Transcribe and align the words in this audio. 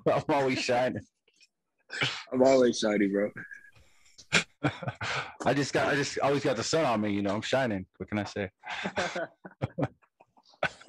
I'm 0.12 0.22
always 0.28 0.58
shining. 0.58 1.02
I'm 2.32 2.42
always 2.42 2.78
shiny, 2.78 3.08
bro. 3.08 3.30
I 5.44 5.54
just 5.54 5.72
got, 5.72 5.88
I 5.88 5.94
just 5.94 6.18
always 6.20 6.42
got 6.42 6.56
the 6.56 6.64
sun 6.64 6.84
on 6.84 7.00
me. 7.00 7.12
You 7.12 7.22
know, 7.22 7.34
I'm 7.34 7.42
shining. 7.42 7.86
What 7.98 8.08
can 8.08 8.18
I 8.18 8.24
say? 8.24 8.50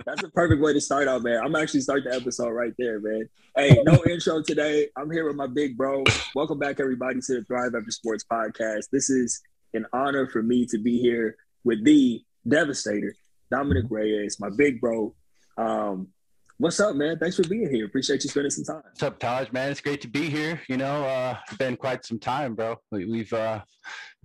That's 0.06 0.24
a 0.24 0.30
perfect 0.30 0.62
way 0.62 0.72
to 0.74 0.80
start 0.80 1.08
out, 1.08 1.24
man. 1.24 1.42
I'm 1.44 1.56
actually 1.56 1.82
start 1.82 2.04
the 2.04 2.14
episode 2.14 2.52
right 2.52 2.74
there, 2.78 3.00
man. 3.00 3.28
Hey, 3.58 3.78
no 3.84 4.04
intro 4.10 4.42
today. 4.42 4.88
I'm 4.96 5.12
here 5.12 5.26
with 5.28 5.36
my 5.36 5.48
big 5.48 5.76
bro. 5.76 6.04
Welcome 6.36 6.60
back, 6.60 6.80
everybody, 6.80 7.20
to 7.22 7.40
the 7.40 7.44
Thrive 7.44 7.74
After 7.76 7.92
Sports 7.92 8.24
podcast. 8.32 8.86
This 8.92 9.10
is 9.10 9.42
an 9.74 9.86
honor 9.94 10.28
for 10.28 10.42
me 10.44 10.66
to 10.68 10.78
be 10.78 11.00
here 11.00 11.36
with 11.64 11.84
the 11.84 12.22
Devastator, 12.48 13.16
Dominick 13.52 13.86
Reyes, 13.90 14.40
my 14.40 14.50
big 14.56 14.80
bro. 14.80 15.14
Um, 15.58 16.10
what's 16.58 16.80
up, 16.80 16.96
man? 16.96 17.18
Thanks 17.20 17.36
for 17.36 17.48
being 17.48 17.70
here. 17.70 17.86
Appreciate 17.86 18.24
you 18.24 18.30
spending 18.30 18.50
some 18.50 18.64
time. 18.64 18.84
What's 18.86 19.04
up, 19.04 19.20
Taj? 19.20 19.52
Man, 19.52 19.72
it's 19.72 19.82
great 19.82 20.02
to 20.02 20.08
be 20.08 20.30
here. 20.30 20.62
You 20.68 20.78
know, 20.78 21.06
uh, 21.06 21.38
it's 21.48 21.58
been 21.58 21.76
quite 21.76 22.06
some 22.06 22.20
time, 22.20 22.56
bro. 22.56 22.78
We, 22.92 23.20
have 23.20 23.34
uh, 23.34 23.62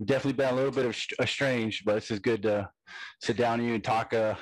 definitely 0.03 0.33
been 0.33 0.53
a 0.53 0.55
little 0.55 0.71
bit 0.71 0.85
of 0.85 0.97
estranged, 1.21 1.83
but 1.85 1.97
it's 1.97 2.07
just 2.07 2.21
good 2.21 2.43
to 2.43 2.69
sit 3.21 3.37
down 3.37 3.59
with 3.59 3.67
you 3.67 3.75
and 3.75 3.83
talk, 3.83 4.13
uh, 4.13 4.35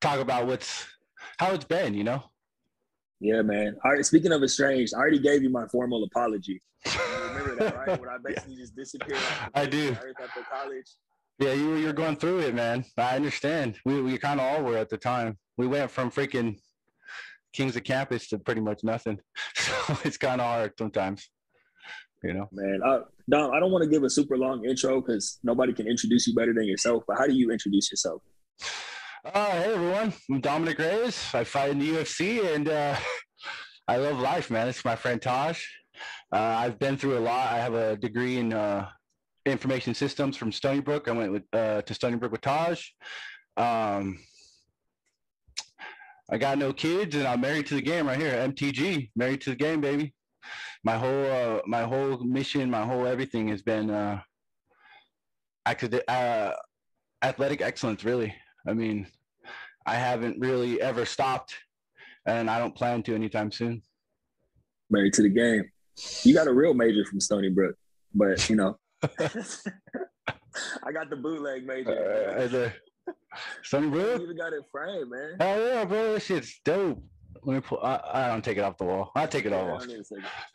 talk 0.00 0.20
about 0.20 0.46
what's 0.46 0.86
how 1.38 1.52
it's 1.52 1.64
been. 1.64 1.94
You 1.94 2.04
know. 2.04 2.22
Yeah, 3.20 3.42
man. 3.42 3.76
All 3.84 3.92
right. 3.92 4.04
Speaking 4.04 4.32
of 4.32 4.42
estranged, 4.42 4.94
I 4.94 4.98
already 4.98 5.18
gave 5.18 5.42
you 5.42 5.50
my 5.50 5.66
formal 5.68 6.04
apology. 6.04 6.60
You 6.84 6.92
remember 7.28 7.56
that, 7.56 7.76
right? 7.76 8.00
When 8.00 8.10
I 8.10 8.16
basically 8.22 8.56
just 8.56 8.76
disappeared. 8.76 9.18
I 9.54 9.66
do. 9.66 9.96
After 10.22 10.42
college. 10.50 10.86
Yeah, 11.38 11.52
you 11.52 11.76
you're 11.76 11.92
going 11.92 12.16
through 12.16 12.40
it, 12.40 12.54
man. 12.54 12.84
I 12.96 13.16
understand. 13.16 13.76
We 13.84 14.00
we 14.00 14.16
kind 14.18 14.40
of 14.40 14.46
all 14.46 14.62
were 14.62 14.78
at 14.78 14.88
the 14.88 14.96
time. 14.96 15.36
We 15.58 15.66
went 15.66 15.90
from 15.90 16.10
freaking 16.10 16.58
kings 17.56 17.76
of 17.76 17.84
campus 17.84 18.28
to 18.28 18.38
pretty 18.38 18.60
much 18.60 18.84
nothing. 18.84 19.18
So 19.56 19.96
it's 20.04 20.16
kind 20.16 20.40
of 20.40 20.46
hard 20.46 20.72
sometimes. 20.78 21.28
You 22.22 22.34
know, 22.34 22.48
man. 22.52 22.80
Uh, 22.84 23.00
Dom, 23.28 23.52
I 23.52 23.60
don't 23.60 23.72
want 23.72 23.84
to 23.84 23.90
give 23.90 24.02
a 24.04 24.10
super 24.10 24.36
long 24.36 24.64
intro 24.64 25.00
because 25.00 25.38
nobody 25.42 25.72
can 25.72 25.86
introduce 25.86 26.26
you 26.26 26.34
better 26.34 26.52
than 26.52 26.64
yourself. 26.64 27.04
But 27.06 27.18
how 27.18 27.26
do 27.26 27.34
you 27.34 27.50
introduce 27.50 27.90
yourself? 27.90 28.22
Uh, 29.24 29.50
hey 29.50 29.72
everyone, 29.72 30.12
I'm 30.30 30.40
Dominick 30.40 30.78
Reyes. 30.78 31.34
I 31.34 31.44
fight 31.44 31.70
in 31.70 31.78
the 31.78 31.88
UFC 31.88 32.54
and 32.54 32.68
uh, 32.68 32.96
I 33.88 33.96
love 33.96 34.20
life, 34.20 34.50
man. 34.50 34.68
It's 34.68 34.84
my 34.84 34.96
friend 34.96 35.20
Taj. 35.20 35.60
Uh, 36.32 36.38
I've 36.38 36.78
been 36.78 36.96
through 36.96 37.18
a 37.18 37.20
lot. 37.20 37.52
I 37.52 37.58
have 37.58 37.74
a 37.74 37.96
degree 37.96 38.38
in 38.38 38.52
uh, 38.52 38.88
information 39.44 39.94
systems 39.94 40.36
from 40.36 40.52
Stony 40.52 40.80
Brook. 40.80 41.08
I 41.08 41.12
went 41.12 41.32
with, 41.32 41.44
uh, 41.52 41.82
to 41.82 41.94
Stony 41.94 42.16
Brook 42.16 42.32
with 42.32 42.40
Taj. 42.40 42.84
Um, 43.56 44.18
I 46.30 46.38
got 46.38 46.58
no 46.58 46.72
kids, 46.72 47.14
and 47.14 47.26
I'm 47.26 47.40
married 47.40 47.66
to 47.68 47.74
the 47.74 47.82
game 47.82 48.08
right 48.08 48.18
here. 48.18 48.32
MTG, 48.32 49.10
married 49.14 49.40
to 49.42 49.50
the 49.50 49.56
game, 49.56 49.80
baby. 49.80 50.12
My 50.82 50.96
whole 50.96 51.26
uh, 51.30 51.60
my 51.66 51.82
whole 51.82 52.18
mission, 52.18 52.70
my 52.70 52.84
whole 52.84 53.06
everything 53.06 53.48
has 53.48 53.62
been 53.62 53.90
uh, 53.90 54.20
academic, 55.64 56.04
uh, 56.08 56.52
athletic 57.22 57.60
excellence. 57.60 58.04
Really, 58.04 58.34
I 58.66 58.72
mean, 58.72 59.06
I 59.86 59.94
haven't 59.94 60.40
really 60.40 60.80
ever 60.80 61.04
stopped, 61.04 61.54
and 62.26 62.50
I 62.50 62.58
don't 62.58 62.74
plan 62.74 63.02
to 63.04 63.14
anytime 63.14 63.52
soon. 63.52 63.82
Married 64.90 65.12
to 65.14 65.22
the 65.22 65.28
game. 65.28 65.70
You 66.22 66.34
got 66.34 66.48
a 66.48 66.52
real 66.52 66.74
major 66.74 67.04
from 67.04 67.20
Stony 67.20 67.50
Brook, 67.50 67.76
but 68.14 68.48
you 68.50 68.56
know, 68.56 68.78
I 70.82 70.92
got 70.92 71.08
the 71.08 71.16
bootleg 71.16 71.66
major. 71.66 72.36
Uh, 72.36 72.70
Stony 73.62 73.88
Brook? 73.88 74.18
You 74.18 74.24
even 74.24 74.36
got 74.36 74.52
it 74.52 74.64
framed, 74.70 75.10
man. 75.10 75.36
Oh 75.40 75.66
yeah, 75.66 75.84
bro, 75.84 76.14
this 76.14 76.24
shit's 76.24 76.60
dope. 76.64 77.02
Let 77.42 77.54
me 77.54 77.60
pull. 77.60 77.80
I, 77.82 78.00
I 78.12 78.28
don't 78.28 78.44
take 78.44 78.58
it 78.58 78.64
off 78.64 78.76
the 78.76 78.84
wall. 78.84 79.12
I 79.14 79.26
take 79.26 79.44
it 79.44 79.52
yeah, 79.52 79.58
off. 79.58 79.86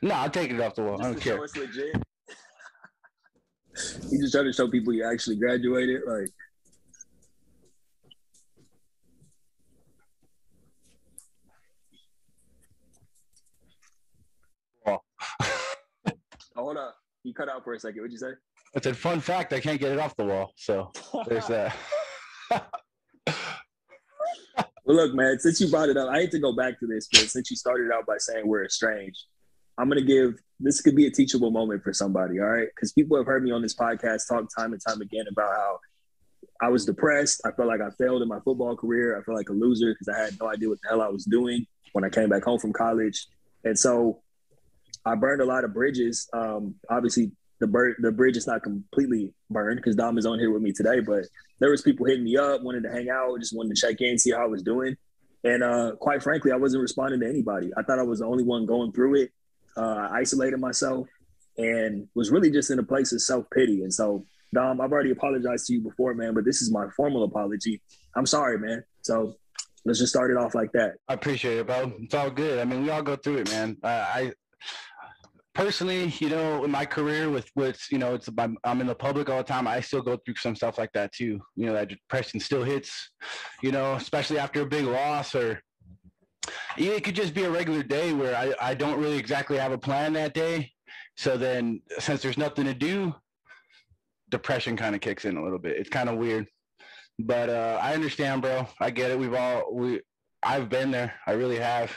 No, 0.02 0.16
I'm 0.16 0.32
taking 0.32 0.58
it 0.58 0.62
off 0.62 0.76
the 0.76 0.84
wall. 0.84 0.98
Just 0.98 1.08
I 1.08 1.12
don't 1.12 1.22
care. 1.22 1.44
it's 1.44 1.56
legit. 1.56 1.96
you 4.12 4.20
just 4.20 4.34
trying 4.34 4.46
to 4.46 4.54
show 4.54 4.70
people 4.70 4.94
you 4.94 5.10
actually 5.10 5.38
graduated, 5.38 6.02
like. 6.06 6.30
oh, 14.88 15.00
hold 16.56 16.78
up. 16.78 16.96
You 17.24 17.34
cut 17.34 17.50
out 17.50 17.64
for 17.64 17.74
a 17.74 17.80
second. 17.80 18.02
What'd 18.02 18.12
you 18.12 18.18
say? 18.18 18.32
It's 18.74 18.88
a 18.88 18.94
fun 18.94 19.20
fact. 19.20 19.54
I 19.54 19.60
can't 19.60 19.80
get 19.80 19.92
it 19.92 20.00
off 20.00 20.16
the 20.16 20.26
wall. 20.26 20.54
So 20.56 20.92
there's 21.28 21.48
that. 21.48 21.76
well, 24.86 24.98
look, 24.98 25.14
man, 25.14 25.40
since 25.40 25.62
you 25.62 25.70
brought 25.70 25.90
it 25.90 25.98
up, 25.98 26.10
I 26.10 26.22
hate 26.22 26.32
to 26.32 26.40
go 26.40 26.54
back 26.54 26.80
to 26.80 26.88
this, 26.88 27.08
but 27.12 27.22
since 27.22 27.50
you 27.50 27.58
started 27.58 27.92
out 27.92 28.06
by 28.06 28.18
saying 28.18 28.48
we're 28.48 28.66
estranged, 28.66 29.26
I'm 29.78 29.90
going 29.90 30.00
to 30.00 30.06
give 30.06 30.36
this 30.60 30.82
could 30.82 30.96
be 30.96 31.08
a 31.08 31.12
teachable 31.12 31.52
moment 31.52 31.84
for 31.84 31.94
somebody, 31.94 32.40
all 32.40 32.46
right? 32.46 32.68
Because 32.76 32.92
people 32.92 33.18
have 33.18 33.26
heard 33.26 33.44
me 33.44 33.52
on 33.52 33.62
this 33.62 33.76
podcast 33.76 34.28
talk 34.28 34.48
time 34.56 34.74
and 34.74 34.82
time 34.86 35.02
again 35.02 35.26
about 35.30 35.50
how 35.50 35.80
I 36.62 36.70
was 36.70 36.86
depressed. 36.86 37.42
I 37.46 37.52
felt 37.52 37.68
like 37.68 37.82
I 37.82 37.90
failed 37.98 38.22
in 38.22 38.28
my 38.28 38.40
football 38.42 38.76
career. 38.76 39.20
I 39.20 39.24
felt 39.24 39.38
like 39.38 39.50
a 39.50 39.54
loser 39.54 39.94
because 39.94 40.08
I 40.08 40.20
had 40.20 40.40
no 40.40 40.50
idea 40.50 40.70
what 40.70 40.80
the 40.84 40.90
hell 40.90 41.02
I 41.02 41.08
was 41.08 41.26
doing 41.26 41.66
when 41.94 42.04
I 42.04 42.10
came 42.10 42.30
back 42.30 42.44
home 42.44 42.60
from 42.60 42.74
college. 42.74 43.28
And 43.64 43.78
so 43.78 44.22
I 45.06 45.16
burned 45.16 45.42
a 45.42 45.46
lot 45.46 45.64
of 45.64 45.74
bridges. 45.74 46.30
Um, 46.34 46.76
obviously, 46.90 47.32
the 47.60 47.68
bird 47.68 47.96
the 48.00 48.12
bridge 48.12 48.38
is 48.38 48.48
not 48.48 48.64
completely 48.64 49.34
burned 49.50 49.78
because 49.78 49.96
Dom 49.96 50.18
is 50.18 50.26
on 50.26 50.40
here 50.40 50.52
with 50.52 50.62
me 50.62 50.72
today, 50.72 51.00
but 51.00 51.26
there 51.62 51.70
was 51.70 51.84
people 51.84 52.08
hitting 52.08 52.26
me 52.26 52.36
up, 52.36 52.64
wanted 52.64 52.84
to 52.84 52.92
hang 52.92 53.10
out, 53.10 53.40
just 53.40 53.56
wanted 53.56 53.76
to 53.76 53.82
check 53.82 54.02
in, 54.02 54.18
see 54.18 54.32
how 54.32 54.44
I 54.44 54.48
was 54.48 54.64
doing. 54.64 54.98
And 55.44 55.64
uh, 55.64 55.92
quite 56.00 56.22
frankly, 56.22 56.52
I 56.52 56.56
wasn't 56.56 56.82
responding 56.82 57.20
to 57.22 57.30
anybody. 57.30 57.72
I 57.78 57.84
thought 57.84 58.00
I 58.00 58.04
was 58.04 58.20
the 58.20 58.26
only 58.26 58.44
one 58.44 58.66
going 58.66 58.92
through 58.92 59.22
it. 59.22 59.32
Uh, 59.78 60.08
I 60.12 60.20
isolated 60.20 60.60
myself 60.60 61.08
and 61.58 62.08
was 62.16 62.32
really 62.32 62.50
just 62.52 62.72
in 62.72 62.80
a 62.80 62.84
place 62.84 63.14
of 63.14 63.22
self 63.22 63.46
pity. 63.54 63.84
And 63.84 63.94
so, 63.94 64.26
Dom, 64.54 64.82
I've 64.82 64.92
already 64.92 65.12
apologized 65.12 65.68
to 65.68 65.74
you 65.74 65.82
before, 65.82 66.16
man, 66.16 66.34
but 66.34 66.46
this 66.46 66.62
is 66.64 66.72
my 66.72 66.88
formal 66.98 67.24
apology. 67.24 67.80
I'm 68.16 68.26
sorry, 68.26 68.58
man. 68.58 68.84
So 69.04 69.36
let's 69.86 70.00
just 70.00 70.12
start 70.12 70.32
it 70.32 70.38
off 70.38 70.56
like 70.56 70.72
that. 70.74 70.96
I 71.08 71.14
appreciate 71.14 71.60
it, 71.60 71.68
bro. 71.68 71.94
It's 72.00 72.14
all 72.14 72.32
good. 72.32 72.60
I 72.60 72.66
mean, 72.66 72.84
we 72.84 72.90
all 72.90 73.04
go 73.04 73.16
through 73.16 73.38
it, 73.38 73.52
man. 73.52 73.78
I 73.84 74.34
personally, 75.54 76.14
you 76.20 76.30
know, 76.30 76.64
in 76.64 76.72
my 76.72 76.86
career 76.86 77.30
with 77.30 77.50
with 77.56 77.80
you 77.92 77.98
know, 77.98 78.16
it's 78.16 78.30
I'm, 78.38 78.58
I'm 78.64 78.82
in 78.82 78.88
the 78.88 78.96
public 78.96 79.30
all 79.30 79.38
the 79.38 79.44
time. 79.44 79.68
I 79.68 79.82
still 79.82 80.02
go 80.02 80.18
through 80.18 80.36
some 80.36 80.56
stuff 80.56 80.78
like 80.78 80.92
that 80.94 81.12
too. 81.14 81.42
You 81.56 81.66
know, 81.68 81.74
that 81.74 81.90
depression 81.90 82.40
still 82.40 82.64
hits. 82.64 83.12
You 83.62 83.72
know, 83.72 83.94
especially 83.94 84.40
after 84.40 84.62
a 84.62 84.66
big 84.66 84.86
loss 84.86 85.36
or 85.36 85.62
it 86.78 87.04
could 87.04 87.16
just 87.16 87.34
be 87.34 87.44
a 87.44 87.52
regular 87.52 87.84
day 87.84 88.14
where 88.14 88.36
I, 88.36 88.54
I 88.70 88.74
don't 88.74 89.00
really 89.00 89.18
exactly 89.18 89.58
have 89.58 89.72
a 89.72 89.78
plan 89.78 90.14
that 90.14 90.34
day. 90.34 90.72
So 91.16 91.38
then 91.38 91.82
since 92.00 92.22
there's 92.22 92.38
nothing 92.38 92.66
to 92.66 92.74
do, 92.74 93.14
depression 94.30 94.76
kind 94.76 94.96
of 94.96 95.02
kicks 95.02 95.26
in 95.26 95.38
a 95.38 95.44
little 95.44 95.60
bit. 95.60 95.78
It's 95.78 95.90
kind 95.90 96.10
of 96.10 96.18
weird. 96.18 96.48
But 97.20 97.50
uh, 97.50 97.80
I 97.82 97.94
understand, 97.94 98.42
bro. 98.42 98.68
I 98.80 98.90
get 98.90 99.12
it. 99.12 99.20
We've 99.20 99.34
all 99.34 99.74
we 99.74 100.02
I've 100.42 100.70
been 100.70 100.92
there. 100.92 101.14
I 101.28 101.34
really 101.34 101.60
have. 101.60 101.96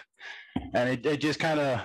And 0.75 0.91
it, 0.91 1.07
it 1.07 1.21
just 1.21 1.41
kind 1.41 1.59
of 1.59 1.81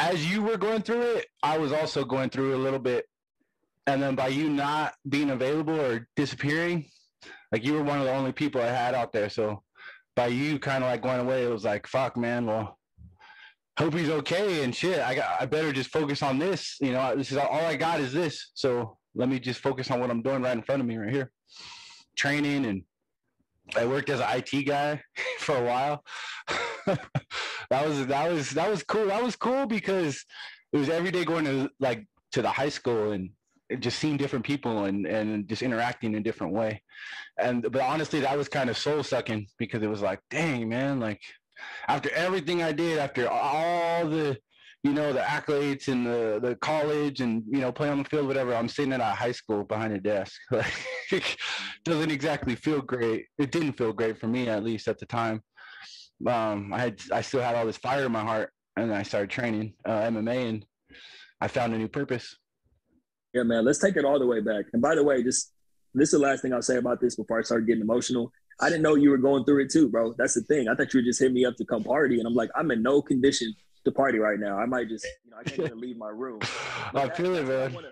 as 0.00 0.30
you 0.30 0.42
were 0.42 0.56
going 0.56 0.80
through 0.80 1.02
it, 1.02 1.26
I 1.42 1.58
was 1.58 1.72
also 1.72 2.04
going 2.04 2.30
through 2.30 2.56
a 2.56 2.64
little 2.64 2.78
bit. 2.78 3.04
And 3.86 4.02
then 4.02 4.14
by 4.14 4.28
you 4.28 4.48
not 4.48 4.94
being 5.08 5.30
available 5.30 5.78
or 5.78 6.08
disappearing, 6.16 6.86
like 7.52 7.64
you 7.64 7.74
were 7.74 7.82
one 7.82 7.98
of 7.98 8.04
the 8.04 8.14
only 8.14 8.32
people 8.32 8.62
I 8.62 8.68
had 8.68 8.94
out 8.94 9.12
there. 9.12 9.28
So 9.28 9.62
by 10.16 10.28
you 10.28 10.58
kind 10.58 10.82
of 10.82 10.90
like 10.90 11.02
going 11.02 11.20
away, 11.20 11.44
it 11.44 11.50
was 11.50 11.64
like, 11.64 11.86
fuck, 11.86 12.16
man. 12.16 12.46
Well, 12.46 12.78
hope 13.78 13.92
he's 13.92 14.08
okay 14.08 14.64
and 14.64 14.74
shit. 14.74 15.00
I 15.00 15.14
got, 15.14 15.40
I 15.40 15.44
better 15.44 15.72
just 15.72 15.90
focus 15.90 16.22
on 16.22 16.38
this. 16.38 16.76
You 16.80 16.92
know, 16.92 17.14
this 17.14 17.30
is 17.30 17.36
all, 17.36 17.48
all 17.48 17.66
I 17.66 17.76
got 17.76 18.00
is 18.00 18.12
this. 18.12 18.52
So 18.54 18.96
let 19.14 19.28
me 19.28 19.38
just 19.38 19.60
focus 19.60 19.90
on 19.90 20.00
what 20.00 20.10
I'm 20.10 20.22
doing 20.22 20.42
right 20.42 20.56
in 20.56 20.62
front 20.62 20.80
of 20.80 20.86
me 20.88 20.96
right 20.96 21.12
here. 21.12 21.30
Training 22.16 22.64
and 22.64 22.84
I 23.76 23.84
worked 23.84 24.08
as 24.08 24.20
an 24.20 24.28
IT 24.30 24.64
guy 24.66 25.02
for 25.38 25.56
a 25.56 25.64
while. 25.64 26.02
that 27.70 27.86
was 27.86 28.06
that 28.06 28.30
was 28.30 28.50
that 28.50 28.70
was 28.70 28.82
cool. 28.82 29.06
That 29.06 29.22
was 29.22 29.36
cool 29.36 29.66
because 29.66 30.24
it 30.72 30.78
was 30.78 30.88
every 30.88 31.10
day 31.10 31.24
going 31.24 31.44
to 31.44 31.70
like 31.80 32.06
to 32.32 32.42
the 32.42 32.50
high 32.50 32.68
school 32.68 33.12
and 33.12 33.30
just 33.78 33.98
seeing 33.98 34.16
different 34.16 34.44
people 34.44 34.84
and 34.84 35.06
and 35.06 35.48
just 35.48 35.62
interacting 35.62 36.12
in 36.12 36.20
a 36.20 36.22
different 36.22 36.52
way. 36.52 36.82
And 37.38 37.62
but 37.70 37.82
honestly, 37.82 38.20
that 38.20 38.36
was 38.36 38.48
kind 38.48 38.70
of 38.70 38.76
soul 38.76 39.02
sucking 39.02 39.46
because 39.58 39.82
it 39.82 39.90
was 39.90 40.02
like, 40.02 40.20
dang 40.30 40.68
man, 40.68 41.00
like 41.00 41.20
after 41.88 42.10
everything 42.12 42.62
I 42.62 42.72
did, 42.72 42.98
after 42.98 43.28
all 43.28 44.08
the 44.08 44.38
you 44.82 44.92
know 44.92 45.12
the 45.12 45.20
accolades 45.20 45.88
and 45.88 46.06
the 46.06 46.38
the 46.42 46.54
college 46.56 47.20
and 47.20 47.42
you 47.46 47.60
know 47.60 47.70
playing 47.70 47.92
on 47.92 48.02
the 48.02 48.08
field 48.08 48.26
whatever 48.26 48.54
i'm 48.54 48.68
sitting 48.68 48.92
at 48.92 49.00
a 49.00 49.04
high 49.04 49.32
school 49.32 49.62
behind 49.64 49.92
a 49.92 50.00
desk 50.00 50.40
like 50.50 51.36
doesn't 51.84 52.10
exactly 52.10 52.54
feel 52.54 52.80
great 52.80 53.26
it 53.38 53.52
didn't 53.52 53.74
feel 53.74 53.92
great 53.92 54.18
for 54.18 54.26
me 54.26 54.48
at 54.48 54.64
least 54.64 54.88
at 54.88 54.98
the 54.98 55.06
time 55.06 55.42
um, 56.26 56.72
I 56.72 56.78
had 56.78 57.00
I 57.12 57.22
still 57.22 57.40
had 57.40 57.54
all 57.54 57.66
this 57.66 57.76
fire 57.76 58.06
in 58.06 58.12
my 58.12 58.22
heart, 58.22 58.52
and 58.76 58.92
I 58.92 59.02
started 59.02 59.30
training 59.30 59.74
uh, 59.84 60.02
MMA, 60.02 60.48
and 60.48 60.66
I 61.40 61.48
found 61.48 61.74
a 61.74 61.78
new 61.78 61.88
purpose. 61.88 62.36
Yeah, 63.32 63.44
man. 63.44 63.64
Let's 63.64 63.78
take 63.78 63.96
it 63.96 64.04
all 64.04 64.18
the 64.18 64.26
way 64.26 64.40
back. 64.40 64.66
And 64.72 64.82
by 64.82 64.94
the 64.94 65.04
way, 65.04 65.22
just 65.22 65.52
this 65.94 66.08
is 66.08 66.20
the 66.20 66.26
last 66.26 66.42
thing 66.42 66.52
I'll 66.52 66.62
say 66.62 66.76
about 66.76 67.00
this 67.00 67.16
before 67.16 67.38
I 67.38 67.42
start 67.42 67.66
getting 67.66 67.82
emotional. 67.82 68.32
I 68.60 68.68
didn't 68.68 68.82
know 68.82 68.94
you 68.94 69.10
were 69.10 69.18
going 69.18 69.44
through 69.44 69.62
it 69.64 69.70
too, 69.70 69.88
bro. 69.88 70.14
That's 70.18 70.34
the 70.34 70.42
thing. 70.42 70.68
I 70.68 70.74
thought 70.74 70.92
you 70.92 71.00
were 71.00 71.04
just 71.04 71.18
hitting 71.18 71.34
me 71.34 71.44
up 71.44 71.56
to 71.56 71.64
come 71.64 71.82
party, 71.82 72.18
and 72.18 72.26
I'm 72.26 72.34
like, 72.34 72.50
I'm 72.54 72.70
in 72.70 72.82
no 72.82 73.00
condition 73.00 73.54
to 73.84 73.90
party 73.90 74.18
right 74.18 74.38
now. 74.38 74.58
I 74.58 74.66
might 74.66 74.88
just, 74.88 75.06
you 75.24 75.30
know, 75.30 75.38
I 75.38 75.42
can't 75.44 75.60
even 75.60 75.80
leave 75.80 75.96
my 75.96 76.10
room. 76.10 76.40
I 76.94 77.08
feel 77.08 77.34
it, 77.36 77.46
man. 77.46 77.72
Wanna, 77.72 77.88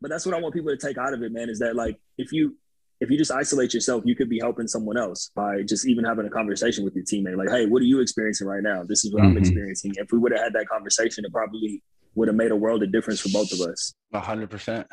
but 0.00 0.10
that's 0.10 0.24
what 0.24 0.34
I 0.34 0.40
want 0.40 0.54
people 0.54 0.70
to 0.70 0.76
take 0.76 0.96
out 0.96 1.12
of 1.12 1.22
it, 1.22 1.32
man. 1.32 1.50
Is 1.50 1.58
that 1.58 1.76
like 1.76 2.00
if 2.16 2.32
you 2.32 2.56
if 3.00 3.10
you 3.10 3.18
just 3.18 3.30
isolate 3.30 3.72
yourself, 3.74 4.02
you 4.04 4.16
could 4.16 4.28
be 4.28 4.40
helping 4.40 4.66
someone 4.66 4.96
else 4.96 5.30
by 5.34 5.62
just 5.62 5.86
even 5.86 6.04
having 6.04 6.26
a 6.26 6.30
conversation 6.30 6.84
with 6.84 6.94
your 6.96 7.04
teammate. 7.04 7.36
Like, 7.36 7.50
hey, 7.50 7.66
what 7.66 7.80
are 7.80 7.86
you 7.86 8.00
experiencing 8.00 8.46
right 8.46 8.62
now? 8.62 8.82
This 8.82 9.04
is 9.04 9.12
what 9.12 9.22
mm-hmm. 9.22 9.32
I'm 9.32 9.38
experiencing. 9.38 9.92
If 9.96 10.10
we 10.10 10.18
would 10.18 10.32
have 10.32 10.40
had 10.40 10.52
that 10.54 10.68
conversation, 10.68 11.24
it 11.24 11.32
probably 11.32 11.82
would 12.14 12.28
have 12.28 12.36
made 12.36 12.50
a 12.50 12.56
world 12.56 12.82
of 12.82 12.90
difference 12.90 13.20
for 13.20 13.28
both 13.28 13.52
of 13.52 13.60
us. 13.60 13.94
A 14.12 14.20
hundred 14.20 14.50
percent. 14.50 14.86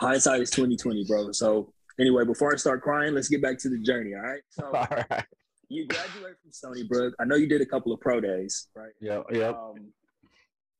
Hindsight 0.00 0.40
is 0.40 0.50
twenty 0.50 0.76
twenty, 0.76 1.04
bro. 1.06 1.32
So 1.32 1.72
anyway, 2.00 2.24
before 2.24 2.52
I 2.52 2.56
start 2.56 2.82
crying, 2.82 3.14
let's 3.14 3.28
get 3.28 3.42
back 3.42 3.58
to 3.58 3.68
the 3.68 3.78
journey. 3.78 4.14
All 4.14 4.22
right. 4.22 4.42
So 4.50 4.64
all 4.74 4.86
right. 4.90 5.24
You 5.68 5.86
graduated 5.86 6.36
from 6.42 6.52
Stony 6.52 6.84
Brook. 6.84 7.14
I 7.20 7.24
know 7.24 7.34
you 7.34 7.48
did 7.48 7.60
a 7.60 7.66
couple 7.66 7.92
of 7.92 8.00
pro 8.00 8.20
days, 8.20 8.68
right? 8.74 8.92
Yeah. 9.00 9.22
Yep. 9.30 9.54
Um, 9.54 9.92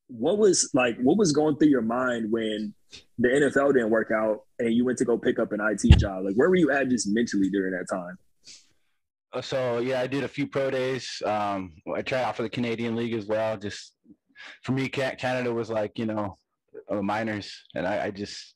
what 0.08 0.38
was 0.38 0.70
like? 0.74 0.96
What 0.98 1.18
was 1.18 1.32
going 1.32 1.56
through 1.56 1.68
your 1.68 1.82
mind 1.82 2.30
when 2.30 2.74
the 3.18 3.28
NFL 3.28 3.74
didn't 3.74 3.90
work 3.90 4.10
out 4.10 4.42
and 4.58 4.72
you 4.72 4.84
went 4.84 4.98
to 4.98 5.04
go 5.04 5.18
pick 5.18 5.38
up 5.38 5.52
an 5.52 5.60
IT 5.60 5.98
job? 5.98 6.24
Like, 6.24 6.36
where 6.36 6.48
were 6.48 6.56
you 6.56 6.70
at 6.70 6.88
just 6.88 7.08
mentally 7.08 7.50
during 7.50 7.72
that 7.72 7.86
time? 7.90 8.16
Uh, 9.32 9.42
so 9.42 9.78
yeah, 9.78 10.00
I 10.00 10.06
did 10.06 10.24
a 10.24 10.28
few 10.28 10.46
pro 10.46 10.70
days. 10.70 11.22
Um, 11.24 11.74
I 11.94 12.02
tried 12.02 12.22
out 12.22 12.36
for 12.36 12.42
the 12.42 12.48
Canadian 12.48 12.94
League 12.94 13.14
as 13.14 13.26
well. 13.26 13.56
Just 13.56 13.94
for 14.62 14.72
me, 14.72 14.88
Canada 14.88 15.52
was 15.52 15.70
like 15.70 15.98
you 15.98 16.06
know 16.06 16.38
minors, 16.90 17.64
and 17.74 17.86
I, 17.86 18.06
I 18.06 18.10
just 18.10 18.54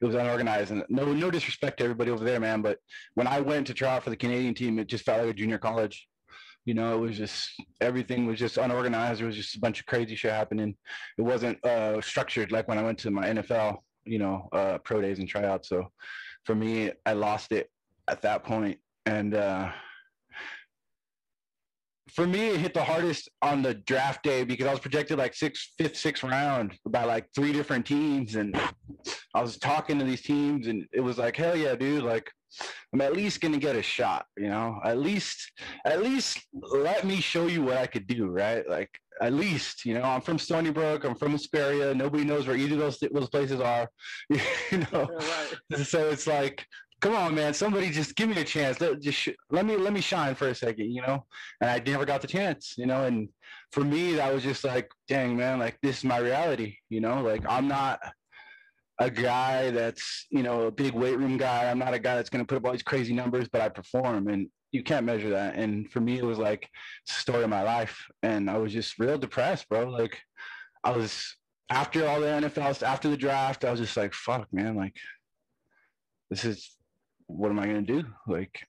it 0.00 0.04
was 0.04 0.14
unorganized 0.14 0.72
and 0.72 0.84
no 0.88 1.12
no 1.12 1.30
disrespect 1.30 1.78
to 1.78 1.84
everybody 1.84 2.10
over 2.10 2.24
there, 2.24 2.40
man. 2.40 2.62
But 2.62 2.78
when 3.14 3.26
I 3.26 3.40
went 3.40 3.66
to 3.68 3.74
try 3.74 3.96
out 3.96 4.04
for 4.04 4.10
the 4.10 4.16
Canadian 4.16 4.54
team, 4.54 4.78
it 4.78 4.88
just 4.88 5.04
felt 5.04 5.20
like 5.20 5.30
a 5.30 5.34
junior 5.34 5.58
college. 5.58 6.08
You 6.66 6.74
know, 6.74 6.94
it 6.94 7.00
was 7.00 7.16
just 7.16 7.50
everything 7.80 8.26
was 8.26 8.38
just 8.38 8.58
unorganized. 8.58 9.20
There 9.20 9.26
was 9.26 9.36
just 9.36 9.56
a 9.56 9.60
bunch 9.60 9.80
of 9.80 9.86
crazy 9.86 10.14
shit 10.14 10.32
happening. 10.32 10.76
It 11.16 11.22
wasn't 11.22 11.64
uh, 11.64 12.02
structured 12.02 12.52
like 12.52 12.68
when 12.68 12.76
I 12.76 12.82
went 12.82 12.98
to 12.98 13.10
my 13.10 13.26
NFL, 13.26 13.78
you 14.04 14.18
know, 14.18 14.48
uh, 14.52 14.78
pro 14.78 15.00
days 15.00 15.18
and 15.18 15.28
tryouts. 15.28 15.70
So 15.70 15.90
for 16.44 16.54
me, 16.54 16.90
I 17.06 17.14
lost 17.14 17.52
it 17.52 17.70
at 18.08 18.20
that 18.22 18.44
point, 18.44 18.78
and 19.06 19.34
uh, 19.34 19.70
for 22.16 22.26
me, 22.26 22.48
it 22.48 22.60
hit 22.60 22.72
the 22.72 22.82
hardest 22.82 23.28
on 23.42 23.62
the 23.62 23.74
draft 23.74 24.22
day 24.22 24.42
because 24.42 24.66
I 24.66 24.70
was 24.70 24.80
projected 24.80 25.18
like 25.18 25.34
sixth, 25.34 25.72
fifth, 25.76 25.96
sixth 25.96 26.24
round 26.24 26.72
by 26.88 27.04
like 27.04 27.26
three 27.34 27.52
different 27.52 27.84
teams, 27.84 28.36
and 28.36 28.58
I 29.34 29.42
was 29.42 29.58
talking 29.58 29.98
to 29.98 30.04
these 30.04 30.22
teams, 30.22 30.66
and 30.66 30.86
it 30.92 31.00
was 31.00 31.18
like, 31.18 31.36
hell 31.36 31.56
yeah, 31.56 31.74
dude! 31.74 32.02
Like, 32.02 32.30
I'm 32.92 33.00
at 33.00 33.14
least 33.14 33.40
gonna 33.40 33.58
get 33.58 33.76
a 33.76 33.82
shot, 33.82 34.26
you 34.36 34.48
know. 34.48 34.80
At 34.84 34.98
least, 34.98 35.52
at 35.84 36.02
least 36.02 36.40
let 36.52 37.04
me 37.04 37.20
show 37.20 37.46
you 37.46 37.62
what 37.62 37.76
I 37.76 37.86
could 37.86 38.06
do, 38.06 38.26
right? 38.26 38.68
Like, 38.68 38.90
at 39.20 39.32
least, 39.32 39.84
you 39.84 39.94
know, 39.94 40.02
I'm 40.02 40.20
from 40.20 40.38
Stony 40.38 40.70
Brook, 40.70 41.04
I'm 41.04 41.14
from 41.14 41.32
Hesperia. 41.32 41.94
Nobody 41.94 42.24
knows 42.24 42.46
where 42.46 42.56
either 42.56 42.74
of 42.74 42.80
those 42.80 42.98
those 43.12 43.30
places 43.30 43.60
are, 43.60 43.88
you 44.30 44.86
know. 44.92 45.08
Right. 45.10 45.84
So 45.86 46.10
it's 46.10 46.26
like 46.26 46.66
come 47.00 47.14
on, 47.14 47.34
man, 47.34 47.54
somebody 47.54 47.90
just 47.90 48.16
give 48.16 48.28
me 48.28 48.40
a 48.40 48.44
chance. 48.44 48.80
Let 48.80 49.00
just 49.00 49.18
sh- 49.18 49.28
let 49.50 49.66
me 49.66 49.76
let 49.76 49.92
me 49.92 50.00
shine 50.00 50.34
for 50.34 50.48
a 50.48 50.54
second, 50.54 50.90
you 50.90 51.02
know. 51.02 51.24
And 51.60 51.70
I 51.70 51.82
never 51.84 52.04
got 52.04 52.20
the 52.20 52.26
chance, 52.26 52.74
you 52.76 52.86
know. 52.86 53.04
And 53.04 53.28
for 53.72 53.84
me, 53.84 54.14
that 54.14 54.32
was 54.32 54.42
just 54.42 54.64
like, 54.64 54.90
dang, 55.08 55.36
man, 55.36 55.58
like 55.58 55.78
this 55.82 55.98
is 55.98 56.04
my 56.04 56.18
reality, 56.18 56.76
you 56.88 57.00
know. 57.00 57.22
Like 57.22 57.44
I'm 57.48 57.68
not 57.68 58.00
a 58.98 59.10
guy 59.10 59.70
that's 59.70 60.26
you 60.30 60.42
know 60.42 60.62
a 60.62 60.70
big 60.70 60.94
weight 60.94 61.18
room 61.18 61.36
guy. 61.36 61.70
I'm 61.70 61.78
not 61.78 61.94
a 61.94 61.98
guy 61.98 62.16
that's 62.16 62.30
going 62.30 62.44
to 62.44 62.48
put 62.48 62.58
up 62.58 62.66
all 62.66 62.72
these 62.72 62.82
crazy 62.82 63.12
numbers, 63.12 63.48
but 63.48 63.60
I 63.60 63.68
perform, 63.68 64.28
and 64.28 64.48
you 64.72 64.82
can't 64.82 65.06
measure 65.06 65.30
that. 65.30 65.56
And 65.56 65.90
for 65.90 66.00
me, 66.00 66.18
it 66.18 66.24
was 66.24 66.38
like 66.38 66.68
the 67.06 67.12
story 67.12 67.44
of 67.44 67.50
my 67.50 67.62
life, 67.62 68.06
and 68.22 68.50
I 68.50 68.58
was 68.58 68.72
just 68.72 68.98
real 68.98 69.18
depressed, 69.18 69.68
bro. 69.68 69.88
Like 69.88 70.18
I 70.84 70.90
was 70.92 71.36
after 71.70 72.06
all 72.06 72.20
the 72.20 72.26
NFL, 72.26 72.82
after 72.82 73.08
the 73.08 73.16
draft, 73.16 73.64
I 73.64 73.70
was 73.70 73.80
just 73.80 73.96
like, 73.96 74.14
fuck, 74.14 74.46
man, 74.52 74.76
like 74.76 74.94
this 76.30 76.44
is 76.44 76.76
what 77.26 77.50
am 77.50 77.58
I 77.58 77.66
going 77.66 77.84
to 77.84 78.02
do? 78.02 78.08
Like, 78.26 78.66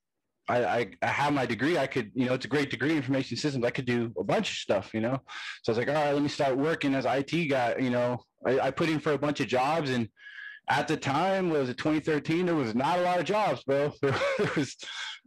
I, 0.50 0.63
I, 0.63 0.88
I, 1.01 1.07
have 1.07 1.33
my 1.33 1.45
degree. 1.45 1.77
I 1.77 1.88
could, 1.88 2.12
you 2.15 2.25
know, 2.25 2.33
it's 2.33 2.45
a 2.45 2.50
great 2.50 2.71
degree, 2.71 2.95
information 2.95 3.38
systems. 3.38 3.65
I 3.65 3.69
could 3.69 3.85
do 3.85 4.13
a 4.18 4.24
bunch 4.24 4.51
of 4.51 4.57
stuff, 4.57 4.91
you 4.94 5.01
know. 5.01 5.19
So 5.62 5.71
I 5.71 5.71
was 5.71 5.77
like, 5.77 5.89
all 5.89 5.94
right, 5.94 6.13
let 6.13 6.21
me 6.21 6.29
start 6.29 6.57
working 6.57 6.95
as 6.95 7.06
IT 7.06 7.50
guy. 7.50 7.75
You 7.79 7.89
know, 7.89 8.19
I, 8.48 8.68
I 8.68 8.72
put 8.72 8.90
in 8.90 9.00
for 9.00 9.14
a 9.14 9.18
bunch 9.18 9.40
of 9.40 9.48
jobs, 9.48 9.90
and 9.90 10.10
at 10.70 10.88
the 10.88 10.98
time 10.98 11.50
was 11.50 11.70
it 11.70 11.78
2013. 11.78 12.46
There 12.46 12.56
was 12.56 12.76
not 12.76 13.00
a 13.00 13.02
lot 13.02 13.20
of 13.20 13.26
jobs, 13.26 13.64
bro. 13.64 13.94
There 14.02 14.52
was 14.56 14.76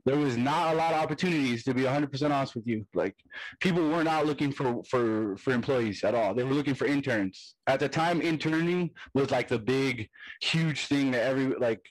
there 0.07 0.17
was 0.17 0.37
not 0.37 0.73
a 0.73 0.77
lot 0.77 0.95
of 0.95 1.01
opportunities 1.01 1.63
to 1.65 1.75
be 1.75 1.83
100% 1.83 2.31
honest 2.31 2.55
with 2.55 2.67
you. 2.67 2.87
Like 2.95 3.15
people 3.61 3.87
were 3.89 4.03
not 4.03 4.25
looking 4.25 4.51
for 4.51 4.83
for 4.89 5.37
for 5.37 5.53
employees 5.53 6.05
at 6.05 6.15
all. 6.15 6.35
They 6.35 6.45
were 6.45 6.55
looking 6.55 6.75
for 6.75 6.87
interns. 6.87 7.55
At 7.67 7.81
the 7.81 7.89
time, 7.89 8.21
interning 8.23 8.91
was 9.15 9.31
like 9.31 9.49
the 9.49 9.59
big, 9.59 10.09
huge 10.41 10.87
thing 10.87 11.11
that 11.11 11.23
every 11.23 11.49
like 11.49 11.83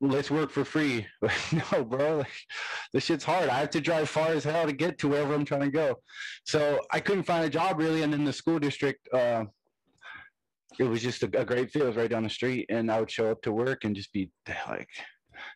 let's 0.00 0.30
work 0.30 0.50
for 0.50 0.64
free. 0.64 1.06
no, 1.72 1.84
bro, 1.84 2.18
like, 2.18 2.26
this 2.92 3.04
shit's 3.04 3.24
hard. 3.24 3.48
I 3.48 3.58
have 3.58 3.70
to 3.70 3.80
drive 3.80 4.08
far 4.08 4.28
as 4.28 4.44
hell 4.44 4.66
to 4.66 4.72
get 4.72 4.98
to 4.98 5.08
wherever 5.08 5.34
I'm 5.34 5.44
trying 5.44 5.62
to 5.62 5.70
go. 5.70 5.96
So 6.44 6.80
I 6.90 7.00
couldn't 7.00 7.24
find 7.24 7.44
a 7.44 7.50
job 7.50 7.78
really. 7.78 8.02
And 8.02 8.12
then 8.12 8.24
the 8.24 8.32
school 8.32 8.58
district, 8.58 9.08
uh, 9.12 9.44
it 10.78 10.84
was 10.84 11.02
just 11.02 11.22
a, 11.22 11.40
a 11.40 11.44
great 11.44 11.70
fit. 11.70 11.82
It 11.82 11.86
was 11.86 11.96
right 11.96 12.10
down 12.10 12.22
the 12.22 12.30
street. 12.30 12.66
And 12.68 12.90
I 12.90 13.00
would 13.00 13.10
show 13.10 13.30
up 13.30 13.42
to 13.42 13.52
work 13.52 13.84
and 13.84 13.94
just 13.94 14.12
be 14.12 14.30
like, 14.68 14.88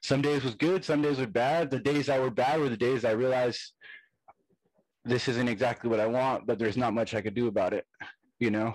some 0.02 0.22
days 0.22 0.44
was 0.44 0.54
good, 0.54 0.84
some 0.84 1.02
days 1.02 1.18
were 1.18 1.26
bad. 1.26 1.70
The 1.70 1.78
days 1.78 2.06
that 2.06 2.20
were 2.20 2.30
bad 2.30 2.60
were 2.60 2.68
the 2.68 2.76
days 2.76 3.04
I 3.04 3.12
realized 3.12 3.60
this 5.04 5.28
isn't 5.28 5.48
exactly 5.48 5.88
what 5.88 6.00
I 6.00 6.06
want, 6.06 6.46
but 6.46 6.58
there's 6.58 6.76
not 6.76 6.94
much 6.94 7.14
I 7.14 7.20
could 7.20 7.34
do 7.34 7.46
about 7.46 7.72
it, 7.72 7.84
you 8.40 8.50
know? 8.50 8.74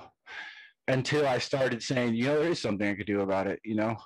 Until 0.88 1.28
I 1.28 1.38
started 1.38 1.84
saying, 1.84 2.16
you 2.16 2.26
know, 2.26 2.40
there 2.40 2.52
is 2.52 2.62
something 2.62 2.88
I 2.88 2.96
could 2.96 3.06
do 3.06 3.22
about 3.22 3.48
it, 3.48 3.60
you 3.64 3.76
know? 3.76 3.98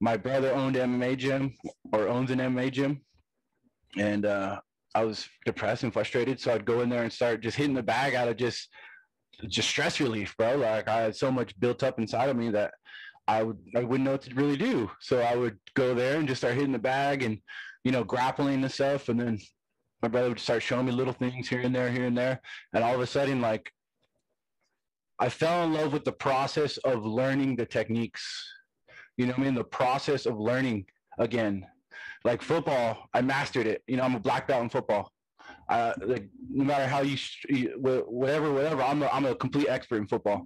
my 0.00 0.16
brother 0.16 0.52
owned 0.54 0.76
MMA 0.76 1.16
gym 1.16 1.54
or 1.92 2.08
owns 2.08 2.30
an 2.30 2.38
MMA 2.38 2.70
gym, 2.70 3.00
and 3.96 4.24
uh, 4.24 4.60
I 4.94 5.04
was 5.04 5.28
depressed 5.44 5.82
and 5.82 5.92
frustrated. 5.92 6.40
So 6.40 6.52
I'd 6.52 6.64
go 6.64 6.82
in 6.82 6.88
there 6.88 7.02
and 7.02 7.12
start 7.12 7.42
just 7.42 7.56
hitting 7.56 7.74
the 7.74 7.82
bag 7.82 8.14
out 8.14 8.28
of 8.28 8.36
just 8.36 8.68
just 9.46 9.68
stress 9.68 10.00
relief, 10.00 10.36
bro. 10.36 10.56
Like 10.56 10.88
I 10.88 11.02
had 11.02 11.16
so 11.16 11.30
much 11.30 11.58
built 11.60 11.82
up 11.82 11.98
inside 11.98 12.28
of 12.28 12.36
me 12.36 12.50
that 12.50 12.74
I 13.26 13.42
would 13.42 13.58
I 13.76 13.84
wouldn't 13.84 14.04
know 14.04 14.12
what 14.12 14.22
to 14.22 14.34
really 14.34 14.56
do. 14.56 14.90
So 15.00 15.20
I 15.20 15.36
would 15.36 15.58
go 15.74 15.94
there 15.94 16.18
and 16.18 16.28
just 16.28 16.40
start 16.40 16.54
hitting 16.54 16.72
the 16.72 16.78
bag 16.78 17.22
and 17.22 17.38
you 17.84 17.92
know 17.92 18.04
grappling 18.04 18.62
and 18.62 18.72
stuff, 18.72 19.08
and 19.08 19.20
then 19.20 19.38
my 20.02 20.08
brother 20.08 20.28
would 20.28 20.40
start 20.40 20.62
showing 20.62 20.86
me 20.86 20.92
little 20.92 21.12
things 21.12 21.48
here 21.48 21.60
and 21.60 21.74
there, 21.74 21.90
here 21.90 22.06
and 22.06 22.16
there, 22.16 22.40
and 22.72 22.84
all 22.84 22.94
of 22.94 23.00
a 23.00 23.06
sudden 23.06 23.40
like 23.40 23.72
I 25.18 25.28
fell 25.28 25.64
in 25.64 25.74
love 25.74 25.92
with 25.92 26.04
the 26.04 26.12
process 26.12 26.76
of 26.78 27.04
learning 27.04 27.56
the 27.56 27.66
techniques 27.66 28.52
you 29.18 29.26
know 29.26 29.34
I 29.36 29.40
mean? 29.40 29.54
The 29.54 29.64
process 29.64 30.24
of 30.24 30.38
learning 30.38 30.86
again. 31.18 31.66
Like 32.24 32.40
football, 32.40 33.08
I 33.12 33.20
mastered 33.20 33.66
it. 33.66 33.82
You 33.86 33.96
know, 33.96 34.04
I'm 34.04 34.14
a 34.14 34.20
black 34.20 34.48
belt 34.48 34.62
in 34.62 34.70
football. 34.70 35.12
Uh, 35.68 35.92
like 36.06 36.28
no 36.50 36.64
matter 36.64 36.86
how 36.86 37.02
you, 37.02 37.16
whatever, 37.78 38.52
whatever, 38.52 38.82
I'm 38.82 39.02
a, 39.02 39.08
I'm 39.08 39.26
a 39.26 39.34
complete 39.34 39.68
expert 39.68 39.96
in 39.96 40.06
football. 40.06 40.44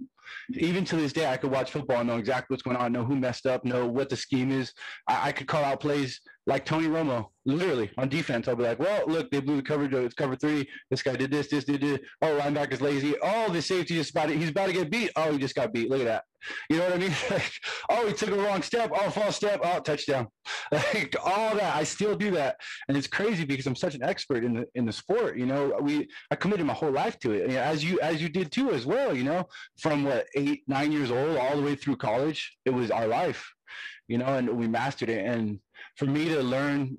Even 0.55 0.85
to 0.85 0.95
this 0.95 1.13
day, 1.13 1.27
I 1.27 1.37
could 1.37 1.51
watch 1.51 1.71
football 1.71 1.99
and 1.99 2.07
know 2.07 2.17
exactly 2.17 2.53
what's 2.53 2.63
going 2.63 2.77
on, 2.77 2.91
know 2.91 3.03
who 3.03 3.15
messed 3.15 3.45
up, 3.45 3.65
know 3.65 3.87
what 3.87 4.09
the 4.09 4.17
scheme 4.17 4.51
is. 4.51 4.73
I, 5.07 5.29
I 5.29 5.31
could 5.31 5.47
call 5.47 5.63
out 5.63 5.79
plays 5.79 6.19
like 6.45 6.65
Tony 6.65 6.87
Romo, 6.87 7.27
literally 7.45 7.89
on 7.97 8.09
defense. 8.09 8.47
I'll 8.47 8.55
be 8.55 8.63
like, 8.63 8.79
well, 8.79 9.03
look, 9.07 9.31
they 9.31 9.39
blew 9.39 9.55
the 9.57 9.61
coverage. 9.61 9.93
It's 9.93 10.13
cover 10.13 10.35
three. 10.35 10.67
This 10.89 11.01
guy 11.01 11.15
did 11.15 11.31
this, 11.31 11.47
this, 11.47 11.63
did 11.63 11.81
this. 11.81 11.99
Oh, 12.21 12.39
linebacker's 12.39 12.81
lazy. 12.81 13.15
Oh, 13.21 13.49
the 13.49 13.61
safety 13.61 13.95
just 13.95 14.11
about 14.11 14.27
to, 14.27 14.37
he's 14.37 14.49
about 14.49 14.67
to 14.67 14.73
get 14.73 14.91
beat. 14.91 15.11
Oh, 15.15 15.31
he 15.31 15.37
just 15.37 15.55
got 15.55 15.73
beat. 15.73 15.89
Look 15.89 16.01
at 16.01 16.05
that. 16.05 16.23
You 16.69 16.77
know 16.77 16.85
what 16.85 16.93
I 16.93 16.97
mean? 16.97 17.15
Like, 17.29 17.51
oh, 17.89 18.07
he 18.07 18.13
took 18.13 18.29
a 18.29 18.35
wrong 18.35 18.61
step. 18.61 18.91
Oh, 18.93 19.09
false 19.09 19.37
step. 19.37 19.61
Oh, 19.63 19.79
touchdown. 19.79 20.27
Like 20.71 21.15
all 21.23 21.55
that. 21.55 21.75
I 21.75 21.83
still 21.83 22.15
do 22.15 22.31
that, 22.31 22.57
and 22.87 22.97
it's 22.97 23.07
crazy 23.07 23.45
because 23.45 23.65
I'm 23.65 23.75
such 23.75 23.95
an 23.95 24.03
expert 24.03 24.43
in 24.43 24.53
the 24.53 24.65
in 24.75 24.85
the 24.85 24.91
sport. 24.91 25.37
You 25.37 25.45
know, 25.45 25.77
we 25.81 26.07
I 26.31 26.35
committed 26.35 26.65
my 26.65 26.73
whole 26.73 26.91
life 26.91 27.17
to 27.19 27.31
it, 27.31 27.49
you 27.49 27.55
know, 27.55 27.61
as 27.61 27.83
you 27.83 27.99
as 28.01 28.21
you 28.21 28.29
did 28.29 28.51
too 28.51 28.71
as 28.71 28.85
well. 28.85 29.15
You 29.15 29.23
know, 29.23 29.47
from 29.79 30.07
eight 30.35 30.61
nine 30.67 30.91
years 30.91 31.11
old 31.11 31.37
all 31.37 31.55
the 31.55 31.61
way 31.61 31.75
through 31.75 31.97
college, 31.97 32.57
it 32.65 32.71
was 32.71 32.91
our 32.91 33.07
life. 33.07 33.43
You 34.07 34.17
know, 34.17 34.25
and 34.37 34.49
we 34.57 34.67
mastered 34.67 35.09
it. 35.09 35.25
And 35.25 35.59
for 35.95 36.05
me 36.05 36.29
to 36.29 36.41
learn 36.41 36.97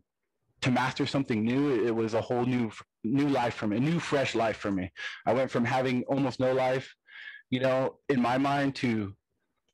to 0.62 0.71
master 0.71 1.06
something 1.06 1.44
new, 1.44 1.85
it 1.85 1.94
was 1.94 2.14
a 2.14 2.21
whole 2.21 2.47
new 2.47 2.71
new 3.04 3.28
life 3.28 3.54
for 3.54 3.66
me, 3.66 3.76
a 3.76 3.80
new 3.80 4.00
fresh 4.00 4.35
life 4.35 4.56
for 4.56 4.73
me. 4.73 4.90
I 5.26 5.33
went 5.35 5.50
from 5.50 5.64
having 5.64 6.04
almost 6.04 6.40
no 6.40 6.52
life, 6.52 6.94
you 7.50 7.61
know, 7.61 7.97
in 8.09 8.21
my 8.21 8.38
mind 8.38 8.75
to 8.76 9.14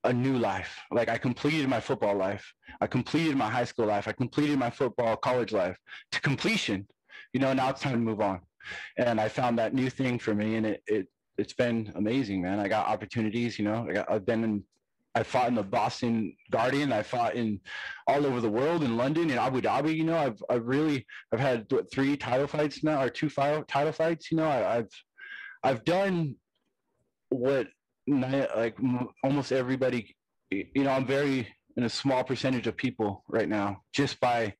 a 0.04 0.12
new 0.12 0.38
life. 0.38 0.78
Like 0.90 1.08
I 1.08 1.18
completed 1.18 1.68
my 1.68 1.80
football 1.80 2.16
life. 2.16 2.52
I 2.80 2.86
completed 2.86 3.36
my 3.36 3.50
high 3.50 3.64
school 3.64 3.86
life. 3.86 4.08
I 4.08 4.12
completed 4.12 4.58
my 4.58 4.70
football 4.70 5.16
college 5.16 5.52
life 5.52 5.78
to 6.12 6.20
completion. 6.20 6.86
You 7.32 7.40
know, 7.40 7.52
now 7.52 7.70
it's 7.70 7.82
time 7.82 7.92
to 7.92 7.98
move 7.98 8.20
on. 8.20 8.40
And 8.98 9.20
I 9.20 9.28
found 9.28 9.58
that 9.58 9.74
new 9.74 9.90
thing 9.90 10.18
for 10.18 10.34
me 10.34 10.56
and 10.56 10.66
it, 10.66 10.82
it 10.86 11.06
it's 11.40 11.52
been 11.52 11.92
amazing, 11.96 12.42
man. 12.42 12.60
I 12.60 12.68
got 12.68 12.86
opportunities, 12.86 13.58
you 13.58 13.64
know, 13.64 13.86
I 13.88 13.92
got, 13.92 14.10
I've 14.10 14.26
been 14.26 14.44
in 14.44 14.64
I 15.14 15.24
fought 15.24 15.48
in 15.48 15.56
the 15.56 15.62
Boston 15.62 16.36
Garden. 16.50 16.92
I 16.92 17.02
fought 17.02 17.34
in 17.34 17.60
all 18.06 18.24
over 18.24 18.40
the 18.40 18.48
world 18.48 18.84
in 18.84 18.96
London, 18.96 19.30
in 19.30 19.38
Abu 19.38 19.60
Dhabi. 19.60 19.96
You 19.96 20.04
know, 20.04 20.16
I've 20.16 20.40
I've 20.48 20.66
really 20.66 21.04
I've 21.32 21.40
had 21.40 21.66
what, 21.70 21.90
three 21.90 22.16
title 22.16 22.46
fights 22.46 22.84
now 22.84 23.02
or 23.02 23.10
two 23.10 23.28
title 23.28 23.92
fights. 23.92 24.30
You 24.30 24.36
know, 24.36 24.48
I, 24.48 24.74
have 24.76 24.88
I've 25.64 25.84
done 25.84 26.36
what 27.30 27.68
like 28.06 28.76
almost 29.24 29.50
everybody. 29.50 30.14
You 30.50 30.84
know, 30.84 30.90
I'm 30.90 31.06
very 31.06 31.48
in 31.76 31.84
a 31.84 31.88
small 31.88 32.22
percentage 32.22 32.66
of 32.66 32.76
people 32.76 33.24
right 33.28 33.48
now 33.48 33.82
just 33.92 34.20
by 34.20 34.54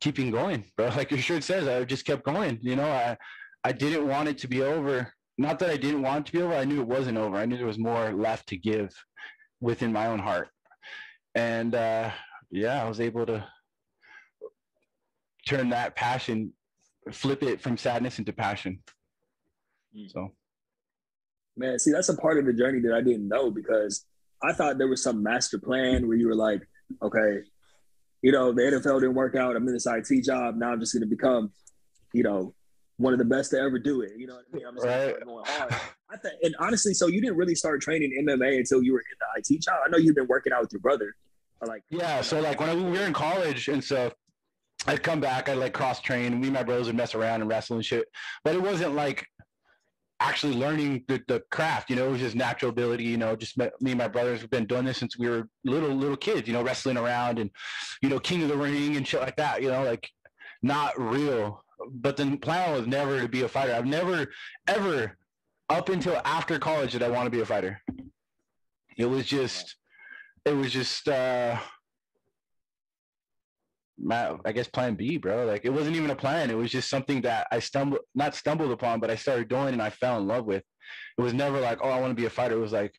keeping 0.00 0.30
going, 0.30 0.64
bro. 0.76 0.88
Like 0.96 1.10
your 1.10 1.20
shirt 1.20 1.44
says, 1.44 1.68
I 1.68 1.84
just 1.84 2.06
kept 2.06 2.24
going. 2.24 2.58
You 2.62 2.76
know, 2.76 2.90
I 2.90 3.16
I 3.62 3.72
didn't 3.72 4.08
want 4.08 4.28
it 4.28 4.38
to 4.38 4.48
be 4.48 4.62
over. 4.62 5.12
Not 5.38 5.60
that 5.60 5.70
I 5.70 5.76
didn't 5.76 6.02
want 6.02 6.26
it 6.26 6.26
to 6.26 6.32
be 6.36 6.42
over. 6.42 6.54
I 6.54 6.64
knew 6.64 6.80
it 6.80 6.86
wasn't 6.86 7.16
over. 7.16 7.36
I 7.36 7.46
knew 7.46 7.56
there 7.56 7.66
was 7.66 7.78
more 7.78 8.12
left 8.12 8.48
to 8.48 8.56
give 8.56 8.92
within 9.60 9.92
my 9.92 10.08
own 10.08 10.18
heart. 10.18 10.48
And 11.36 11.76
uh, 11.76 12.10
yeah, 12.50 12.84
I 12.84 12.88
was 12.88 13.00
able 13.00 13.24
to 13.26 13.46
turn 15.46 15.70
that 15.70 15.94
passion, 15.94 16.52
flip 17.12 17.44
it 17.44 17.60
from 17.60 17.76
sadness 17.76 18.18
into 18.18 18.32
passion. 18.32 18.80
Mm. 19.96 20.10
So, 20.10 20.32
man, 21.56 21.78
see, 21.78 21.92
that's 21.92 22.08
a 22.08 22.16
part 22.16 22.38
of 22.38 22.44
the 22.44 22.52
journey 22.52 22.80
that 22.80 22.94
I 22.94 23.00
didn't 23.00 23.28
know 23.28 23.50
because 23.50 24.04
I 24.42 24.52
thought 24.52 24.76
there 24.76 24.88
was 24.88 25.02
some 25.02 25.22
master 25.22 25.58
plan 25.58 26.08
where 26.08 26.16
you 26.16 26.26
were 26.26 26.34
like, 26.34 26.66
okay, 27.00 27.42
you 28.22 28.32
know, 28.32 28.52
the 28.52 28.62
NFL 28.62 29.00
didn't 29.00 29.14
work 29.14 29.36
out. 29.36 29.54
I'm 29.54 29.66
in 29.68 29.74
this 29.74 29.86
IT 29.86 30.24
job. 30.24 30.56
Now 30.56 30.72
I'm 30.72 30.80
just 30.80 30.92
going 30.92 31.08
to 31.08 31.08
become, 31.08 31.52
you 32.12 32.24
know, 32.24 32.54
one 32.98 33.12
of 33.12 33.18
the 33.18 33.24
best 33.24 33.50
to 33.52 33.58
ever 33.58 33.78
do 33.78 34.02
it. 34.02 34.12
You 34.16 34.26
know 34.26 34.34
what 34.34 34.44
I 34.52 34.56
mean? 34.56 34.66
I'm 34.66 34.74
just 34.74 34.86
right. 34.86 35.24
going 35.24 35.44
hard. 35.46 35.74
I 36.10 36.16
th- 36.16 36.34
and 36.42 36.54
honestly, 36.58 36.94
so 36.94 37.06
you 37.06 37.20
didn't 37.20 37.36
really 37.36 37.54
start 37.54 37.80
training 37.80 38.12
MMA 38.26 38.58
until 38.58 38.82
you 38.82 38.92
were 38.92 39.00
in 39.00 39.44
the 39.44 39.54
IT 39.54 39.62
job. 39.62 39.76
I 39.84 39.88
know 39.88 39.98
you've 39.98 40.16
been 40.16 40.26
working 40.26 40.52
out 40.52 40.62
with 40.62 40.72
your 40.72 40.80
brother. 40.80 41.14
like 41.62 41.82
yeah, 41.90 42.20
so 42.20 42.40
like 42.40 42.60
when 42.60 42.68
I, 42.68 42.74
we 42.74 42.82
were 42.82 43.04
in 43.04 43.12
college 43.12 43.68
and 43.68 43.82
so 43.82 44.12
I'd 44.86 45.02
come 45.02 45.20
back, 45.20 45.48
I'd 45.48 45.58
like 45.58 45.72
cross 45.72 46.00
train. 46.00 46.38
Me 46.40 46.48
and 46.48 46.54
my 46.54 46.62
brothers 46.62 46.86
would 46.86 46.96
mess 46.96 47.14
around 47.14 47.40
and 47.40 47.50
wrestle 47.50 47.76
and 47.76 47.84
shit. 47.84 48.06
But 48.44 48.54
it 48.54 48.62
wasn't 48.62 48.94
like 48.94 49.26
actually 50.20 50.54
learning 50.54 51.04
the, 51.06 51.22
the 51.28 51.42
craft. 51.50 51.90
You 51.90 51.96
know, 51.96 52.08
it 52.08 52.10
was 52.10 52.20
just 52.20 52.34
natural 52.34 52.70
ability. 52.70 53.04
You 53.04 53.16
know, 53.16 53.36
just 53.36 53.56
me 53.56 53.68
and 53.86 53.98
my 53.98 54.08
brothers 54.08 54.40
have 54.40 54.50
been 54.50 54.66
doing 54.66 54.84
this 54.84 54.98
since 54.98 55.16
we 55.18 55.28
were 55.28 55.48
little 55.64 55.90
little 55.90 56.16
kids. 56.16 56.48
You 56.48 56.54
know, 56.54 56.62
wrestling 56.62 56.96
around 56.96 57.38
and 57.38 57.50
you 58.02 58.08
know, 58.08 58.18
King 58.18 58.42
of 58.42 58.48
the 58.48 58.56
Ring 58.56 58.96
and 58.96 59.06
shit 59.06 59.20
like 59.20 59.36
that. 59.36 59.62
You 59.62 59.68
know, 59.68 59.84
like 59.84 60.08
not 60.62 60.98
real. 60.98 61.62
But 61.90 62.16
the 62.16 62.36
plan 62.36 62.72
was 62.72 62.86
never 62.86 63.20
to 63.20 63.28
be 63.28 63.42
a 63.42 63.48
fighter. 63.48 63.74
I've 63.74 63.86
never 63.86 64.26
ever 64.66 65.16
up 65.68 65.88
until 65.88 66.20
after 66.24 66.58
college 66.58 66.92
did 66.92 67.02
I 67.02 67.10
want 67.10 67.26
to 67.26 67.30
be 67.30 67.40
a 67.40 67.46
fighter. 67.46 67.80
It 68.96 69.06
was 69.06 69.26
just, 69.26 69.76
it 70.44 70.56
was 70.56 70.72
just. 70.72 71.08
uh 71.08 71.58
I 74.44 74.52
guess 74.52 74.68
plan 74.68 74.94
B, 74.94 75.16
bro. 75.18 75.44
Like 75.44 75.64
it 75.64 75.70
wasn't 75.70 75.96
even 75.96 76.10
a 76.10 76.16
plan. 76.16 76.50
It 76.50 76.56
was 76.56 76.70
just 76.70 76.88
something 76.88 77.20
that 77.22 77.48
I 77.50 77.58
stumbled, 77.58 78.00
not 78.14 78.34
stumbled 78.34 78.70
upon, 78.70 79.00
but 79.00 79.10
I 79.10 79.16
started 79.16 79.48
doing 79.48 79.72
and 79.72 79.82
I 79.82 79.90
fell 79.90 80.18
in 80.18 80.26
love 80.26 80.46
with. 80.46 80.62
It 81.18 81.22
was 81.22 81.34
never 81.34 81.60
like, 81.60 81.78
oh, 81.82 81.90
I 81.90 82.00
want 82.00 82.12
to 82.12 82.14
be 82.20 82.26
a 82.26 82.30
fighter. 82.30 82.56
It 82.56 82.60
was 82.60 82.72
like, 82.72 82.94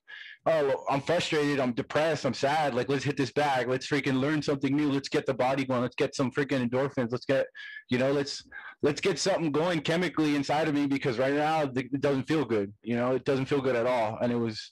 oh, 0.46 0.84
I'm 0.90 1.02
frustrated. 1.02 1.60
I'm 1.60 1.72
depressed. 1.72 2.26
I'm 2.26 2.34
sad. 2.34 2.76
Like, 2.76 2.90
let's 2.90 3.04
hit 3.06 3.18
this 3.18 3.32
bag. 3.32 3.68
Let's 3.68 3.88
freaking 3.88 4.20
learn 4.20 4.42
something 4.42 4.76
new. 4.76 4.92
Let's 4.92 5.10
get 5.10 5.26
the 5.26 5.34
body 5.34 5.66
going. 5.66 5.82
Let's 5.82 5.96
get 5.96 6.16
some 6.16 6.32
freaking 6.32 6.70
endorphins. 6.70 7.12
Let's 7.12 7.26
get, 7.26 7.48
you 7.90 7.98
know, 7.98 8.12
let's 8.12 8.44
let's 8.82 9.02
get 9.02 9.20
something 9.20 9.52
going 9.52 9.82
chemically 9.82 10.36
inside 10.36 10.68
of 10.68 10.74
me 10.74 10.88
because 10.88 11.20
right 11.20 11.34
now 11.34 11.64
it 11.64 12.02
doesn't 12.02 12.28
feel 12.28 12.46
good. 12.46 12.74
You 12.82 12.96
know, 12.96 13.16
it 13.16 13.26
doesn't 13.26 13.46
feel 13.46 13.62
good 13.62 13.76
at 13.76 13.86
all. 13.86 14.18
And 14.22 14.32
it 14.32 14.38
was 14.38 14.72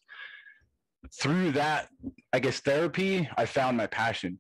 through 1.13 1.51
that, 1.51 1.89
I 2.33 2.39
guess, 2.39 2.59
therapy, 2.59 3.29
I 3.37 3.45
found 3.45 3.77
my 3.77 3.87
passion 3.87 4.39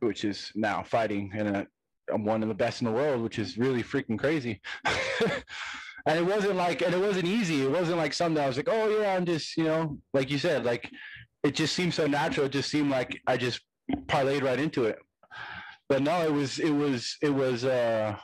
which 0.00 0.24
is 0.24 0.52
now 0.54 0.82
fighting, 0.82 1.30
and 1.34 1.66
I'm 2.12 2.24
one 2.24 2.42
of 2.42 2.48
the 2.48 2.54
best 2.54 2.80
in 2.80 2.86
the 2.86 2.92
world, 2.92 3.22
which 3.22 3.38
is 3.38 3.58
really 3.58 3.82
freaking 3.82 4.18
crazy. 4.18 4.60
and 6.06 6.18
it 6.18 6.24
wasn't 6.24 6.56
like, 6.56 6.82
and 6.82 6.94
it 6.94 7.00
wasn't 7.00 7.26
easy. 7.26 7.62
It 7.62 7.70
wasn't 7.70 7.98
like 7.98 8.12
something 8.12 8.42
I 8.42 8.46
was 8.46 8.56
like, 8.56 8.68
oh 8.70 9.00
yeah, 9.00 9.14
I'm 9.14 9.24
just, 9.24 9.56
you 9.56 9.64
know, 9.64 9.98
like 10.14 10.30
you 10.30 10.38
said, 10.38 10.64
like 10.64 10.90
it 11.42 11.54
just 11.54 11.74
seemed 11.74 11.94
so 11.94 12.06
natural. 12.06 12.46
It 12.46 12.52
just 12.52 12.70
seemed 12.70 12.90
like 12.90 13.20
I 13.26 13.36
just 13.36 13.60
parlayed 14.06 14.42
right 14.42 14.58
into 14.58 14.84
it. 14.84 14.98
But 15.88 16.02
no, 16.02 16.22
it 16.22 16.32
was, 16.32 16.58
it 16.58 16.70
was, 16.70 17.16
it 17.22 17.30
was, 17.30 17.64
uh, 17.64 18.16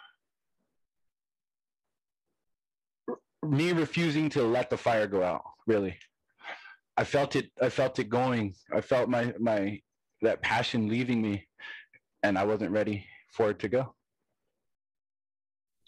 me 3.45 3.73
refusing 3.73 4.29
to 4.29 4.43
let 4.43 4.71
the 4.71 4.77
fire 4.77 5.07
go 5.07 5.23
out 5.23 5.43
really 5.67 5.97
i 6.97 7.05
felt 7.05 7.37
it 7.37 7.51
i 7.61 7.69
felt 7.69 7.99
it 7.99 8.09
going 8.09 8.55
i 8.73 8.81
felt 8.81 9.09
my 9.09 9.33
my 9.39 9.81
that 10.25 10.43
passion 10.43 10.89
leaving 10.89 11.23
me 11.23 11.47
and 12.25 12.39
I 12.39 12.45
wasn't 12.45 12.73
ready 12.73 13.07
for 13.31 13.51
it 13.51 13.61
to 13.61 13.69
go. 13.69 13.95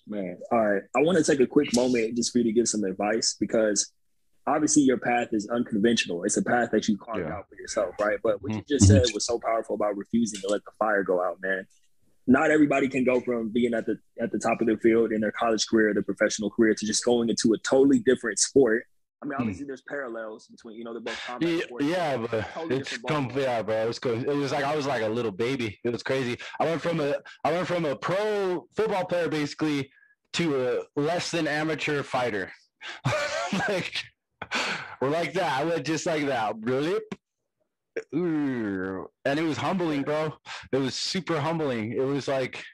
Man, 0.06 0.38
all 0.52 0.64
right. 0.64 0.82
I 0.94 1.00
want 1.00 1.18
to 1.18 1.24
take 1.24 1.40
a 1.40 1.46
quick 1.46 1.74
moment 1.74 2.16
just 2.16 2.30
for 2.30 2.38
you 2.38 2.44
to 2.44 2.52
give 2.52 2.68
some 2.68 2.84
advice 2.84 3.36
because 3.40 3.92
obviously 4.46 4.82
your 4.82 4.98
path 4.98 5.28
is 5.32 5.48
unconventional. 5.48 6.22
It's 6.22 6.36
a 6.36 6.44
path 6.44 6.70
that 6.70 6.86
you 6.86 6.96
carved 6.96 7.26
yeah. 7.26 7.34
out 7.34 7.48
for 7.48 7.56
yourself, 7.56 7.94
right? 8.00 8.18
But 8.22 8.40
what 8.40 8.52
you 8.52 8.58
mm-hmm. 8.58 8.68
just 8.68 8.86
said 8.86 9.02
was 9.12 9.26
so 9.26 9.40
powerful 9.40 9.74
about 9.74 9.96
refusing 9.96 10.40
to 10.42 10.48
let 10.48 10.64
the 10.64 10.70
fire 10.78 11.02
go 11.02 11.20
out, 11.20 11.38
man. 11.42 11.66
Not 12.26 12.50
everybody 12.50 12.88
can 12.88 13.04
go 13.04 13.20
from 13.20 13.50
being 13.50 13.72
at 13.74 13.86
the 13.86 13.98
at 14.20 14.32
the 14.32 14.38
top 14.38 14.60
of 14.60 14.66
their 14.66 14.78
field 14.78 15.12
in 15.12 15.20
their 15.20 15.32
college 15.32 15.66
career, 15.66 15.94
their 15.94 16.02
professional 16.02 16.50
career, 16.50 16.74
to 16.74 16.86
just 16.86 17.04
going 17.04 17.28
into 17.28 17.52
a 17.52 17.58
totally 17.58 18.00
different 18.00 18.38
sport 18.38 18.84
I 19.22 19.26
mean, 19.26 19.34
hmm. 19.36 19.42
obviously, 19.42 19.66
there's 19.66 19.82
parallels 19.82 20.46
between 20.46 20.76
you 20.76 20.84
know 20.84 20.94
the 20.94 21.00
both 21.00 21.20
combat 21.26 21.48
yeah, 21.48 21.62
sports. 21.62 21.84
Yeah, 21.84 22.16
but 22.16 22.50
totally 22.52 22.76
it's 22.76 22.98
come, 22.98 23.30
yeah, 23.34 23.62
bro. 23.62 23.82
It 23.82 23.88
was 23.88 23.98
cool. 23.98 24.12
It 24.12 24.26
was 24.36 24.52
like 24.52 24.64
I 24.64 24.76
was 24.76 24.86
like 24.86 25.02
a 25.02 25.08
little 25.08 25.32
baby. 25.32 25.78
It 25.84 25.90
was 25.90 26.02
crazy. 26.02 26.38
I 26.60 26.64
went 26.64 26.82
from 26.82 27.00
a 27.00 27.16
I 27.42 27.52
went 27.52 27.66
from 27.66 27.86
a 27.86 27.96
pro 27.96 28.66
football 28.76 29.04
player 29.06 29.28
basically 29.28 29.90
to 30.34 30.84
a 30.96 31.00
less 31.00 31.30
than 31.30 31.48
amateur 31.48 32.02
fighter. 32.02 32.52
like 33.68 34.04
we're 35.00 35.08
like 35.08 35.32
that. 35.32 35.60
I 35.60 35.64
went 35.64 35.86
just 35.86 36.04
like 36.04 36.26
that. 36.26 36.54
Really. 36.60 37.00
And 38.12 39.08
it 39.24 39.42
was 39.42 39.56
humbling, 39.56 40.02
bro. 40.02 40.34
It 40.72 40.78
was 40.78 40.94
super 40.94 41.40
humbling. 41.40 41.92
It 41.92 42.04
was 42.04 42.28
like 42.28 42.64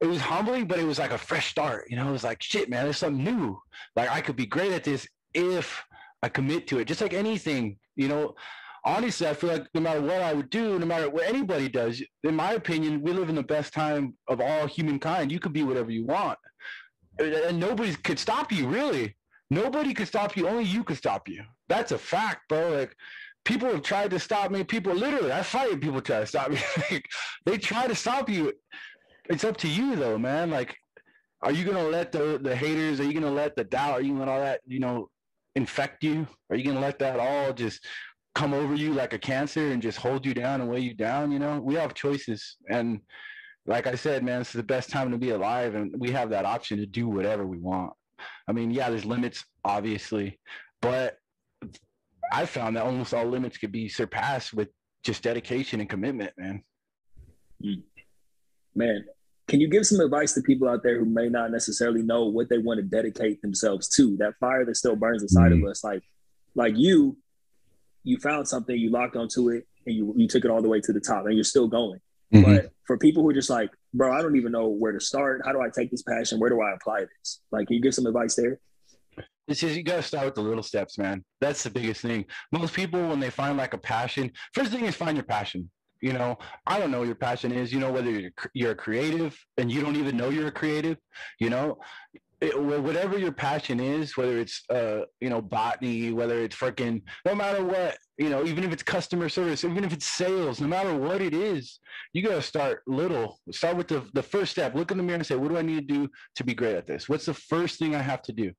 it 0.00 0.06
was 0.06 0.20
humbling, 0.20 0.66
but 0.66 0.78
it 0.78 0.84
was 0.84 0.98
like 0.98 1.12
a 1.12 1.18
fresh 1.18 1.48
start. 1.48 1.86
You 1.88 1.96
know, 1.96 2.08
it 2.08 2.12
was 2.12 2.24
like 2.24 2.42
shit, 2.42 2.68
man. 2.68 2.84
There's 2.84 2.98
something 2.98 3.24
new. 3.24 3.58
Like 3.94 4.10
I 4.10 4.20
could 4.20 4.36
be 4.36 4.46
great 4.46 4.72
at 4.72 4.84
this 4.84 5.06
if 5.32 5.82
I 6.22 6.28
commit 6.28 6.66
to 6.68 6.78
it. 6.78 6.86
Just 6.86 7.00
like 7.00 7.14
anything, 7.14 7.78
you 7.94 8.08
know, 8.08 8.34
honestly, 8.84 9.26
I 9.26 9.34
feel 9.34 9.50
like 9.50 9.66
no 9.74 9.80
matter 9.80 10.00
what 10.00 10.22
I 10.22 10.32
would 10.32 10.50
do, 10.50 10.78
no 10.78 10.86
matter 10.86 11.08
what 11.08 11.26
anybody 11.26 11.68
does, 11.68 12.02
in 12.24 12.34
my 12.34 12.52
opinion, 12.52 13.02
we 13.02 13.12
live 13.12 13.28
in 13.28 13.34
the 13.34 13.42
best 13.42 13.72
time 13.72 14.14
of 14.28 14.40
all 14.40 14.66
humankind. 14.66 15.32
You 15.32 15.40
can 15.40 15.52
be 15.52 15.62
whatever 15.62 15.90
you 15.90 16.04
want. 16.04 16.38
And 17.18 17.58
nobody 17.58 17.94
could 17.94 18.18
stop 18.18 18.52
you, 18.52 18.68
really. 18.68 19.16
Nobody 19.50 19.94
could 19.94 20.08
stop 20.08 20.36
you. 20.36 20.48
Only 20.48 20.64
you 20.64 20.84
could 20.84 20.98
stop 20.98 21.28
you. 21.28 21.42
That's 21.68 21.92
a 21.92 21.98
fact, 21.98 22.48
bro. 22.48 22.70
Like, 22.70 22.94
people 23.46 23.70
have 23.70 23.82
tried 23.82 24.10
to 24.10 24.18
stop 24.18 24.50
me. 24.50 24.62
People 24.64 24.94
literally, 24.94 25.32
I 25.32 25.42
fight 25.42 25.80
people 25.80 26.02
try 26.02 26.20
to 26.20 26.26
stop 26.26 26.50
me. 26.50 26.58
they 27.46 27.56
try 27.56 27.86
to 27.86 27.94
stop 27.94 28.28
you. 28.28 28.52
It's 29.30 29.44
up 29.44 29.56
to 29.58 29.68
you, 29.68 29.96
though, 29.96 30.18
man. 30.18 30.50
Like, 30.50 30.76
are 31.42 31.52
you 31.52 31.64
gonna 31.64 31.88
let 31.88 32.12
the 32.12 32.38
the 32.42 32.54
haters? 32.54 33.00
Are 33.00 33.04
you 33.04 33.14
gonna 33.14 33.30
let 33.30 33.56
the 33.56 33.64
doubt? 33.64 33.92
Are 33.92 34.00
you 34.02 34.12
gonna 34.12 34.20
let 34.20 34.28
all 34.28 34.40
that? 34.40 34.60
You 34.66 34.80
know, 34.80 35.08
infect 35.56 36.04
you? 36.04 36.26
Are 36.50 36.56
you 36.56 36.72
to 36.72 36.78
let 36.78 36.98
that 37.00 37.18
all 37.18 37.52
just 37.52 37.84
come 38.34 38.52
over 38.52 38.74
you 38.74 38.92
like 38.92 39.14
a 39.14 39.18
cancer 39.18 39.72
and 39.72 39.82
just 39.82 39.98
hold 39.98 40.24
you 40.26 40.34
down 40.34 40.60
and 40.60 40.70
weigh 40.70 40.80
you 40.80 40.94
down? 40.94 41.32
You 41.32 41.38
know, 41.38 41.58
we 41.58 41.74
have 41.74 41.94
choices. 41.94 42.56
And 42.70 43.00
like 43.66 43.86
I 43.86 43.94
said, 43.94 44.22
man, 44.22 44.40
this 44.40 44.48
is 44.48 44.60
the 44.60 44.62
best 44.62 44.90
time 44.90 45.10
to 45.10 45.18
be 45.18 45.30
alive. 45.30 45.74
And 45.74 45.94
we 45.98 46.10
have 46.12 46.30
that 46.30 46.44
option 46.44 46.78
to 46.78 46.86
do 46.86 47.08
whatever 47.08 47.46
we 47.46 47.58
want. 47.58 47.92
I 48.46 48.52
mean, 48.52 48.70
yeah, 48.70 48.90
there's 48.90 49.04
limits, 49.04 49.44
obviously, 49.64 50.38
but 50.80 51.16
I 52.32 52.46
found 52.46 52.76
that 52.76 52.84
almost 52.84 53.14
all 53.14 53.26
limits 53.26 53.58
could 53.58 53.72
be 53.72 53.88
surpassed 53.88 54.54
with 54.54 54.68
just 55.04 55.22
dedication 55.22 55.80
and 55.80 55.88
commitment, 55.88 56.32
man. 56.36 56.62
Hmm. 57.62 57.80
Man, 58.74 59.04
can 59.48 59.60
you 59.60 59.68
give 59.68 59.86
some 59.86 60.00
advice 60.00 60.34
to 60.34 60.42
people 60.42 60.68
out 60.68 60.82
there 60.82 60.98
who 60.98 61.04
may 61.04 61.28
not 61.28 61.50
necessarily 61.50 62.02
know 62.02 62.24
what 62.24 62.48
they 62.48 62.58
want 62.58 62.78
to 62.78 62.82
dedicate 62.82 63.40
themselves 63.42 63.88
to? 63.90 64.16
That 64.16 64.34
fire 64.40 64.64
that 64.64 64.76
still 64.76 64.96
burns 64.96 65.22
inside 65.22 65.52
mm-hmm. 65.52 65.64
of 65.64 65.70
us, 65.70 65.84
like 65.84 66.02
like 66.54 66.74
you, 66.76 67.16
you 68.02 68.18
found 68.18 68.48
something, 68.48 68.76
you 68.76 68.90
locked 68.90 69.16
onto 69.16 69.50
it, 69.50 69.66
and 69.86 69.94
you 69.94 70.12
you 70.16 70.28
took 70.28 70.44
it 70.44 70.50
all 70.50 70.62
the 70.62 70.68
way 70.68 70.80
to 70.80 70.92
the 70.92 71.00
top, 71.00 71.26
and 71.26 71.34
you're 71.34 71.44
still 71.44 71.68
going. 71.68 72.00
Mm-hmm. 72.34 72.56
But 72.56 72.72
for 72.86 72.98
people 72.98 73.22
who 73.22 73.30
are 73.30 73.34
just 73.34 73.50
like, 73.50 73.70
bro, 73.94 74.12
I 74.12 74.20
don't 74.20 74.36
even 74.36 74.50
know 74.50 74.66
where 74.66 74.92
to 74.92 75.00
start. 75.00 75.42
How 75.44 75.52
do 75.52 75.60
I 75.60 75.68
take 75.72 75.92
this 75.92 76.02
passion? 76.02 76.40
Where 76.40 76.50
do 76.50 76.60
I 76.60 76.72
apply 76.74 77.00
this? 77.00 77.40
Like, 77.52 77.68
can 77.68 77.76
you 77.76 77.82
give 77.82 77.94
some 77.94 78.06
advice 78.06 78.34
there? 78.34 78.58
It's 79.48 79.60
just 79.60 79.76
you 79.76 79.82
gotta 79.82 80.02
start 80.02 80.24
with 80.26 80.34
the 80.34 80.42
little 80.42 80.62
steps, 80.62 80.98
man. 80.98 81.24
That's 81.40 81.62
the 81.62 81.70
biggest 81.70 82.00
thing. 82.02 82.24
Most 82.52 82.74
people, 82.74 83.08
when 83.08 83.20
they 83.20 83.30
find 83.30 83.56
like 83.56 83.74
a 83.74 83.78
passion, 83.78 84.32
first 84.54 84.72
thing 84.72 84.84
is 84.84 84.94
find 84.94 85.16
your 85.16 85.24
passion 85.24 85.70
you 86.02 86.12
know 86.12 86.36
i 86.66 86.78
don't 86.78 86.90
know 86.90 87.04
your 87.04 87.14
passion 87.14 87.50
is 87.50 87.72
you 87.72 87.80
know 87.80 87.90
whether 87.90 88.10
you're, 88.10 88.30
you're 88.52 88.72
a 88.72 88.74
creative 88.74 89.34
and 89.56 89.72
you 89.72 89.80
don't 89.80 89.96
even 89.96 90.14
know 90.14 90.28
you're 90.28 90.48
a 90.48 90.52
creative 90.52 90.98
you 91.40 91.48
know 91.48 91.78
it, 92.40 92.60
whatever 92.60 93.18
your 93.18 93.32
passion 93.32 93.80
is, 93.80 94.16
whether 94.16 94.38
it's 94.38 94.62
uh, 94.70 95.02
you 95.20 95.30
know 95.30 95.40
botany, 95.40 96.12
whether 96.12 96.40
it's 96.40 96.56
freaking 96.56 97.02
no 97.24 97.34
matter 97.34 97.64
what, 97.64 97.96
you 98.18 98.28
know, 98.28 98.44
even 98.44 98.64
if 98.64 98.72
it's 98.72 98.82
customer 98.82 99.28
service, 99.28 99.64
even 99.64 99.84
if 99.84 99.92
it's 99.92 100.06
sales, 100.06 100.60
no 100.60 100.66
matter 100.66 100.94
what 100.94 101.22
it 101.22 101.32
is, 101.32 101.80
you 102.12 102.22
gotta 102.22 102.42
start 102.42 102.82
little. 102.86 103.40
Start 103.50 103.76
with 103.76 103.88
the 103.88 104.04
the 104.12 104.22
first 104.22 104.52
step. 104.52 104.74
Look 104.74 104.90
in 104.90 104.98
the 104.98 105.02
mirror 105.02 105.16
and 105.16 105.26
say, 105.26 105.36
what 105.36 105.48
do 105.48 105.56
I 105.56 105.62
need 105.62 105.88
to 105.88 105.94
do 105.94 106.08
to 106.34 106.44
be 106.44 106.54
great 106.54 106.76
at 106.76 106.86
this? 106.86 107.08
What's 107.08 107.26
the 107.26 107.34
first 107.34 107.78
thing 107.78 107.94
I 107.94 108.02
have 108.02 108.22
to 108.22 108.32
do? 108.32 108.52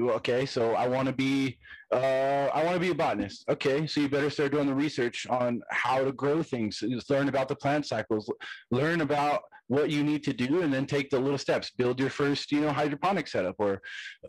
Okay, 0.00 0.46
so 0.46 0.74
I 0.74 0.88
want 0.88 1.06
to 1.06 1.12
be, 1.12 1.58
uh, 1.92 2.48
I 2.54 2.64
want 2.64 2.74
to 2.74 2.80
be 2.80 2.90
a 2.90 2.94
botanist. 2.94 3.44
Okay, 3.48 3.86
so 3.86 4.00
you 4.00 4.08
better 4.08 4.30
start 4.30 4.52
doing 4.52 4.66
the 4.66 4.74
research 4.74 5.26
on 5.28 5.60
how 5.70 6.02
to 6.02 6.12
grow 6.12 6.42
things. 6.42 6.82
Learn 7.08 7.28
about 7.28 7.48
the 7.48 7.56
plant 7.56 7.86
cycles. 7.86 8.30
Learn 8.70 9.02
about 9.02 9.42
what 9.70 9.88
you 9.88 10.02
need 10.02 10.24
to 10.24 10.32
do 10.32 10.62
and 10.62 10.74
then 10.74 10.84
take 10.84 11.10
the 11.10 11.18
little 11.18 11.38
steps 11.38 11.70
build 11.78 12.00
your 12.00 12.10
first 12.10 12.50
you 12.50 12.60
know 12.60 12.72
hydroponic 12.72 13.28
setup 13.28 13.54
or 13.60 13.80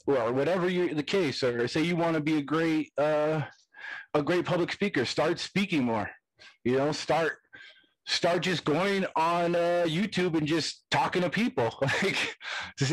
or 0.05 0.31
whatever 0.31 0.69
you 0.69 0.93
the 0.93 1.01
case 1.01 1.41
or 1.41 1.67
say 1.67 1.81
you 1.81 1.95
want 1.95 2.13
to 2.13 2.21
be 2.21 2.37
a 2.37 2.41
great 2.43 2.91
uh 2.99 3.41
a 4.13 4.21
great 4.21 4.45
public 4.45 4.71
speaker 4.71 5.03
start 5.03 5.39
speaking 5.39 5.83
more 5.83 6.07
you 6.63 6.77
know 6.77 6.91
start 6.91 7.39
start 8.05 8.43
just 8.43 8.63
going 8.65 9.03
on 9.15 9.55
uh, 9.55 9.83
youtube 9.87 10.37
and 10.37 10.45
just 10.45 10.83
talking 10.91 11.23
to 11.23 11.29
people 11.29 11.75
like 11.81 12.37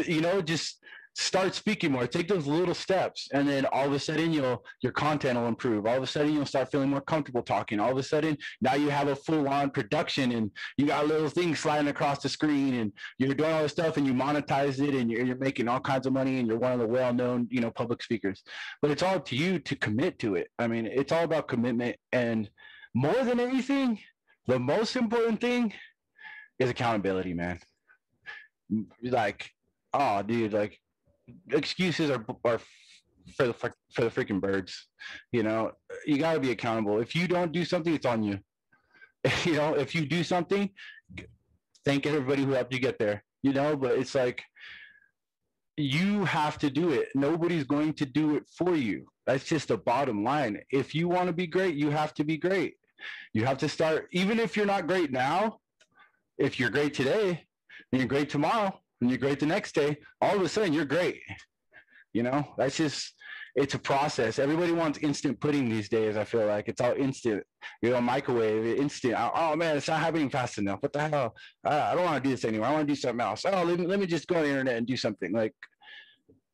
you 0.07 0.23
know 0.23 0.41
just 0.41 0.83
start 1.19 1.53
speaking 1.53 1.91
more 1.91 2.07
take 2.07 2.29
those 2.29 2.47
little 2.47 2.75
steps 2.75 3.29
and 3.33 3.49
then 3.49 3.67
all 3.67 3.87
of 3.87 3.93
a 3.93 3.99
sudden 3.99 4.33
you'll 4.33 4.65
your 4.83 4.93
content 4.93 5.37
will 5.37 5.49
improve. 5.49 5.85
All 5.85 5.97
of 5.97 6.03
a 6.05 6.07
sudden 6.07 6.33
you'll 6.33 6.47
start 6.47 6.71
feeling 6.71 6.91
more 6.91 7.01
comfortable 7.01 7.43
talking. 7.43 7.81
All 7.81 7.91
of 7.91 7.99
a 7.99 8.05
sudden 8.05 8.39
now 8.61 8.75
you 8.75 8.89
have 8.89 9.09
a 9.09 9.17
full-on 9.17 9.71
production 9.71 10.31
and 10.31 10.53
you 10.77 10.87
got 10.87 11.09
little 11.09 11.29
things 11.29 11.59
sliding 11.59 11.89
across 11.89 12.23
the 12.23 12.29
screen 12.29 12.75
and 12.75 12.93
you're 13.19 13.35
doing 13.35 13.53
all 13.53 13.63
this 13.63 13.73
stuff 13.73 13.97
and 13.97 14.07
you 14.07 14.15
monetize 14.15 14.81
it 14.81 14.95
and 14.95 15.11
you're, 15.11 15.27
you're 15.27 15.37
making 15.39 15.67
all 15.67 15.81
kinds 15.81 16.07
of 16.07 16.13
money 16.13 16.39
and 16.39 16.47
you're 16.47 16.57
one 16.57 16.71
of 16.73 16.79
the 16.79 16.87
well-known 16.87 17.49
you 17.51 17.61
know 17.61 17.73
public 17.73 18.01
speakers. 18.01 18.45
But 18.81 18.93
it's 18.93 19.03
all 19.03 19.17
up 19.17 19.25
to 19.27 19.37
you 19.37 19.59
to 19.59 19.75
commit 19.75 20.21
to 20.21 20.37
it. 20.37 20.49
I 20.57 20.69
mean 20.69 20.87
it's 20.87 21.11
all 21.11 21.25
about 21.25 21.49
commitment 21.49 21.97
and 22.13 22.49
more 22.95 23.25
than 23.25 23.41
anything 23.41 23.99
the 24.47 24.61
most 24.61 24.95
important 24.95 25.41
thing 25.41 25.75
is 26.61 26.71
accountability 26.71 27.35
man. 27.35 27.59
Like 29.03 29.51
oh 29.93 30.23
dude 30.23 30.53
like 30.53 30.79
excuses 31.51 32.11
are 32.11 32.25
are 32.45 32.61
for 33.37 33.47
the 33.47 33.53
for 33.53 34.05
the 34.05 34.11
freaking 34.11 34.41
birds. 34.41 34.89
You 35.33 35.43
know, 35.43 35.73
you 36.07 36.19
got 36.19 36.35
to 36.35 36.41
be 36.41 36.51
accountable. 36.51 37.01
If 37.01 37.15
you 37.15 37.29
don't 37.29 37.53
do 37.53 37.65
something, 37.65 37.95
it's 37.95 38.07
on 38.07 38.23
you. 38.23 38.39
you 39.45 39.55
know, 39.55 39.75
if 39.75 39.95
you 39.95 40.07
do 40.07 40.23
something, 40.25 40.71
thank 41.85 42.07
everybody 42.07 42.45
who 42.45 42.53
helped 42.53 42.73
you 42.73 42.81
get 42.81 42.99
there. 42.99 43.25
You 43.43 43.53
know, 43.53 43.77
but 43.77 43.93
it's 43.93 44.15
like 44.15 44.43
you 45.77 46.25
have 46.25 46.59
to 46.59 46.71
do 46.71 46.91
it. 46.91 47.09
Nobody's 47.15 47.65
going 47.65 47.95
to 47.95 48.05
do 48.05 48.37
it 48.37 48.45
for 48.57 48.75
you. 48.75 49.07
That's 49.27 49.45
just 49.45 49.69
the 49.69 49.79
bottom 49.79 50.25
line. 50.25 50.61
If 50.71 50.95
you 50.95 51.09
want 51.09 51.29
to 51.29 51.33
be 51.33 51.47
great, 51.47 51.77
you 51.77 51.91
have 51.91 52.15
to 52.15 52.25
be 52.25 52.37
great. 52.37 52.75
You 53.33 53.45
have 53.45 53.59
to 53.59 53.69
start, 53.69 54.09
even 54.11 54.41
if 54.41 54.57
you're 54.57 54.67
not 54.67 54.89
great 54.89 55.13
now, 55.13 55.59
if 56.37 56.59
you're 56.59 56.71
great 56.71 56.95
today, 56.95 57.45
and 57.93 58.01
you're 58.01 58.09
great 58.09 58.29
tomorrow, 58.29 58.81
and 59.01 59.11
you're 59.11 59.19
great 59.19 59.41
the 59.41 59.47
next 59.47 59.75
day, 59.75 59.99
all 60.21 60.37
of 60.37 60.43
a 60.43 60.49
sudden 60.49 60.73
you're 60.73 60.85
great. 60.85 61.21
You 62.13 62.23
know, 62.23 62.55
that's 62.57 62.77
just 62.77 63.15
it's 63.55 63.75
a 63.75 63.79
process. 63.79 64.39
Everybody 64.39 64.73
wants 64.73 64.99
instant 64.99 65.41
pudding 65.41 65.69
these 65.69 65.89
days. 65.89 66.17
I 66.17 66.25
feel 66.25 66.47
like 66.47 66.69
it's 66.69 66.81
all 66.81 66.95
instant. 66.95 67.43
You 67.83 67.91
know, 67.91 68.01
microwave, 68.01 68.79
instant. 68.79 69.15
Oh 69.19 69.57
man, 69.57 69.77
it's 69.77 69.89
not 69.89 70.01
happening 70.01 70.31
fast 70.31 70.59
enough. 70.59 70.83
What 70.83 70.93
the 70.93 71.09
hell? 71.09 71.35
I 71.65 71.95
don't 71.95 72.05
want 72.05 72.23
to 72.23 72.29
do 72.29 72.35
this 72.35 72.45
anymore. 72.45 72.69
I 72.69 72.73
want 72.73 72.87
to 72.87 72.93
do 72.93 72.99
something 72.99 73.21
else. 73.21 73.45
Oh, 73.45 73.65
let 73.65 73.79
me, 73.79 73.87
let 73.87 73.99
me 73.99 74.07
just 74.07 74.27
go 74.29 74.37
on 74.37 74.43
the 74.43 74.49
internet 74.49 74.77
and 74.77 74.87
do 74.87 74.97
something. 74.97 75.33
Like 75.33 75.55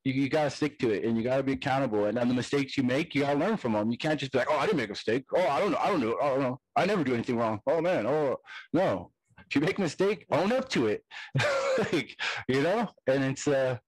you, 0.04 0.12
you 0.12 0.28
got 0.28 0.44
to 0.44 0.50
stick 0.50 0.78
to 0.80 0.90
it 0.90 1.04
and 1.04 1.16
you 1.16 1.22
got 1.22 1.36
to 1.36 1.42
be 1.42 1.52
accountable. 1.52 2.06
And 2.06 2.16
then 2.16 2.28
the 2.28 2.34
mistakes 2.34 2.76
you 2.76 2.82
make, 2.82 3.14
you 3.14 3.22
got 3.22 3.34
to 3.34 3.38
learn 3.38 3.56
from 3.56 3.72
them. 3.72 3.90
You 3.90 3.98
can't 3.98 4.18
just 4.18 4.32
be 4.32 4.38
like, 4.38 4.48
oh, 4.50 4.58
I 4.58 4.66
didn't 4.66 4.78
make 4.78 4.88
a 4.88 4.92
mistake. 4.92 5.24
Oh, 5.34 5.46
I 5.46 5.60
don't 5.60 5.72
know. 5.72 5.78
I 5.78 5.88
don't 5.88 6.00
know. 6.00 6.16
I 6.22 6.28
don't 6.28 6.40
know. 6.40 6.60
I 6.76 6.86
never 6.86 7.04
do 7.04 7.14
anything 7.14 7.36
wrong. 7.36 7.60
Oh 7.66 7.80
man. 7.80 8.06
Oh 8.06 8.36
no. 8.72 9.10
If 9.46 9.54
you 9.54 9.60
make 9.60 9.78
a 9.78 9.82
mistake, 9.82 10.26
own 10.30 10.52
up 10.52 10.68
to 10.70 10.86
it. 10.86 11.04
like, 11.92 12.16
you 12.48 12.62
know, 12.62 12.88
and 13.06 13.24
it's 13.24 13.46
uh, 13.46 13.78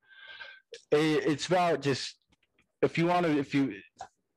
it, 0.90 1.26
it's 1.26 1.46
about 1.46 1.82
just 1.82 2.16
if 2.82 2.98
you 2.98 3.06
want 3.06 3.26
to, 3.26 3.38
if 3.38 3.54
you 3.54 3.74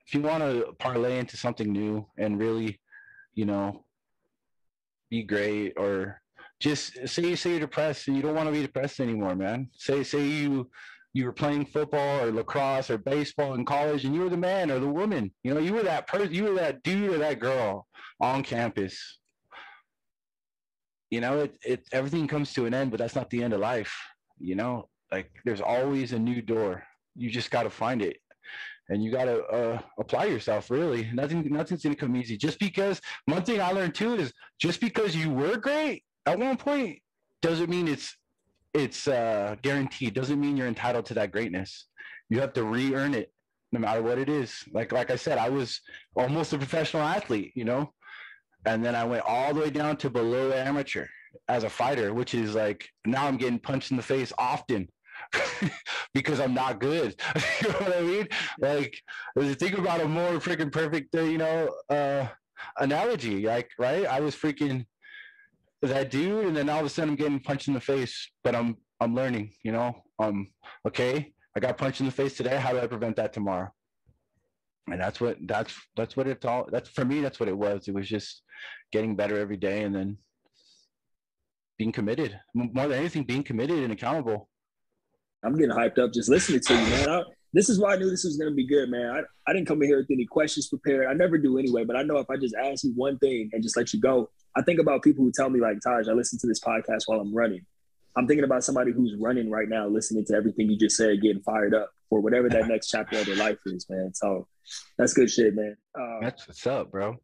if 0.07 0.13
you 0.13 0.21
want 0.21 0.43
to 0.43 0.73
parlay 0.79 1.19
into 1.19 1.37
something 1.37 1.71
new 1.71 2.07
and 2.17 2.39
really, 2.39 2.79
you 3.33 3.45
know, 3.45 3.85
be 5.09 5.23
great 5.23 5.73
or 5.77 6.21
just 6.59 7.07
say 7.07 7.23
you 7.23 7.35
say 7.35 7.51
you're 7.51 7.59
depressed 7.59 8.07
and 8.07 8.17
you 8.17 8.23
don't 8.23 8.35
want 8.35 8.47
to 8.47 8.53
be 8.53 8.61
depressed 8.61 8.99
anymore, 8.99 9.35
man. 9.35 9.69
Say 9.73 10.03
say 10.03 10.25
you 10.25 10.69
you 11.13 11.25
were 11.25 11.33
playing 11.33 11.65
football 11.65 12.21
or 12.21 12.31
lacrosse 12.31 12.89
or 12.89 12.97
baseball 12.97 13.55
in 13.55 13.65
college 13.65 14.05
and 14.05 14.13
you 14.13 14.21
were 14.21 14.29
the 14.29 14.37
man 14.37 14.69
or 14.69 14.79
the 14.79 14.87
woman. 14.87 15.31
You 15.43 15.53
know, 15.53 15.59
you 15.59 15.73
were 15.73 15.83
that 15.83 16.07
person, 16.07 16.33
you 16.33 16.43
were 16.45 16.53
that 16.55 16.83
dude 16.83 17.13
or 17.13 17.17
that 17.19 17.39
girl 17.39 17.87
on 18.19 18.43
campus 18.43 19.18
you 21.09 21.21
know, 21.21 21.39
it, 21.39 21.57
it 21.65 21.87
everything 21.91 22.27
comes 22.27 22.53
to 22.53 22.65
an 22.65 22.73
end, 22.73 22.91
but 22.91 22.99
that's 22.99 23.15
not 23.15 23.29
the 23.29 23.43
end 23.43 23.53
of 23.53 23.59
life. 23.59 23.95
You 24.39 24.55
know, 24.55 24.89
like 25.11 25.31
there's 25.45 25.61
always 25.61 26.13
a 26.13 26.19
new 26.19 26.41
door. 26.41 26.83
You 27.15 27.29
just 27.29 27.51
got 27.51 27.63
to 27.63 27.69
find 27.69 28.01
it, 28.01 28.17
and 28.89 29.03
you 29.03 29.11
got 29.11 29.25
to 29.25 29.43
uh, 29.45 29.81
apply 29.99 30.25
yourself. 30.25 30.69
Really, 30.69 31.09
nothing, 31.13 31.47
nothing's 31.51 31.83
gonna 31.83 31.95
come 31.95 32.15
easy. 32.15 32.37
Just 32.37 32.59
because 32.59 33.01
one 33.25 33.43
thing 33.43 33.61
I 33.61 33.71
learned 33.71 33.95
too 33.95 34.13
is 34.15 34.33
just 34.59 34.79
because 34.79 35.15
you 35.15 35.29
were 35.29 35.57
great 35.57 36.03
at 36.25 36.37
one 36.37 36.57
point 36.57 36.99
doesn't 37.41 37.69
mean 37.69 37.87
it's 37.87 38.15
it's 38.73 39.07
uh, 39.07 39.55
guaranteed. 39.61 40.13
Doesn't 40.13 40.39
mean 40.39 40.55
you're 40.55 40.67
entitled 40.67 41.05
to 41.07 41.15
that 41.15 41.31
greatness. 41.31 41.87
You 42.29 42.39
have 42.41 42.53
to 42.53 42.63
re-earn 42.63 43.15
it, 43.15 43.33
no 43.71 43.79
matter 43.79 44.03
what 44.03 44.19
it 44.19 44.29
is. 44.29 44.63
Like 44.71 44.91
like 44.91 45.09
I 45.09 45.15
said, 45.15 45.37
I 45.39 45.49
was 45.49 45.81
almost 46.15 46.53
a 46.53 46.57
professional 46.57 47.03
athlete. 47.03 47.53
You 47.55 47.65
know, 47.65 47.93
and 48.65 48.83
then 48.83 48.95
I 48.95 49.03
went 49.03 49.23
all 49.25 49.53
the 49.53 49.61
way 49.61 49.69
down 49.69 49.97
to 49.97 50.09
below 50.09 50.51
amateur 50.51 51.05
as 51.47 51.63
a 51.63 51.69
fighter, 51.69 52.13
which 52.13 52.33
is 52.33 52.55
like 52.55 52.87
now 53.05 53.27
I'm 53.27 53.37
getting 53.37 53.59
punched 53.59 53.91
in 53.91 53.97
the 53.97 54.03
face 54.03 54.33
often 54.37 54.89
because 56.13 56.39
I'm 56.39 56.53
not 56.53 56.79
good. 56.79 57.15
you 57.61 57.69
know 57.69 57.79
what 57.79 57.97
I 57.97 58.01
mean? 58.01 58.27
Like, 58.59 59.01
think 59.57 59.77
about 59.77 60.01
a 60.01 60.07
more 60.07 60.33
freaking 60.39 60.71
perfect, 60.71 61.15
uh, 61.15 61.21
you 61.21 61.37
know, 61.37 61.69
uh, 61.89 62.27
analogy. 62.77 63.45
Like, 63.45 63.69
right? 63.77 64.05
I 64.05 64.19
was 64.19 64.35
freaking 64.35 64.85
that 65.81 66.11
dude, 66.11 66.45
and 66.45 66.57
then 66.57 66.69
all 66.69 66.79
of 66.79 66.85
a 66.85 66.89
sudden 66.89 67.11
I'm 67.11 67.15
getting 67.15 67.39
punched 67.39 67.67
in 67.67 67.73
the 67.73 67.81
face, 67.81 68.29
but 68.43 68.55
I'm 68.55 68.77
I'm 68.99 69.15
learning. 69.15 69.53
You 69.63 69.71
know, 69.71 70.03
um, 70.19 70.47
okay, 70.87 71.33
I 71.55 71.59
got 71.59 71.77
punched 71.77 72.01
in 72.01 72.05
the 72.05 72.11
face 72.11 72.35
today. 72.35 72.57
How 72.57 72.71
do 72.71 72.79
I 72.79 72.87
prevent 72.87 73.15
that 73.17 73.33
tomorrow? 73.33 73.71
And 74.91 75.01
that's 75.01 75.19
what 75.21 75.37
that's 75.41 75.73
that's 75.95 76.15
what 76.17 76.27
it's 76.27 76.45
all 76.45 76.67
that's 76.71 76.89
for 76.89 77.05
me 77.05 77.21
that's 77.21 77.39
what 77.39 77.49
it 77.49 77.57
was. 77.57 77.87
It 77.87 77.93
was 77.93 78.07
just 78.07 78.41
getting 78.91 79.15
better 79.15 79.37
every 79.37 79.57
day 79.57 79.83
and 79.83 79.95
then 79.95 80.17
being 81.77 81.91
committed. 81.91 82.39
More 82.53 82.87
than 82.87 82.99
anything 82.99 83.23
being 83.23 83.43
committed 83.43 83.79
and 83.79 83.93
accountable. 83.93 84.49
I'm 85.43 85.55
getting 85.55 85.75
hyped 85.75 85.97
up 85.99 86.13
just 86.13 86.29
listening 86.29 86.59
to 86.59 86.73
you 86.73 86.81
man. 86.81 87.09
I, 87.09 87.23
this 87.53 87.69
is 87.69 87.79
why 87.79 87.93
i 87.93 87.95
knew 87.95 88.09
this 88.09 88.25
was 88.25 88.37
going 88.37 88.51
to 88.51 88.55
be 88.55 88.67
good 88.67 88.89
man. 88.89 89.09
I, 89.09 89.21
I 89.49 89.53
didn't 89.53 89.67
come 89.67 89.81
in 89.81 89.87
here 89.87 89.97
with 89.97 90.11
any 90.11 90.25
questions 90.25 90.67
prepared. 90.67 91.07
I 91.07 91.13
never 91.13 91.37
do 91.37 91.57
anyway 91.57 91.85
but 91.85 91.95
i 91.95 92.03
know 92.03 92.17
if 92.17 92.29
i 92.29 92.35
just 92.35 92.55
ask 92.55 92.83
you 92.83 92.91
one 92.95 93.17
thing 93.19 93.49
and 93.53 93.63
just 93.63 93.77
let 93.77 93.93
you 93.93 93.99
go 93.99 94.29
i 94.55 94.61
think 94.61 94.79
about 94.79 95.01
people 95.01 95.23
who 95.23 95.31
tell 95.31 95.49
me 95.49 95.59
like 95.59 95.79
taj 95.81 96.07
i 96.07 96.11
listen 96.11 96.37
to 96.39 96.47
this 96.47 96.59
podcast 96.59 97.03
while 97.07 97.19
i'm 97.19 97.33
running 97.33 97.65
i'm 98.19 98.27
thinking 98.27 98.43
about 98.43 98.63
somebody 98.63 98.91
who's 98.91 99.15
running 99.15 99.49
right 99.49 99.69
now 99.69 99.87
listening 99.87 100.23
to 100.25 100.35
everything 100.35 100.69
you 100.69 100.77
just 100.77 100.97
said 100.97 101.21
getting 101.21 101.41
fired 101.41 101.73
up 101.73 101.89
for 102.09 102.19
whatever 102.19 102.49
that 102.49 102.67
next 102.73 102.89
chapter 102.89 103.17
of 103.17 103.25
their 103.25 103.35
life 103.37 103.57
is 103.65 103.87
man 103.89 104.13
so 104.13 104.45
that's 104.97 105.13
good 105.13 105.29
shit, 105.29 105.55
man. 105.55 105.75
Um, 105.95 106.19
that's 106.21 106.47
what's 106.47 106.65
up, 106.67 106.91
bro. 106.91 107.17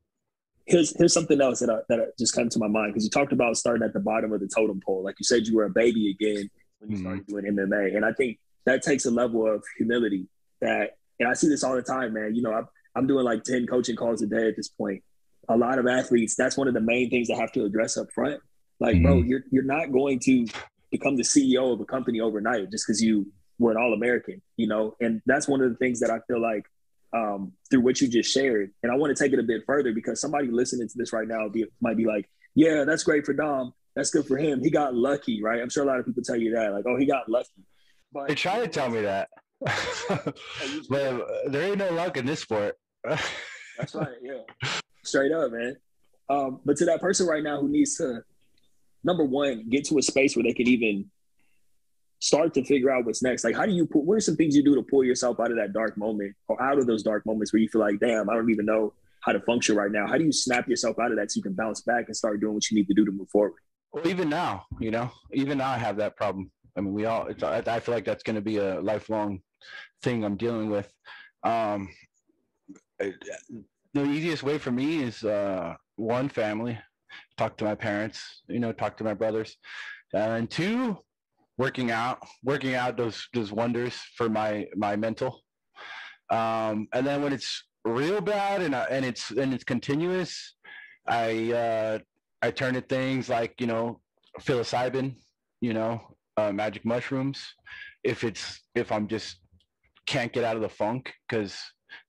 Here's 0.66 0.98
here's 0.98 1.14
something 1.14 1.40
else 1.42 1.60
that 1.60 1.70
I, 1.70 1.80
that 1.90 2.18
just 2.18 2.36
came 2.36 2.50
to 2.50 2.60
my 2.60 2.68
mind 2.68 2.94
because 2.94 3.04
you 3.04 3.10
talked 3.10 3.34
about 3.34 3.56
starting 3.58 3.84
at 3.84 3.94
the 3.94 4.00
bottom 4.00 4.34
of 4.34 4.40
the 4.40 4.48
totem 4.48 4.82
pole. 4.84 5.04
Like 5.04 5.16
you 5.20 5.24
said, 5.24 5.46
you 5.46 5.56
were 5.56 5.66
a 5.66 5.70
baby 5.70 6.10
again 6.10 6.50
when 6.80 6.90
you 6.90 6.98
mm-hmm. 6.98 7.06
started 7.06 7.28
doing 7.28 7.46
MMA, 7.46 7.96
and 7.96 8.04
I 8.04 8.14
think 8.14 8.40
that 8.66 8.82
takes 8.82 9.06
a 9.06 9.12
level 9.12 9.48
of 9.48 9.64
humility 9.78 10.28
that, 10.62 10.98
and 11.20 11.30
I 11.30 11.34
see 11.34 11.48
this 11.48 11.64
all 11.64 11.76
the 11.76 11.84
time, 11.84 12.14
man. 12.14 12.34
You 12.34 12.42
know, 12.42 12.54
I'm 12.54 12.68
I'm 12.96 13.08
doing 13.08 13.26
like 13.26 13.44
ten 13.44 13.68
coaching 13.68 13.96
calls 13.96 14.22
a 14.24 14.28
day 14.28 14.48
at 14.48 14.56
this 14.56 14.70
point. 14.70 15.04
A 15.48 15.56
lot 15.56 15.78
of 15.78 15.86
athletes, 15.86 16.36
that's 16.36 16.58
one 16.58 16.68
of 16.68 16.74
the 16.74 16.82
main 16.82 17.12
things 17.12 17.30
I 17.30 17.36
have 17.36 17.52
to 17.52 17.66
address 17.66 17.98
up 17.98 18.12
front. 18.12 18.42
Like, 18.80 18.96
mm-hmm. 18.96 19.06
bro, 19.06 19.18
you're 19.18 19.44
you're 19.52 19.64
not 19.64 19.92
going 19.92 20.20
to 20.22 20.48
become 20.98 21.16
the 21.16 21.24
CEO 21.24 21.74
of 21.74 21.80
a 21.80 21.86
company 21.86 22.22
overnight 22.22 22.72
just 22.72 22.86
because 22.86 23.02
you 23.02 23.28
were 23.60 23.72
an 23.72 23.78
All 23.78 23.94
American, 23.94 24.42
you 24.58 24.68
know. 24.68 24.96
And 25.02 25.22
that's 25.26 25.48
one 25.48 25.62
of 25.62 25.70
the 25.70 25.76
things 25.78 26.00
that 26.00 26.10
I 26.10 26.20
feel 26.28 26.42
like 26.42 26.66
um, 27.14 27.54
through 27.70 27.82
what 27.82 28.02
you 28.02 28.08
just 28.08 28.32
shared. 28.32 28.72
And 28.84 28.92
I 28.92 28.96
want 28.96 29.16
to 29.16 29.24
take 29.24 29.34
it 29.34 29.40
a 29.40 29.44
bit 29.44 29.64
further 29.66 29.94
because 29.94 30.20
somebody 30.20 30.48
listening 30.48 30.88
to 30.88 30.94
this 30.98 31.14
right 31.14 31.28
now 31.28 31.50
be, 31.50 31.66
might 31.82 31.98
be 31.98 32.06
like, 32.06 32.30
yeah, 32.56 32.84
that's 32.86 33.04
great 33.04 33.26
for 33.26 33.34
Dom. 33.34 33.74
That's 33.96 34.10
good 34.10 34.26
for 34.26 34.38
him. 34.38 34.62
He 34.62 34.70
got 34.70 34.94
lucky, 34.94 35.42
right? 35.42 35.62
I'm 35.62 35.70
sure 35.70 35.84
a 35.84 35.88
lot 35.88 36.00
of 36.00 36.06
people 36.06 36.24
tell 36.24 36.36
you 36.36 36.54
that, 36.56 36.74
like, 36.74 36.86
oh, 36.88 36.98
he 36.98 37.06
got 37.06 37.30
lucky. 37.30 37.64
But 38.12 38.28
they 38.28 38.36
try 38.36 38.60
to 38.60 38.68
tell 38.68 38.90
me 38.90 39.02
that. 39.02 39.30
but 40.90 41.28
there 41.48 41.64
ain't 41.64 41.78
no 41.78 41.92
luck 41.92 42.18
in 42.18 42.26
this 42.26 42.42
sport. 42.42 42.76
that's 43.04 43.96
right. 43.96 44.18
Yeah. 44.22 44.42
Straight 45.04 45.32
up, 45.32 45.52
man. 45.52 45.78
Um, 46.30 46.60
but 46.66 46.78
to 46.78 46.86
that 46.86 47.02
person 47.02 47.28
right 47.28 47.44
now 47.44 47.62
who 47.62 47.70
needs 47.70 47.98
to, 47.98 48.22
number 49.06 49.24
one, 49.24 49.70
get 49.70 49.86
to 49.86 49.98
a 49.98 50.02
space 50.02 50.36
where 50.36 50.44
they 50.44 50.54
can 50.54 50.68
even 50.68 51.10
start 52.20 52.54
to 52.56 52.64
figure 52.64 52.92
out 52.92 53.06
what's 53.06 53.22
next? 53.22 53.44
Like, 53.44 53.56
how 53.56 53.66
do 53.66 53.72
you 53.72 53.86
put, 53.86 54.04
what 54.04 54.16
are 54.16 54.20
some 54.20 54.36
things 54.36 54.56
you 54.56 54.64
do 54.64 54.76
to 54.76 54.82
pull 54.82 55.04
yourself 55.04 55.40
out 55.40 55.52
of 55.52 55.58
that 55.58 55.74
dark 55.74 55.98
moment 55.98 56.36
or 56.48 56.62
out 56.62 56.80
of 56.80 56.88
those 56.88 57.04
dark 57.04 57.26
moments 57.26 57.54
where 57.54 57.62
you 57.62 57.70
feel 57.70 57.82
like, 57.82 58.00
damn, 58.00 58.30
I 58.30 58.34
don't 58.34 58.50
even 58.50 58.66
know 58.66 58.94
how 59.22 59.32
to 59.32 59.40
function 59.42 59.76
right 59.76 59.92
now? 59.92 60.08
How 60.08 60.18
do 60.18 60.24
you 60.24 60.32
snap 60.32 60.68
yourself 60.68 60.98
out 61.00 61.12
of 61.12 61.18
that 61.18 61.32
so 61.32 61.38
you 61.38 61.44
can 61.44 61.54
bounce 61.54 61.82
back 61.82 62.06
and 62.08 62.16
start 62.16 62.42
doing 62.42 62.56
what 62.56 62.70
you 62.72 62.76
need 62.76 62.88
to 62.88 62.94
do 62.94 63.06
to 63.06 63.12
move 63.12 63.30
forward? 63.30 63.62
Well, 63.94 64.08
even 64.08 64.28
now, 64.28 64.66
you 64.80 64.92
know, 64.92 65.12
even 65.34 65.60
now 65.60 65.70
I 65.70 65.78
have 65.78 65.98
that 65.98 66.18
problem. 66.18 66.52
I 66.76 66.82
mean, 66.82 66.94
we 66.94 67.06
all, 67.06 67.30
I, 67.44 67.64
I 67.66 67.80
feel 67.80 67.94
like 67.96 68.06
that's 68.06 68.24
going 68.24 68.36
to 68.36 68.42
be 68.42 68.58
a 68.58 68.82
lifelong 68.82 69.42
thing 70.02 70.26
I'm 70.26 70.36
dealing 70.36 70.70
with. 70.70 70.92
Um, 71.44 71.90
the 73.00 74.04
easiest 74.04 74.44
way 74.44 74.58
for 74.58 74.72
me 74.72 75.04
is 75.04 75.24
uh, 75.24 75.76
one 75.96 76.28
family, 76.28 76.78
talk 77.38 77.58
to 77.58 77.66
my 77.66 77.76
parents, 77.76 78.44
you 78.48 78.60
know, 78.60 78.72
talk 78.72 78.98
to 78.98 79.04
my 79.04 79.14
brothers, 79.14 79.58
uh, 80.14 80.18
and 80.18 80.50
two, 80.50 80.98
working 81.58 81.92
out. 81.92 82.20
Working 82.44 82.76
out 82.76 82.98
does 82.98 83.28
does 83.34 83.52
wonders 83.52 83.96
for 84.16 84.30
my 84.30 84.68
my 84.76 84.96
mental. 84.96 85.42
Um, 86.30 86.88
and 86.94 87.06
then 87.06 87.22
when 87.22 87.34
it's 87.34 87.64
real 87.84 88.22
bad 88.22 88.62
and 88.62 88.74
uh, 88.74 88.86
and 88.90 89.06
it's 89.06 89.32
and 89.32 89.54
it's 89.54 89.64
continuous, 89.64 90.56
I 91.08 91.52
uh, 91.52 92.00
I 92.42 92.52
turn 92.52 92.74
to 92.76 92.82
things 92.82 93.30
like 93.30 93.56
you 93.60 93.68
know 93.68 94.02
psilocybin, 94.42 95.16
you 95.62 95.74
know, 95.74 96.02
uh, 96.38 96.52
magic 96.52 96.86
mushrooms. 96.86 97.46
If 98.04 98.24
it's 98.24 98.62
if 98.76 98.92
I'm 98.92 99.08
just 99.08 99.38
can't 100.06 100.32
get 100.32 100.44
out 100.44 100.56
of 100.56 100.62
the 100.62 100.70
funk 100.70 101.14
because 101.28 101.58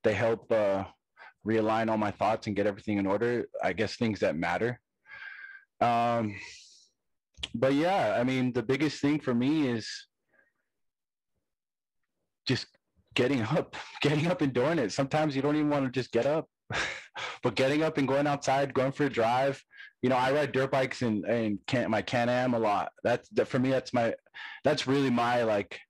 they 0.05 0.15
help 0.15 0.51
uh, 0.53 0.85
realign 1.47 1.91
all 1.91 1.97
my 1.97 2.11
thoughts 2.11 2.47
and 2.47 2.57
get 2.57 2.67
everything 2.67 2.99
in 2.99 3.07
order. 3.07 3.49
I 3.63 3.73
guess 3.73 3.97
things 3.97 4.21
that 4.21 4.37
matter. 4.37 4.81
Um, 5.81 6.37
but 7.55 7.75
yeah, 7.75 8.17
I 8.19 8.25
mean, 8.25 8.53
the 8.53 8.63
biggest 8.63 9.01
thing 9.01 9.21
for 9.21 9.35
me 9.35 9.69
is 9.69 9.89
just 12.47 12.67
getting 13.15 13.43
up, 13.43 13.77
getting 14.01 14.27
up 14.27 14.43
and 14.43 14.53
doing 14.53 14.79
it. 14.79 14.93
Sometimes 14.93 15.35
you 15.35 15.43
don't 15.43 15.57
even 15.57 15.71
want 15.71 15.85
to 15.85 15.91
just 15.91 16.13
get 16.13 16.27
up, 16.27 16.49
but 17.43 17.55
getting 17.55 17.83
up 17.83 17.99
and 17.99 18.09
going 18.09 18.27
outside, 18.27 18.75
going 18.75 18.93
for 18.93 19.05
a 19.05 19.11
drive. 19.11 19.63
You 20.03 20.11
know, 20.11 20.17
I 20.17 20.33
ride 20.33 20.53
dirt 20.53 20.71
bikes 20.71 21.03
and 21.03 21.25
and 21.25 21.59
can 21.67 21.91
my 21.91 22.03
Can 22.03 22.29
Am 22.29 22.55
a 22.55 22.59
lot. 22.59 22.93
That's 23.03 23.29
that 23.31 23.49
for 23.49 23.59
me. 23.59 23.71
That's 23.71 23.93
my 23.93 24.15
that's 24.63 24.87
really 24.87 25.11
my 25.11 25.43
like 25.43 25.81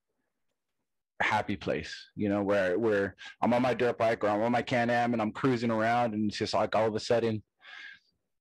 happy 1.21 1.57
place, 1.57 1.95
you 2.15 2.29
know, 2.29 2.43
where 2.43 2.79
where 2.79 3.17
I'm 3.43 3.53
on 3.53 3.63
my 3.63 3.75
dirt 3.75 3.99
bike 3.99 4.23
or 4.25 4.29
I'm 4.29 4.43
on 4.43 4.53
my 4.53 4.63
Can 4.63 4.91
Am 4.91 5.13
and 5.13 5.21
I'm 5.21 5.33
cruising 5.33 5.71
around 5.71 6.15
and 6.15 6.31
it's 6.31 6.39
just 6.39 6.55
like 6.55 6.75
all 6.75 6.87
of 6.87 6.95
a 6.95 7.01
sudden 7.01 7.43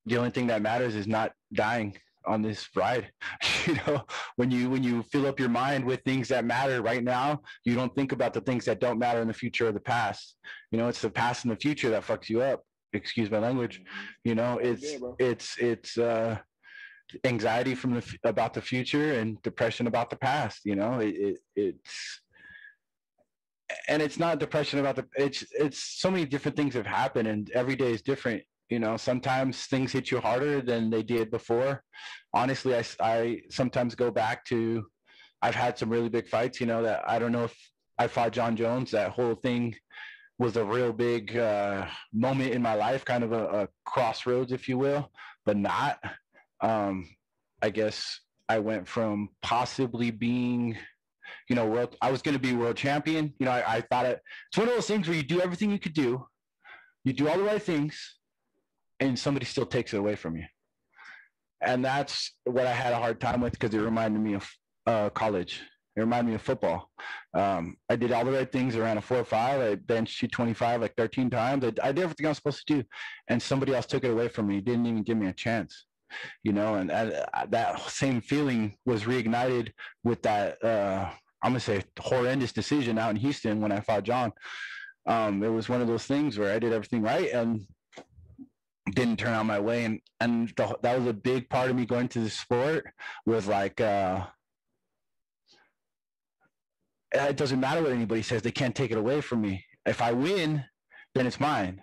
the 0.05 0.17
only 0.17 0.29
thing 0.29 0.47
that 0.47 0.61
matters 0.61 0.95
is 0.95 1.07
not 1.07 1.31
dying 1.53 1.97
on 2.27 2.41
this 2.41 2.67
ride. 2.75 3.11
you 3.65 3.75
know, 3.87 4.03
when 4.35 4.51
you 4.51 4.69
when 4.69 4.83
you 4.83 5.03
fill 5.03 5.27
up 5.27 5.39
your 5.39 5.49
mind 5.49 5.85
with 5.85 6.01
things 6.03 6.27
that 6.29 6.45
matter 6.45 6.81
right 6.81 7.03
now, 7.03 7.41
you 7.63 7.75
don't 7.75 7.93
think 7.95 8.11
about 8.11 8.33
the 8.33 8.41
things 8.41 8.65
that 8.65 8.79
don't 8.79 8.99
matter 8.99 9.21
in 9.21 9.27
the 9.27 9.33
future 9.33 9.67
or 9.67 9.71
the 9.71 9.79
past. 9.79 10.35
You 10.71 10.77
know, 10.77 10.87
it's 10.87 11.01
the 11.01 11.09
past 11.09 11.45
and 11.45 11.51
the 11.51 11.57
future 11.57 11.89
that 11.91 12.05
fucks 12.05 12.29
you 12.29 12.41
up. 12.41 12.63
Excuse 12.93 13.29
my 13.29 13.39
language. 13.39 13.81
You 14.23 14.35
know, 14.35 14.57
it's 14.57 14.93
yeah, 14.93 14.99
it's 15.19 15.57
it's 15.57 15.97
uh 15.97 16.37
anxiety 17.23 17.75
from 17.75 17.93
the 17.93 18.17
about 18.23 18.53
the 18.53 18.61
future 18.61 19.19
and 19.19 19.41
depression 19.43 19.85
about 19.87 20.09
the 20.09 20.15
past 20.15 20.61
you 20.65 20.75
know 20.75 20.99
it, 20.99 21.15
it, 21.15 21.37
it's 21.55 22.21
and 23.87 24.01
it's 24.01 24.17
not 24.17 24.39
depression 24.39 24.79
about 24.79 24.95
the 24.95 25.05
it's 25.15 25.45
it's 25.51 25.99
so 25.99 26.09
many 26.09 26.25
different 26.25 26.57
things 26.57 26.73
have 26.73 26.85
happened 26.85 27.27
and 27.27 27.51
every 27.51 27.75
day 27.75 27.91
is 27.91 28.01
different 28.01 28.41
you 28.69 28.79
know 28.79 28.97
sometimes 28.97 29.65
things 29.65 29.91
hit 29.91 30.11
you 30.11 30.19
harder 30.19 30.61
than 30.61 30.89
they 30.89 31.03
did 31.03 31.31
before. 31.31 31.83
Honestly 32.33 32.75
i, 32.75 32.83
I 32.99 33.41
sometimes 33.49 33.95
go 33.95 34.11
back 34.11 34.45
to 34.45 34.85
i've 35.41 35.55
had 35.55 35.77
some 35.77 35.89
really 35.89 36.09
big 36.09 36.27
fights 36.27 36.59
you 36.59 36.67
know 36.67 36.83
that 36.83 37.03
i 37.07 37.17
don't 37.17 37.31
know 37.31 37.45
if 37.45 37.55
i 37.97 38.07
fought 38.07 38.33
jon 38.33 38.55
jones 38.57 38.91
that 38.91 39.11
whole 39.11 39.35
thing 39.35 39.75
was 40.37 40.57
a 40.57 40.65
real 40.65 40.91
big 40.91 41.37
uh, 41.37 41.85
moment 42.11 42.51
in 42.51 42.61
my 42.61 42.75
life 42.75 43.05
kind 43.05 43.23
of 43.23 43.31
a, 43.31 43.45
a 43.61 43.67
crossroads 43.85 44.51
if 44.51 44.67
you 44.67 44.77
will 44.77 45.09
but 45.45 45.55
not. 45.57 45.99
Um, 46.61 47.07
i 47.61 47.69
guess 47.69 48.19
i 48.49 48.59
went 48.59 48.87
from 48.87 49.29
possibly 49.41 50.11
being 50.11 50.77
you 51.49 51.55
know, 51.55 51.65
world, 51.65 51.95
I 52.01 52.11
was 52.11 52.21
going 52.21 52.33
to 52.33 52.39
be 52.39 52.53
world 52.53 52.77
champion. 52.77 53.33
You 53.39 53.45
know, 53.45 53.51
I, 53.51 53.77
I 53.77 53.81
thought 53.81 54.05
it, 54.05 54.21
it's 54.49 54.57
one 54.57 54.67
of 54.67 54.75
those 54.75 54.87
things 54.87 55.07
where 55.07 55.17
you 55.17 55.23
do 55.23 55.41
everything 55.41 55.71
you 55.71 55.79
could 55.79 55.93
do, 55.93 56.25
you 57.03 57.13
do 57.13 57.27
all 57.27 57.37
the 57.37 57.43
right 57.43 57.61
things, 57.61 57.99
and 58.99 59.17
somebody 59.17 59.45
still 59.45 59.65
takes 59.65 59.93
it 59.93 59.97
away 59.97 60.15
from 60.15 60.37
you. 60.37 60.45
And 61.61 61.83
that's 61.83 62.33
what 62.43 62.67
I 62.67 62.73
had 62.73 62.93
a 62.93 62.97
hard 62.97 63.19
time 63.19 63.41
with 63.41 63.53
because 63.53 63.73
it 63.73 63.79
reminded 63.79 64.21
me 64.21 64.33
of 64.33 64.49
uh, 64.85 65.09
college. 65.09 65.61
It 65.95 66.01
reminded 66.01 66.29
me 66.29 66.35
of 66.35 66.41
football. 66.41 66.91
Um, 67.33 67.77
I 67.89 67.95
did 67.95 68.11
all 68.11 68.25
the 68.25 68.31
right 68.31 68.51
things 68.51 68.75
around 68.75 68.97
a 68.97 69.01
four 69.01 69.19
or 69.19 69.25
five. 69.25 69.61
I 69.61 69.75
benched 69.75 70.19
225 70.19 70.81
like 70.81 70.93
13 70.97 71.29
times. 71.29 71.63
I, 71.63 71.67
I 71.81 71.91
did 71.91 72.03
everything 72.03 72.25
I 72.25 72.29
was 72.29 72.37
supposed 72.37 72.67
to 72.67 72.73
do. 72.75 72.83
And 73.29 73.41
somebody 73.41 73.73
else 73.73 73.85
took 73.85 74.03
it 74.03 74.11
away 74.11 74.27
from 74.27 74.47
me. 74.47 74.59
Didn't 74.59 74.85
even 74.85 75.03
give 75.03 75.17
me 75.17 75.27
a 75.27 75.33
chance 75.33 75.85
you 76.43 76.53
know, 76.53 76.75
and 76.75 76.89
that, 76.89 77.51
that 77.51 77.79
same 77.89 78.21
feeling 78.21 78.75
was 78.85 79.03
reignited 79.03 79.71
with 80.03 80.21
that. 80.23 80.63
Uh, 80.63 81.09
I'm 81.43 81.51
gonna 81.51 81.59
say 81.59 81.83
horrendous 81.99 82.51
decision 82.51 82.97
out 82.97 83.11
in 83.11 83.17
Houston 83.17 83.61
when 83.61 83.71
I 83.71 83.79
fought 83.79 84.03
Jon 84.03 84.31
Um, 85.05 85.43
it 85.43 85.49
was 85.49 85.69
one 85.69 85.81
of 85.81 85.87
those 85.87 86.05
things 86.05 86.37
where 86.37 86.53
I 86.53 86.59
did 86.59 86.73
everything 86.73 87.01
right 87.01 87.31
and 87.31 87.65
didn't 88.91 89.17
turn 89.17 89.33
out 89.33 89.45
my 89.45 89.59
way, 89.59 89.85
and 89.85 89.99
and 90.19 90.49
the, 90.55 90.77
that 90.81 90.97
was 90.97 91.07
a 91.07 91.13
big 91.13 91.49
part 91.49 91.69
of 91.69 91.75
me 91.75 91.85
going 91.85 92.07
to 92.09 92.19
the 92.19 92.29
sport 92.29 92.85
was 93.25 93.47
like. 93.47 93.81
Uh, 93.81 94.25
it 97.11 97.37
doesn't 97.37 97.59
matter 97.59 97.81
what 97.81 97.91
anybody 97.91 98.21
says; 98.21 98.41
they 98.41 98.51
can't 98.51 98.75
take 98.75 98.91
it 98.91 98.97
away 98.97 99.21
from 99.21 99.41
me. 99.41 99.65
If 99.85 100.01
I 100.01 100.11
win, 100.11 100.63
then 101.13 101.27
it's 101.27 101.39
mine. 101.39 101.81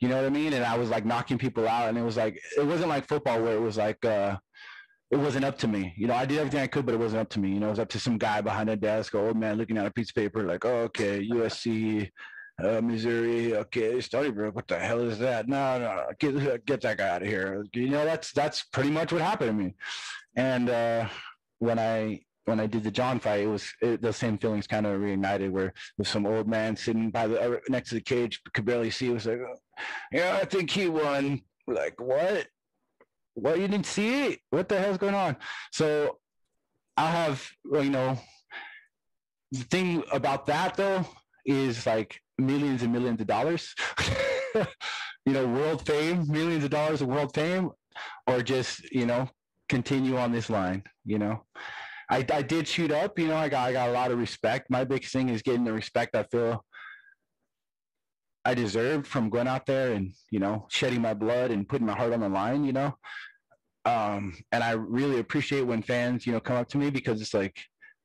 You 0.00 0.08
know 0.08 0.16
what 0.16 0.26
I 0.26 0.30
mean? 0.30 0.52
And 0.52 0.64
I 0.64 0.76
was 0.76 0.90
like 0.90 1.04
knocking 1.04 1.38
people 1.38 1.66
out, 1.66 1.88
and 1.88 1.98
it 1.98 2.02
was 2.02 2.16
like 2.16 2.38
it 2.56 2.66
wasn't 2.66 2.88
like 2.88 3.08
football 3.08 3.42
where 3.42 3.54
it 3.54 3.60
was 3.60 3.76
like 3.76 4.04
uh, 4.04 4.36
it 5.10 5.16
wasn't 5.16 5.44
up 5.44 5.58
to 5.58 5.68
me. 5.68 5.94
You 5.96 6.06
know, 6.06 6.14
I 6.14 6.26
did 6.26 6.38
everything 6.38 6.60
I 6.60 6.66
could, 6.66 6.86
but 6.86 6.94
it 6.94 6.98
wasn't 6.98 7.20
up 7.20 7.30
to 7.30 7.38
me. 7.38 7.50
You 7.50 7.60
know, 7.60 7.68
it 7.68 7.70
was 7.70 7.78
up 7.78 7.88
to 7.90 8.00
some 8.00 8.18
guy 8.18 8.40
behind 8.40 8.68
a 8.68 8.76
desk, 8.76 9.14
old 9.14 9.36
man 9.36 9.56
looking 9.56 9.78
at 9.78 9.86
a 9.86 9.90
piece 9.90 10.10
of 10.10 10.14
paper, 10.14 10.42
like, 10.42 10.64
oh, 10.64 10.82
okay, 10.84 11.26
USC, 11.28 12.10
uh, 12.62 12.80
Missouri, 12.80 13.56
okay, 13.56 14.00
Stony 14.00 14.30
Brook. 14.30 14.54
What 14.54 14.68
the 14.68 14.78
hell 14.78 15.00
is 15.00 15.18
that? 15.18 15.48
No, 15.48 15.78
no, 15.78 16.06
get 16.18 16.64
get 16.66 16.80
that 16.82 16.98
guy 16.98 17.08
out 17.08 17.22
of 17.22 17.28
here. 17.28 17.64
You 17.72 17.88
know, 17.88 18.04
that's 18.04 18.32
that's 18.32 18.62
pretty 18.62 18.90
much 18.90 19.12
what 19.12 19.22
happened 19.22 19.50
to 19.50 19.64
me. 19.64 19.74
And 20.36 20.70
uh, 20.70 21.08
when 21.58 21.78
I 21.78 22.20
when 22.44 22.60
I 22.60 22.66
did 22.66 22.84
the 22.84 22.90
Jon 22.90 23.18
fight, 23.18 23.40
it 23.40 23.46
was 23.46 23.72
it, 23.80 24.02
the 24.02 24.12
same 24.12 24.38
feelings 24.38 24.66
kind 24.66 24.86
of 24.86 25.00
reignited. 25.00 25.50
Where 25.50 25.72
there's 25.96 26.08
some 26.08 26.26
old 26.26 26.46
man 26.46 26.76
sitting 26.76 27.10
by 27.10 27.26
the 27.26 27.40
uh, 27.40 27.58
next 27.68 27.88
to 27.88 27.96
the 27.96 28.00
cage, 28.00 28.40
could 28.52 28.64
barely 28.64 28.90
see. 28.90 29.08
It 29.08 29.14
was 29.14 29.26
like, 29.26 29.40
yeah, 30.12 30.38
I 30.40 30.44
think 30.44 30.70
he 30.70 30.88
won. 30.88 31.42
Like 31.66 32.00
what? 32.00 32.46
What 33.34 33.58
you 33.58 33.66
didn't 33.66 33.86
see 33.86 34.26
it? 34.26 34.40
What 34.50 34.68
the 34.68 34.78
hell's 34.78 34.98
going 34.98 35.14
on? 35.14 35.36
So 35.72 36.18
I 36.96 37.10
have, 37.10 37.44
you 37.64 37.90
know, 37.90 38.16
the 39.50 39.64
thing 39.64 40.04
about 40.12 40.46
that 40.46 40.76
though 40.76 41.04
is 41.44 41.84
like 41.84 42.20
millions 42.38 42.82
and 42.82 42.92
millions 42.92 43.20
of 43.20 43.26
dollars. 43.26 43.74
you 44.54 45.32
know, 45.32 45.46
world 45.46 45.86
fame, 45.86 46.24
millions 46.30 46.64
of 46.64 46.70
dollars 46.70 47.02
of 47.02 47.08
world 47.08 47.34
fame, 47.34 47.70
or 48.26 48.42
just 48.42 48.90
you 48.92 49.06
know 49.06 49.28
continue 49.68 50.16
on 50.16 50.32
this 50.32 50.50
line. 50.50 50.82
You 51.04 51.18
know. 51.18 51.44
I, 52.10 52.24
I 52.32 52.42
did 52.42 52.68
shoot 52.68 52.90
up. 52.90 53.18
You 53.18 53.28
know, 53.28 53.36
I 53.36 53.48
got 53.48 53.68
I 53.68 53.72
got 53.72 53.88
a 53.88 53.92
lot 53.92 54.10
of 54.10 54.18
respect. 54.18 54.70
My 54.70 54.84
big 54.84 55.04
thing 55.04 55.30
is 55.30 55.42
getting 55.42 55.64
the 55.64 55.72
respect 55.72 56.14
I 56.14 56.24
feel 56.24 56.64
I 58.44 58.54
deserved 58.54 59.06
from 59.06 59.30
going 59.30 59.48
out 59.48 59.66
there 59.66 59.92
and 59.92 60.12
you 60.30 60.38
know 60.38 60.66
shedding 60.68 61.00
my 61.00 61.14
blood 61.14 61.50
and 61.50 61.68
putting 61.68 61.86
my 61.86 61.96
heart 61.96 62.12
on 62.12 62.20
the 62.20 62.28
line. 62.28 62.64
You 62.64 62.72
know, 62.72 62.94
um, 63.84 64.36
and 64.52 64.62
I 64.62 64.72
really 64.72 65.18
appreciate 65.18 65.62
when 65.62 65.82
fans 65.82 66.26
you 66.26 66.32
know 66.32 66.40
come 66.40 66.56
up 66.56 66.68
to 66.68 66.78
me 66.78 66.90
because 66.90 67.20
it's 67.22 67.34
like 67.34 67.56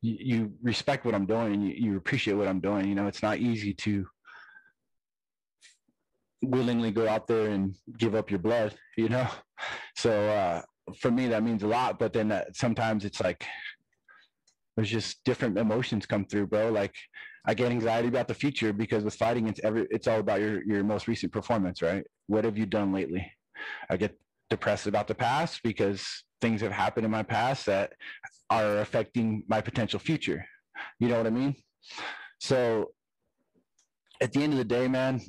you, 0.02 0.18
you 0.20 0.54
respect 0.64 1.06
what 1.06 1.16
I'm 1.16 1.26
doing 1.26 1.54
and 1.54 1.68
you, 1.68 1.74
you 1.76 1.98
appreciate 1.98 2.36
what 2.36 2.48
I'm 2.48 2.62
doing. 2.62 2.88
You 2.88 2.96
know, 2.96 3.08
it's 3.08 3.24
not 3.24 3.40
easy 3.40 3.74
to 3.74 4.08
willingly 6.42 6.92
go 6.92 7.08
out 7.08 7.28
there 7.28 7.50
and 7.50 7.76
give 7.98 8.16
up 8.16 8.30
your 8.30 8.40
blood. 8.40 8.76
You 8.98 9.10
know, 9.10 9.28
so 9.96 10.12
uh, 10.12 10.62
for 11.00 11.12
me 11.12 11.28
that 11.28 11.44
means 11.44 11.64
a 11.64 11.68
lot. 11.68 12.00
But 12.00 12.14
then 12.14 12.30
that, 12.30 12.56
sometimes 12.56 13.06
it's 13.06 13.22
like 13.22 13.46
there's 14.76 14.90
just 14.90 15.24
different 15.26 15.58
emotions 15.58 16.06
come 16.06 16.26
through, 16.26 16.48
bro. 16.48 16.70
Like 16.70 16.96
I 17.46 17.54
get 17.54 17.72
anxiety 17.72 18.08
about 18.08 18.28
the 18.28 18.34
future 18.34 18.74
because 18.74 19.04
with 19.04 19.16
fighting, 19.16 19.48
it's 19.48 19.60
every 19.64 19.88
it's 19.92 20.08
all 20.08 20.20
about 20.20 20.42
your 20.42 20.64
your 20.64 20.84
most 20.84 21.08
recent 21.08 21.32
performance, 21.32 21.82
right? 21.82 22.04
What 22.28 22.46
have 22.46 22.58
you 22.58 22.66
done 22.66 22.94
lately? 22.94 23.32
I 23.90 23.98
get 23.98 24.18
depressed 24.50 24.88
about 24.88 25.08
the 25.08 25.16
past 25.16 25.62
because 25.64 26.24
things 26.42 26.62
have 26.62 26.72
happened 26.72 27.06
in 27.06 27.12
my 27.12 27.24
past 27.24 27.66
that 27.66 27.94
are 28.50 28.80
affecting 28.80 29.44
my 29.48 29.62
potential 29.62 30.00
future. 30.00 30.46
You 31.00 31.10
know 31.10 31.18
what 31.18 31.28
I 31.28 31.32
mean? 31.32 31.56
So 32.40 32.92
at 34.22 34.32
the 34.32 34.42
end 34.42 34.54
of 34.54 34.60
the 34.60 34.66
day, 34.66 34.88
man, 34.88 35.22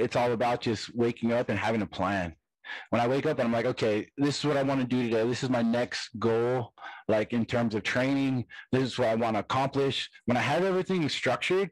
it's 0.00 0.16
all 0.16 0.32
about 0.32 0.60
just 0.60 0.94
waking 0.94 1.32
up 1.32 1.48
and 1.48 1.58
having 1.58 1.82
a 1.82 1.86
plan. 1.86 2.34
when 2.90 3.00
I 3.00 3.08
wake 3.08 3.26
up 3.26 3.38
and 3.38 3.46
I'm 3.46 3.52
like, 3.52 3.66
okay, 3.66 4.08
this 4.16 4.38
is 4.38 4.44
what 4.44 4.56
I 4.56 4.62
want 4.62 4.80
to 4.80 4.86
do 4.86 5.02
today. 5.02 5.26
This 5.26 5.42
is 5.42 5.50
my 5.50 5.62
next 5.62 6.10
goal, 6.18 6.72
like 7.08 7.32
in 7.32 7.44
terms 7.44 7.74
of 7.74 7.82
training. 7.82 8.44
This 8.72 8.82
is 8.82 8.98
what 8.98 9.08
I 9.08 9.14
want 9.14 9.36
to 9.36 9.40
accomplish. 9.40 10.08
When 10.26 10.36
I 10.36 10.40
have 10.40 10.64
everything 10.64 11.08
structured, 11.08 11.70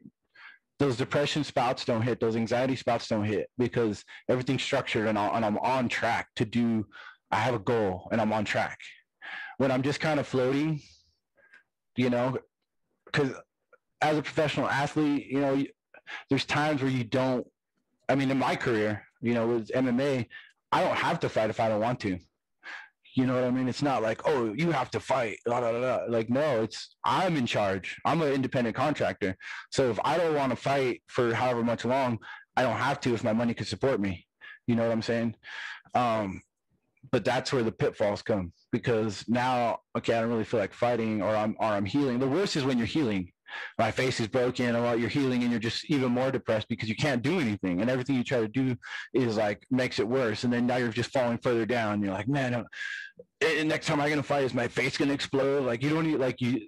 those 0.77 0.97
depression 0.97 1.43
spouts 1.43 1.83
don't 1.85 2.01
hit, 2.01 2.19
those 2.19 2.35
anxiety 2.37 2.75
spouts 2.75 3.07
don't 3.07 3.25
hit 3.25 3.49
because 3.57 4.03
everything's 4.29 4.63
structured 4.63 5.07
and, 5.07 5.17
and 5.17 5.45
I'm 5.45 5.57
on 5.59 5.89
track 5.89 6.27
to 6.37 6.45
do. 6.45 6.85
I 7.31 7.37
have 7.37 7.53
a 7.53 7.59
goal 7.59 8.07
and 8.11 8.21
I'm 8.21 8.33
on 8.33 8.45
track. 8.45 8.79
When 9.57 9.71
I'm 9.71 9.81
just 9.81 9.99
kind 9.99 10.19
of 10.19 10.27
floating, 10.27 10.81
you 11.97 12.09
know, 12.09 12.37
because 13.05 13.33
as 14.01 14.17
a 14.17 14.21
professional 14.21 14.69
athlete, 14.69 15.27
you 15.27 15.41
know, 15.41 15.63
there's 16.29 16.45
times 16.45 16.81
where 16.81 16.91
you 16.91 17.03
don't. 17.03 17.45
I 18.09 18.15
mean, 18.15 18.31
in 18.31 18.39
my 18.39 18.55
career, 18.55 19.03
you 19.21 19.33
know, 19.33 19.47
with 19.47 19.69
MMA, 19.69 20.25
I 20.71 20.83
don't 20.83 20.97
have 20.97 21.19
to 21.21 21.29
fight 21.29 21.49
if 21.51 21.59
I 21.59 21.69
don't 21.69 21.81
want 21.81 21.99
to. 22.01 22.17
You 23.15 23.25
know 23.25 23.35
what 23.35 23.43
I 23.43 23.51
mean? 23.51 23.67
It's 23.67 23.81
not 23.81 24.01
like, 24.01 24.21
oh, 24.25 24.53
you 24.53 24.71
have 24.71 24.91
to 24.91 24.99
fight. 24.99 25.37
Blah, 25.45 25.59
blah, 25.59 25.71
blah. 25.71 25.99
Like, 26.07 26.29
no, 26.29 26.63
it's 26.63 26.95
I'm 27.03 27.37
in 27.37 27.45
charge. 27.45 27.97
I'm 28.05 28.21
an 28.21 28.33
independent 28.33 28.75
contractor. 28.75 29.35
So 29.71 29.89
if 29.89 29.99
I 30.03 30.17
don't 30.17 30.35
want 30.35 30.51
to 30.51 30.55
fight 30.55 31.01
for 31.07 31.33
however 31.33 31.63
much 31.63 31.85
long, 31.85 32.19
I 32.55 32.63
don't 32.63 32.77
have 32.77 32.99
to 33.01 33.13
if 33.13 33.23
my 33.23 33.33
money 33.33 33.53
can 33.53 33.65
support 33.65 33.99
me. 33.99 34.25
You 34.67 34.75
know 34.75 34.83
what 34.83 34.91
I'm 34.91 35.01
saying? 35.01 35.35
Um, 35.95 36.41
but 37.11 37.25
that's 37.25 37.51
where 37.51 37.63
the 37.63 37.71
pitfalls 37.71 38.21
come 38.21 38.53
because 38.71 39.25
now, 39.27 39.79
okay, 39.97 40.13
I 40.13 40.21
don't 40.21 40.29
really 40.29 40.43
feel 40.43 40.59
like 40.59 40.73
fighting 40.73 41.21
or 41.21 41.35
I'm 41.35 41.55
or 41.59 41.67
I'm 41.67 41.85
healing. 41.85 42.19
The 42.19 42.27
worst 42.27 42.55
is 42.55 42.63
when 42.63 42.77
you're 42.77 42.87
healing 42.87 43.31
my 43.77 43.91
face 43.91 44.19
is 44.19 44.27
broken 44.27 44.75
or 44.75 44.95
you're 44.95 45.09
healing 45.09 45.41
and 45.43 45.51
you're 45.51 45.59
just 45.59 45.89
even 45.89 46.11
more 46.11 46.31
depressed 46.31 46.67
because 46.67 46.89
you 46.89 46.95
can't 46.95 47.21
do 47.21 47.39
anything. 47.39 47.81
And 47.81 47.89
everything 47.89 48.15
you 48.15 48.23
try 48.23 48.39
to 48.39 48.47
do 48.47 48.75
is 49.13 49.37
like 49.37 49.65
makes 49.71 49.99
it 49.99 50.07
worse. 50.07 50.43
And 50.43 50.53
then 50.53 50.67
now 50.67 50.77
you're 50.77 50.89
just 50.89 51.11
falling 51.11 51.37
further 51.37 51.65
down. 51.65 52.01
You're 52.01 52.13
like 52.13 52.27
man 52.27 52.65
next 53.41 53.87
time 53.87 54.01
i'm 54.01 54.09
gonna 54.09 54.23
fight 54.23 54.43
is 54.43 54.53
my 54.53 54.67
face 54.67 54.97
gonna 54.97 55.13
explode? 55.13 55.65
Like 55.65 55.83
you 55.83 55.89
don't 55.89 56.05
need 56.05 56.17
like 56.17 56.41
you 56.41 56.67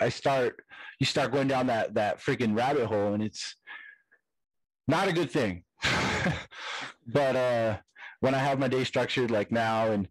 i 0.00 0.08
start 0.08 0.64
you 0.98 1.06
start 1.06 1.32
going 1.32 1.48
down 1.48 1.68
that 1.68 1.94
that 1.94 2.20
freaking 2.20 2.56
rabbit 2.56 2.86
hole 2.86 3.14
and 3.14 3.22
it's 3.22 3.56
not 4.86 5.08
a 5.08 5.12
good 5.12 5.30
thing. 5.30 5.64
But 7.06 7.36
uh 7.36 7.76
when 8.20 8.34
i 8.34 8.38
have 8.38 8.58
my 8.58 8.68
day 8.68 8.84
structured 8.84 9.30
like 9.30 9.52
now 9.52 9.88
and 9.88 10.08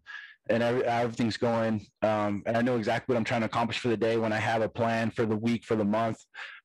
and 0.50 0.62
every, 0.62 0.84
everything's 0.84 1.36
going. 1.36 1.86
Um, 2.02 2.42
and 2.46 2.56
I 2.56 2.62
know 2.62 2.76
exactly 2.76 3.12
what 3.12 3.18
I'm 3.18 3.24
trying 3.24 3.40
to 3.40 3.46
accomplish 3.46 3.78
for 3.78 3.88
the 3.88 3.96
day 3.96 4.16
when 4.16 4.32
I 4.32 4.38
have 4.38 4.62
a 4.62 4.68
plan 4.68 5.10
for 5.10 5.26
the 5.26 5.36
week, 5.36 5.64
for 5.64 5.76
the 5.76 5.84
month. 5.84 6.18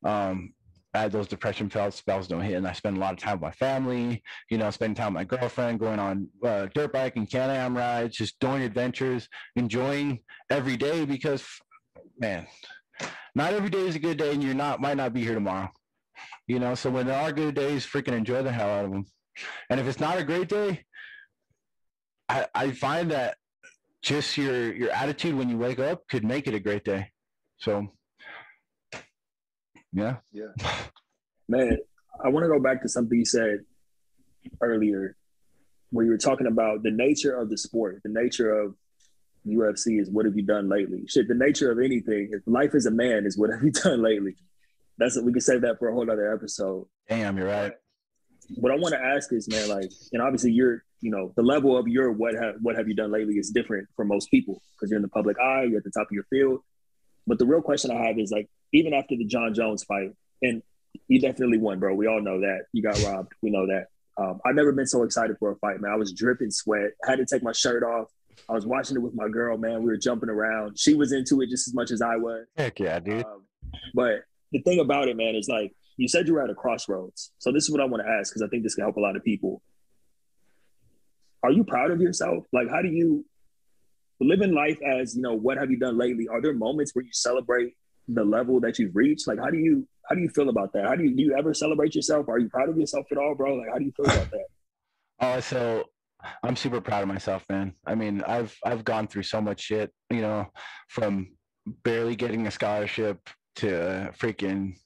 Um, 0.04 0.54
I 0.94 1.02
had 1.02 1.12
those 1.12 1.28
depression 1.28 1.70
spells 1.70 1.96
spells 1.96 2.28
don't 2.28 2.42
hit, 2.42 2.56
and 2.56 2.68
I 2.68 2.74
spend 2.74 2.98
a 2.98 3.00
lot 3.00 3.14
of 3.14 3.20
time 3.20 3.34
with 3.34 3.42
my 3.42 3.52
family. 3.52 4.24
You 4.50 4.58
know, 4.58 4.72
spending 4.72 4.96
time 4.96 5.14
with 5.14 5.30
my 5.30 5.38
girlfriend, 5.38 5.80
going 5.80 6.00
on 6.00 6.28
uh, 6.44 6.68
dirt 6.74 6.92
bike 6.92 7.16
and 7.16 7.30
Can-Am 7.30 7.78
rides, 7.78 8.18
just 8.18 8.40
doing 8.40 8.64
adventures, 8.64 9.28
enjoying 9.56 10.20
every 10.50 10.78
day. 10.78 11.06
Because, 11.06 11.46
man, 12.20 12.48
not 13.36 13.54
every 13.54 13.70
day 13.70 13.88
is 13.88 13.96
a 13.96 14.00
good 14.00 14.18
day, 14.18 14.34
and 14.34 14.44
you're 14.44 14.56
not 14.56 14.82
might 14.82 14.98
not 14.98 15.14
be 15.14 15.22
here 15.22 15.36
tomorrow. 15.36 15.70
You 16.48 16.58
know, 16.58 16.74
so 16.74 16.90
when 16.90 17.06
there 17.06 17.22
are 17.22 17.32
good 17.32 17.54
days, 17.54 17.86
freaking 17.86 18.18
enjoy 18.18 18.42
the 18.42 18.52
hell 18.52 18.70
out 18.70 18.86
of 18.86 18.92
them. 18.92 19.06
And 19.70 19.80
if 19.80 19.88
it's 19.88 20.00
not 20.00 20.18
a 20.18 20.24
great 20.24 20.50
day, 20.50 20.86
I, 22.28 22.48
I 22.56 22.72
find 22.72 23.12
that 23.12 23.38
just 24.02 24.38
your 24.38 24.74
your 24.74 24.92
attitude 24.92 25.36
when 25.36 25.50
you 25.50 25.58
wake 25.58 25.80
up 25.80 26.08
could 26.08 26.24
make 26.24 26.48
it 26.48 26.54
a 26.54 26.60
great 26.60 26.86
day. 26.86 27.12
So, 27.58 27.88
yeah, 29.92 30.18
yeah, 30.32 30.54
man. 31.48 31.78
I 32.24 32.28
want 32.28 32.44
to 32.44 32.50
go 32.50 32.60
back 32.60 32.82
to 32.82 32.90
something 32.90 33.18
you 33.18 33.26
said 33.26 33.60
earlier, 34.62 35.16
where 35.92 36.06
you 36.06 36.12
were 36.12 36.18
talking 36.18 36.48
about 36.48 36.84
the 36.84 36.92
nature 36.92 37.36
of 37.36 37.50
the 37.50 37.58
sport, 37.58 38.02
the 38.04 38.10
nature 38.10 38.60
of 38.60 38.76
UFC 39.48 40.02
is 40.02 40.10
what 40.10 40.26
have 40.26 40.36
you 40.36 40.44
done 40.44 40.70
lately? 40.70 41.06
Shit, 41.08 41.28
the 41.28 41.34
nature 41.34 41.72
of 41.72 41.80
anything, 41.80 42.30
if 42.32 42.42
life 42.46 42.76
is 42.76 42.86
a 42.86 42.92
man, 42.92 43.26
is 43.26 43.38
what 43.38 43.50
have 43.52 43.64
you 43.64 43.72
done 43.84 44.02
lately? 44.02 44.36
That's 44.98 45.16
what 45.16 45.26
we 45.26 45.32
can 45.32 45.42
save 45.42 45.62
that 45.62 45.80
for 45.80 45.90
a 45.90 45.94
whole 45.94 46.10
other 46.10 46.34
episode. 46.34 46.86
Damn, 47.08 47.38
you're 47.38 47.48
right. 47.48 47.74
What 48.56 48.72
I 48.72 48.76
want 48.76 48.94
to 48.94 49.02
ask 49.02 49.32
is, 49.32 49.48
man, 49.48 49.70
like, 49.70 49.92
and 50.12 50.22
obviously 50.22 50.52
you're 50.52 50.84
you 51.02 51.12
know 51.12 51.32
the 51.36 51.44
level 51.44 51.78
of 51.78 51.88
your 51.88 52.12
what 52.12 52.36
have 52.36 52.56
what 52.62 52.76
have 52.76 52.88
you 52.88 52.94
done 52.94 53.12
lately 53.12 53.36
is 53.36 53.50
different 53.50 53.88
for 53.96 54.04
most 54.06 54.30
people 54.30 54.62
because 54.76 54.90
you're 54.90 54.98
in 54.98 55.02
the 55.02 55.10
public 55.10 55.38
eye 55.40 55.64
you're 55.64 55.78
at 55.78 55.84
the 55.84 55.92
top 55.92 56.08
of 56.08 56.12
your 56.12 56.26
field. 56.26 56.62
But 57.28 57.40
the 57.40 57.46
real 57.46 57.62
question 57.62 57.92
i 57.92 57.96
have 57.96 58.18
is 58.18 58.32
like 58.32 58.50
even 58.74 58.94
after 58.94 59.16
the 59.16 59.26
Jon 59.26 59.54
Jones 59.54 59.84
fight 59.84 60.12
and 60.42 60.62
you 61.08 61.22
definitely 61.22 61.58
won 61.58 61.80
bro 61.80 61.94
we 61.94 62.08
all 62.08 62.22
know 62.22 62.42
that. 62.42 62.66
You 62.74 62.84
got 62.84 63.02
robbed 63.04 63.34
we 63.42 63.50
know 63.50 63.68
that. 63.68 63.88
Um, 64.18 64.42
i've 64.46 64.56
never 64.56 64.72
been 64.72 64.88
so 64.88 65.04
excited 65.04 65.38
for 65.40 65.52
a 65.52 65.56
fight 65.58 65.80
man. 65.80 65.92
I 65.92 65.96
was 65.96 66.12
dripping 66.12 66.52
sweat 66.52 66.92
had 67.06 67.18
to 67.18 67.26
take 67.26 67.44
my 67.44 67.54
shirt 67.54 67.84
off. 67.84 68.08
I 68.48 68.54
was 68.54 68.66
watching 68.66 68.98
it 68.98 69.02
with 69.02 69.14
my 69.14 69.30
girl 69.30 69.58
man. 69.58 69.84
We 69.84 69.90
were 69.90 69.98
jumping 69.98 70.30
around. 70.30 70.78
She 70.78 70.94
was 70.94 71.12
into 71.12 71.42
it 71.42 71.50
just 71.50 71.68
as 71.68 71.74
much 71.74 71.92
as 71.92 72.02
i 72.02 72.16
was. 72.18 72.46
Heck 72.58 72.80
yeah 72.80 73.00
dude. 73.00 73.26
Um, 73.26 73.44
but 73.94 74.24
the 74.52 74.62
thing 74.62 74.80
about 74.80 75.08
it 75.08 75.16
man 75.16 75.36
is 75.36 75.48
like 75.48 75.74
you 76.00 76.08
said 76.08 76.28
you 76.28 76.34
were 76.34 76.44
at 76.44 76.50
a 76.50 76.56
crossroads 76.56 77.32
so 77.38 77.52
this 77.52 77.64
is 77.64 77.72
what 77.72 77.82
i 77.82 77.86
want 77.86 78.04
to 78.04 78.10
ask 78.10 78.32
because 78.32 78.42
i 78.42 78.48
think 78.48 78.64
this 78.64 78.76
can 78.76 78.84
help 78.84 78.98
a 78.98 79.00
lot 79.00 79.16
of 79.16 79.24
people 79.24 79.62
are 81.44 81.52
you 81.52 81.64
proud 81.64 81.92
of 81.92 82.02
yourself? 82.02 82.46
Like, 82.52 82.70
how 82.70 82.82
do 82.82 82.90
you 82.90 83.26
living 84.20 84.54
life 84.54 84.80
as 84.86 85.16
you 85.16 85.22
know? 85.22 85.34
What 85.34 85.58
have 85.58 85.72
you 85.72 85.78
done 85.78 85.98
lately? 85.98 86.28
Are 86.28 86.42
there 86.42 86.54
moments 86.54 86.94
where 86.94 87.04
you 87.04 87.12
celebrate 87.14 87.76
the 88.08 88.24
level 88.24 88.60
that 88.62 88.80
you've 88.80 88.96
reached? 88.96 89.28
Like, 89.28 89.40
how 89.40 89.50
do 89.50 89.58
you 89.58 89.88
how 90.08 90.16
do 90.16 90.22
you 90.22 90.30
feel 90.30 90.50
about 90.50 90.74
that? 90.74 90.86
How 90.86 90.96
do 90.96 91.04
you 91.04 91.16
do 91.16 91.24
you 91.24 91.38
ever 91.38 91.54
celebrate 91.54 91.96
yourself? 91.96 92.28
Are 92.28 92.40
you 92.40 92.50
proud 92.50 92.70
of 92.70 92.78
yourself 92.78 93.06
at 93.12 93.18
all, 93.18 93.36
bro? 93.36 93.56
Like, 93.56 93.70
how 93.72 93.78
do 93.78 93.86
you 93.86 93.94
feel 93.96 94.06
about 94.06 94.32
that? 94.32 94.46
Oh, 95.22 95.42
so 95.42 95.84
I'm 96.44 96.56
super 96.56 96.80
proud 96.80 97.02
of 97.02 97.10
myself, 97.10 97.44
man. 97.50 97.74
I 97.86 97.94
mean, 97.94 98.24
I've 98.26 98.56
I've 98.64 98.86
gone 98.86 99.06
through 99.06 99.24
so 99.24 99.42
much 99.42 99.60
shit, 99.60 99.92
you 100.10 100.22
know, 100.22 100.48
from 100.88 101.34
barely 101.84 102.16
getting 102.16 102.48
a 102.48 102.52
scholarship 102.52 103.30
to 103.58 103.82
uh, 103.82 104.12
freaking 104.12 104.78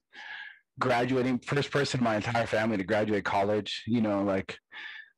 graduating 0.79 1.39
first 1.39 1.71
person 1.71 1.99
in 1.99 2.03
my 2.03 2.15
entire 2.15 2.47
family 2.47 2.77
to 2.77 2.83
graduate 2.83 3.25
college, 3.25 3.83
you 3.85 4.01
know, 4.01 4.23
like 4.23 4.57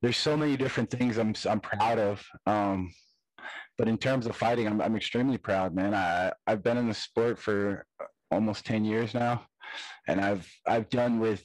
there's 0.02 0.18
so 0.18 0.36
many 0.36 0.58
different 0.58 0.89
things 0.89 1.18
I'm 1.18 1.34
I'm 1.50 1.60
proud 1.60 2.00
of. 2.00 2.26
Um, 2.46 2.91
but 3.78 3.88
in 3.88 3.98
terms 3.98 4.26
of 4.26 4.36
fighting, 4.36 4.68
I'm 4.68 4.82
I'm 4.82 4.96
extremely 4.96 5.38
proud, 5.38 5.74
man. 5.76 5.94
I 5.94 6.32
I've 6.48 6.63
been 6.63 6.78
in 6.78 6.88
the 6.88 6.94
sport 6.94 7.39
for 7.39 7.86
almost 8.32 8.65
ten 8.65 8.86
years 8.86 9.13
now, 9.13 9.46
and 10.08 10.22
I've 10.22 10.50
I've 10.68 10.89
done 10.89 11.20
with 11.20 11.44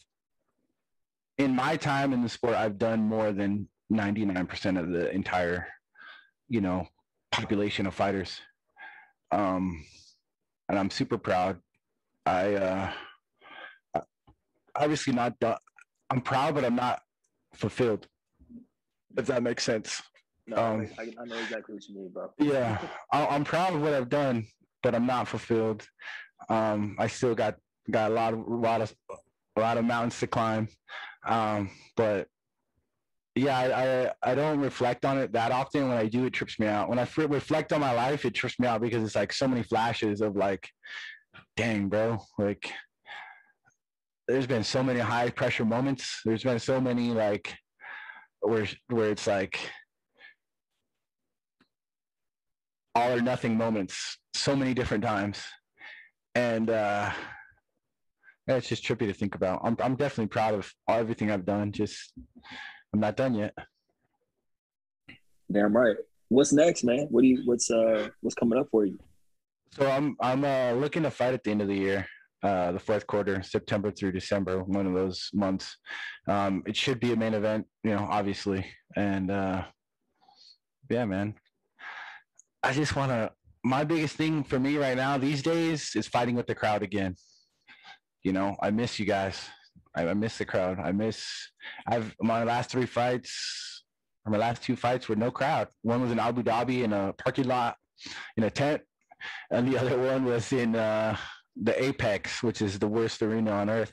in 1.40 1.56
my 1.56 1.74
time 1.76 2.12
in 2.12 2.22
the 2.22 2.28
sport, 2.28 2.54
I've 2.54 2.76
done 2.76 3.00
more 3.00 3.32
than 3.32 3.66
99% 3.90 4.78
of 4.78 4.90
the 4.90 5.10
entire, 5.10 5.66
you 6.50 6.60
know, 6.60 6.86
population 7.32 7.86
of 7.86 7.94
fighters. 7.94 8.38
Um, 9.32 9.82
and 10.68 10.78
I'm 10.78 10.90
super 10.90 11.16
proud. 11.16 11.58
I, 12.26 12.54
uh, 12.54 12.92
obviously 14.76 15.12
not 15.12 15.38
done. 15.38 15.58
I'm 16.10 16.20
proud, 16.20 16.54
but 16.54 16.64
I'm 16.64 16.76
not 16.76 17.00
fulfilled 17.54 18.06
if 19.16 19.26
that 19.26 19.42
makes 19.42 19.64
sense. 19.64 20.02
No, 20.46 20.56
um, 20.56 20.88
I, 20.98 21.02
I, 21.02 21.24
know 21.26 21.38
exactly 21.38 21.74
what 21.74 21.88
you 21.88 21.94
mean, 21.94 22.10
bro. 22.12 22.30
yeah, 22.38 22.78
I, 23.12 23.34
am 23.34 23.44
proud 23.44 23.74
of 23.74 23.82
what 23.82 23.94
I've 23.94 24.08
done, 24.08 24.46
but 24.82 24.94
I'm 24.94 25.06
not 25.06 25.28
fulfilled. 25.28 25.86
Um, 26.48 26.96
I 26.98 27.06
still 27.06 27.34
got 27.34 27.56
got 27.90 28.10
a 28.10 28.14
lot 28.14 28.32
of 28.32 28.40
a 28.40 28.54
lot 28.54 28.80
of 28.80 28.94
a 29.56 29.60
lot 29.60 29.78
of 29.78 29.84
mountains 29.84 30.18
to 30.20 30.26
climb, 30.26 30.68
um, 31.26 31.70
but 31.96 32.26
yeah, 33.36 33.56
I, 33.58 34.08
I, 34.28 34.32
I 34.32 34.34
don't 34.34 34.58
reflect 34.58 35.04
on 35.04 35.18
it 35.18 35.32
that 35.32 35.52
often. 35.52 35.88
When 35.88 35.96
I 35.96 36.06
do, 36.06 36.24
it 36.24 36.32
trips 36.32 36.58
me 36.58 36.66
out. 36.66 36.88
When 36.88 36.98
I 36.98 37.06
reflect 37.16 37.72
on 37.72 37.80
my 37.80 37.92
life, 37.92 38.24
it 38.24 38.34
trips 38.34 38.58
me 38.58 38.66
out 38.66 38.80
because 38.80 39.04
it's 39.04 39.14
like 39.14 39.32
so 39.32 39.46
many 39.46 39.62
flashes 39.62 40.20
of 40.20 40.36
like, 40.36 40.68
dang, 41.56 41.88
bro, 41.88 42.18
like. 42.38 42.72
There's 44.30 44.46
been 44.46 44.62
so 44.62 44.80
many 44.80 45.00
high 45.00 45.28
pressure 45.30 45.64
moments. 45.64 46.20
There's 46.24 46.44
been 46.44 46.60
so 46.60 46.80
many 46.80 47.10
like 47.10 47.52
where 48.40 48.64
where 48.86 49.10
it's 49.10 49.26
like 49.26 49.58
all 52.94 53.12
or 53.12 53.20
nothing 53.20 53.56
moments 53.56 54.18
so 54.34 54.54
many 54.54 54.72
different 54.72 55.02
times. 55.02 55.42
And 56.36 56.70
uh 56.70 57.10
it's 58.46 58.68
just 58.68 58.84
trippy 58.84 59.06
to 59.06 59.12
think 59.12 59.34
about. 59.34 59.62
I'm, 59.64 59.76
I'm 59.80 59.96
definitely 59.96 60.28
proud 60.28 60.54
of 60.54 60.72
everything 60.88 61.32
i've 61.32 61.44
done 61.44 61.72
just 61.72 62.12
i'm 62.94 63.00
not 63.00 63.16
done 63.16 63.34
yet. 63.34 63.52
Damn 65.50 65.76
right. 65.76 65.96
What's 66.28 66.52
next 66.52 66.84
man? 66.84 67.08
What 67.10 67.22
do 67.22 67.26
you 67.26 67.42
what's 67.46 67.68
uh 67.68 68.10
what's 68.20 68.36
coming 68.36 68.60
up 68.60 68.68
for 68.70 68.86
you? 68.86 68.96
So 69.72 69.90
i'm 69.90 70.16
i'm 70.20 70.44
uh 70.44 70.72
looking 70.74 71.02
to 71.02 71.10
fight 71.10 71.34
at 71.34 71.42
the 71.42 71.50
end 71.50 71.62
of 71.62 71.68
the 71.68 71.74
year 71.74 72.06
uh, 72.42 72.72
the 72.72 72.78
fourth 72.78 73.06
quarter, 73.06 73.42
September 73.42 73.90
through 73.90 74.12
December, 74.12 74.62
one 74.62 74.86
of 74.86 74.94
those 74.94 75.28
months. 75.34 75.76
Um, 76.26 76.62
it 76.66 76.76
should 76.76 76.98
be 76.98 77.12
a 77.12 77.16
main 77.16 77.34
event, 77.34 77.66
you 77.84 77.90
know, 77.90 78.06
obviously. 78.10 78.66
And 78.96 79.30
uh, 79.30 79.64
yeah, 80.88 81.04
man, 81.04 81.34
I 82.62 82.72
just 82.72 82.96
want 82.96 83.10
to. 83.10 83.32
My 83.62 83.84
biggest 83.84 84.16
thing 84.16 84.42
for 84.42 84.58
me 84.58 84.78
right 84.78 84.96
now 84.96 85.18
these 85.18 85.42
days 85.42 85.92
is 85.94 86.06
fighting 86.08 86.34
with 86.34 86.46
the 86.46 86.54
crowd 86.54 86.82
again. 86.82 87.14
You 88.22 88.32
know, 88.32 88.56
I 88.62 88.70
miss 88.70 88.98
you 88.98 89.04
guys. 89.04 89.38
I, 89.94 90.08
I 90.08 90.14
miss 90.14 90.38
the 90.38 90.46
crowd. 90.46 90.78
I 90.78 90.92
miss. 90.92 91.26
I've 91.86 92.14
my 92.20 92.44
last 92.44 92.70
three 92.70 92.86
fights. 92.86 93.84
my 94.26 94.38
last 94.38 94.62
two 94.62 94.76
fights 94.76 95.08
were 95.08 95.16
no 95.16 95.30
crowd. 95.30 95.68
One 95.82 96.00
was 96.00 96.10
in 96.10 96.18
Abu 96.18 96.42
Dhabi 96.42 96.84
in 96.84 96.92
a 96.94 97.12
parking 97.12 97.48
lot 97.48 97.76
in 98.36 98.44
a 98.44 98.50
tent, 98.50 98.80
and 99.50 99.70
the 99.70 99.78
other 99.78 99.98
one 99.98 100.24
was 100.24 100.52
in 100.52 100.74
uh, 100.74 101.16
the 101.62 101.82
Apex, 101.82 102.42
which 102.42 102.62
is 102.62 102.78
the 102.78 102.88
worst 102.88 103.22
arena 103.22 103.52
on 103.52 103.70
earth. 103.70 103.92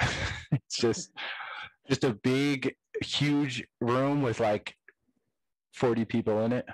it's 0.52 0.76
just 0.76 1.12
just 1.88 2.04
a 2.04 2.14
big, 2.22 2.74
huge 3.02 3.64
room 3.80 4.22
with 4.22 4.40
like 4.40 4.74
40 5.74 6.04
people 6.04 6.40
in 6.44 6.52
it, 6.52 6.66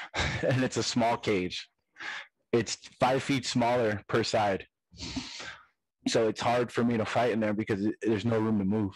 and 0.46 0.62
it's 0.62 0.76
a 0.76 0.82
small 0.82 1.16
cage. 1.16 1.68
It's 2.52 2.76
five 3.00 3.22
feet 3.22 3.46
smaller 3.46 4.02
per 4.08 4.22
side. 4.22 4.66
So 6.08 6.28
it's 6.28 6.40
hard 6.40 6.72
for 6.72 6.82
me 6.82 6.96
to 6.96 7.04
fight 7.04 7.32
in 7.32 7.40
there 7.40 7.52
because 7.52 7.86
there's 8.02 8.24
no 8.24 8.38
room 8.38 8.58
to 8.58 8.64
move. 8.64 8.94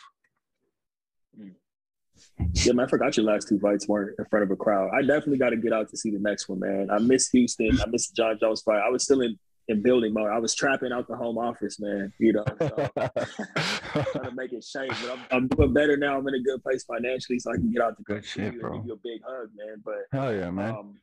Yeah, 2.55 2.73
man, 2.73 2.87
I 2.87 2.89
forgot 2.89 3.17
your 3.17 3.27
last 3.27 3.49
two 3.49 3.59
fights 3.59 3.89
weren't 3.89 4.19
in 4.19 4.25
front 4.27 4.45
of 4.45 4.51
a 4.51 4.57
crowd. 4.57 4.91
I 4.95 5.03
definitely 5.03 5.39
got 5.39 5.51
to 5.51 5.57
get 5.57 5.73
out 5.73 5.91
to 5.91 5.97
see 5.97 6.11
the 6.11 6.19
next 6.19 6.49
one, 6.49 6.61
man. 6.61 6.89
I 6.91 6.99
miss 6.99 7.29
Houston. 7.31 7.81
I 7.81 7.87
miss 7.87 8.09
Jon 8.09 8.39
Jones 8.41 8.63
fight. 8.63 8.81
I 8.81 8.89
was 8.89 9.05
still 9.05 9.21
in, 9.21 9.39
in 9.69 9.83
building 9.83 10.13
mode. 10.13 10.31
I 10.31 10.39
was 10.39 10.55
trapping 10.55 10.93
out 10.93 11.09
the 11.09 11.17
home 11.17 11.39
office, 11.39 11.79
man. 11.81 12.13
You 12.19 12.35
know, 12.35 12.45
so, 12.59 12.69
trying 12.97 14.25
to 14.25 14.33
make 14.35 14.53
it 14.53 14.65
shake. 14.65 14.91
But 14.91 15.13
I'm, 15.13 15.21
I'm, 15.31 15.49
doing 15.49 15.73
better 15.73 15.97
now. 15.97 16.19
I'm 16.19 16.27
in 16.29 16.35
a 16.35 16.43
good 16.43 16.63
place 16.63 16.85
financially, 16.85 17.39
so 17.39 17.53
I 17.53 17.57
can 17.57 17.73
get 17.73 17.83
out 17.83 17.97
to 17.97 18.03
good 18.03 18.25
shit, 18.25 18.61
bro. 18.61 18.79
Give 18.79 18.87
you 18.87 18.93
a 18.95 18.97
big 18.97 19.21
hug, 19.25 19.49
man. 19.57 19.83
But 19.85 20.07
hell 20.13 20.35
yeah, 20.35 20.51
man. 20.51 20.71
Um, 20.71 20.95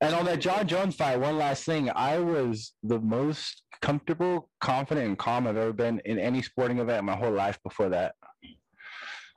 and 0.00 0.14
on 0.14 0.24
that 0.26 0.40
Jon 0.40 0.66
Jones 0.66 0.94
fight, 0.96 1.18
one 1.18 1.38
last 1.38 1.64
thing. 1.64 1.90
I 1.94 2.18
was 2.18 2.72
the 2.82 3.00
most 3.00 3.62
comfortable, 3.80 4.50
confident, 4.60 5.06
and 5.06 5.18
calm 5.18 5.46
I've 5.46 5.56
ever 5.56 5.72
been 5.72 6.00
in 6.04 6.18
any 6.18 6.42
sporting 6.42 6.78
event 6.78 7.04
my 7.04 7.16
whole 7.16 7.32
life 7.32 7.58
before 7.62 7.88
that. 7.90 8.14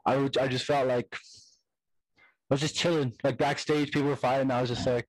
I, 0.06 0.18
would, 0.18 0.38
I 0.38 0.48
just 0.48 0.66
felt 0.66 0.88
like 0.88 1.08
I 1.14 2.54
was 2.54 2.62
just 2.62 2.76
chilling. 2.76 3.14
Like 3.24 3.38
backstage, 3.38 3.92
people 3.92 4.10
were 4.10 4.16
fighting. 4.16 4.52
I 4.52 4.62
was 4.62 4.70
just 4.70 4.86
like, 4.86 5.08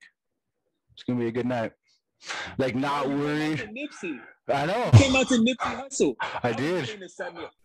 it's 0.93 1.05
going 1.05 1.19
to 1.19 1.23
be 1.23 1.29
a 1.29 1.33
good 1.33 1.47
night. 1.47 1.73
Like, 2.59 2.75
not 2.75 3.09
worried. 3.09 3.71
Nipsey. 3.73 4.21
I 4.51 4.65
know. 4.67 4.91
came 4.95 5.15
out 5.15 5.29
to 5.29 5.35
Nipsey 5.35 5.57
Hussle. 5.61 6.17
I, 6.21 6.49
I 6.49 6.53
did. 6.53 6.89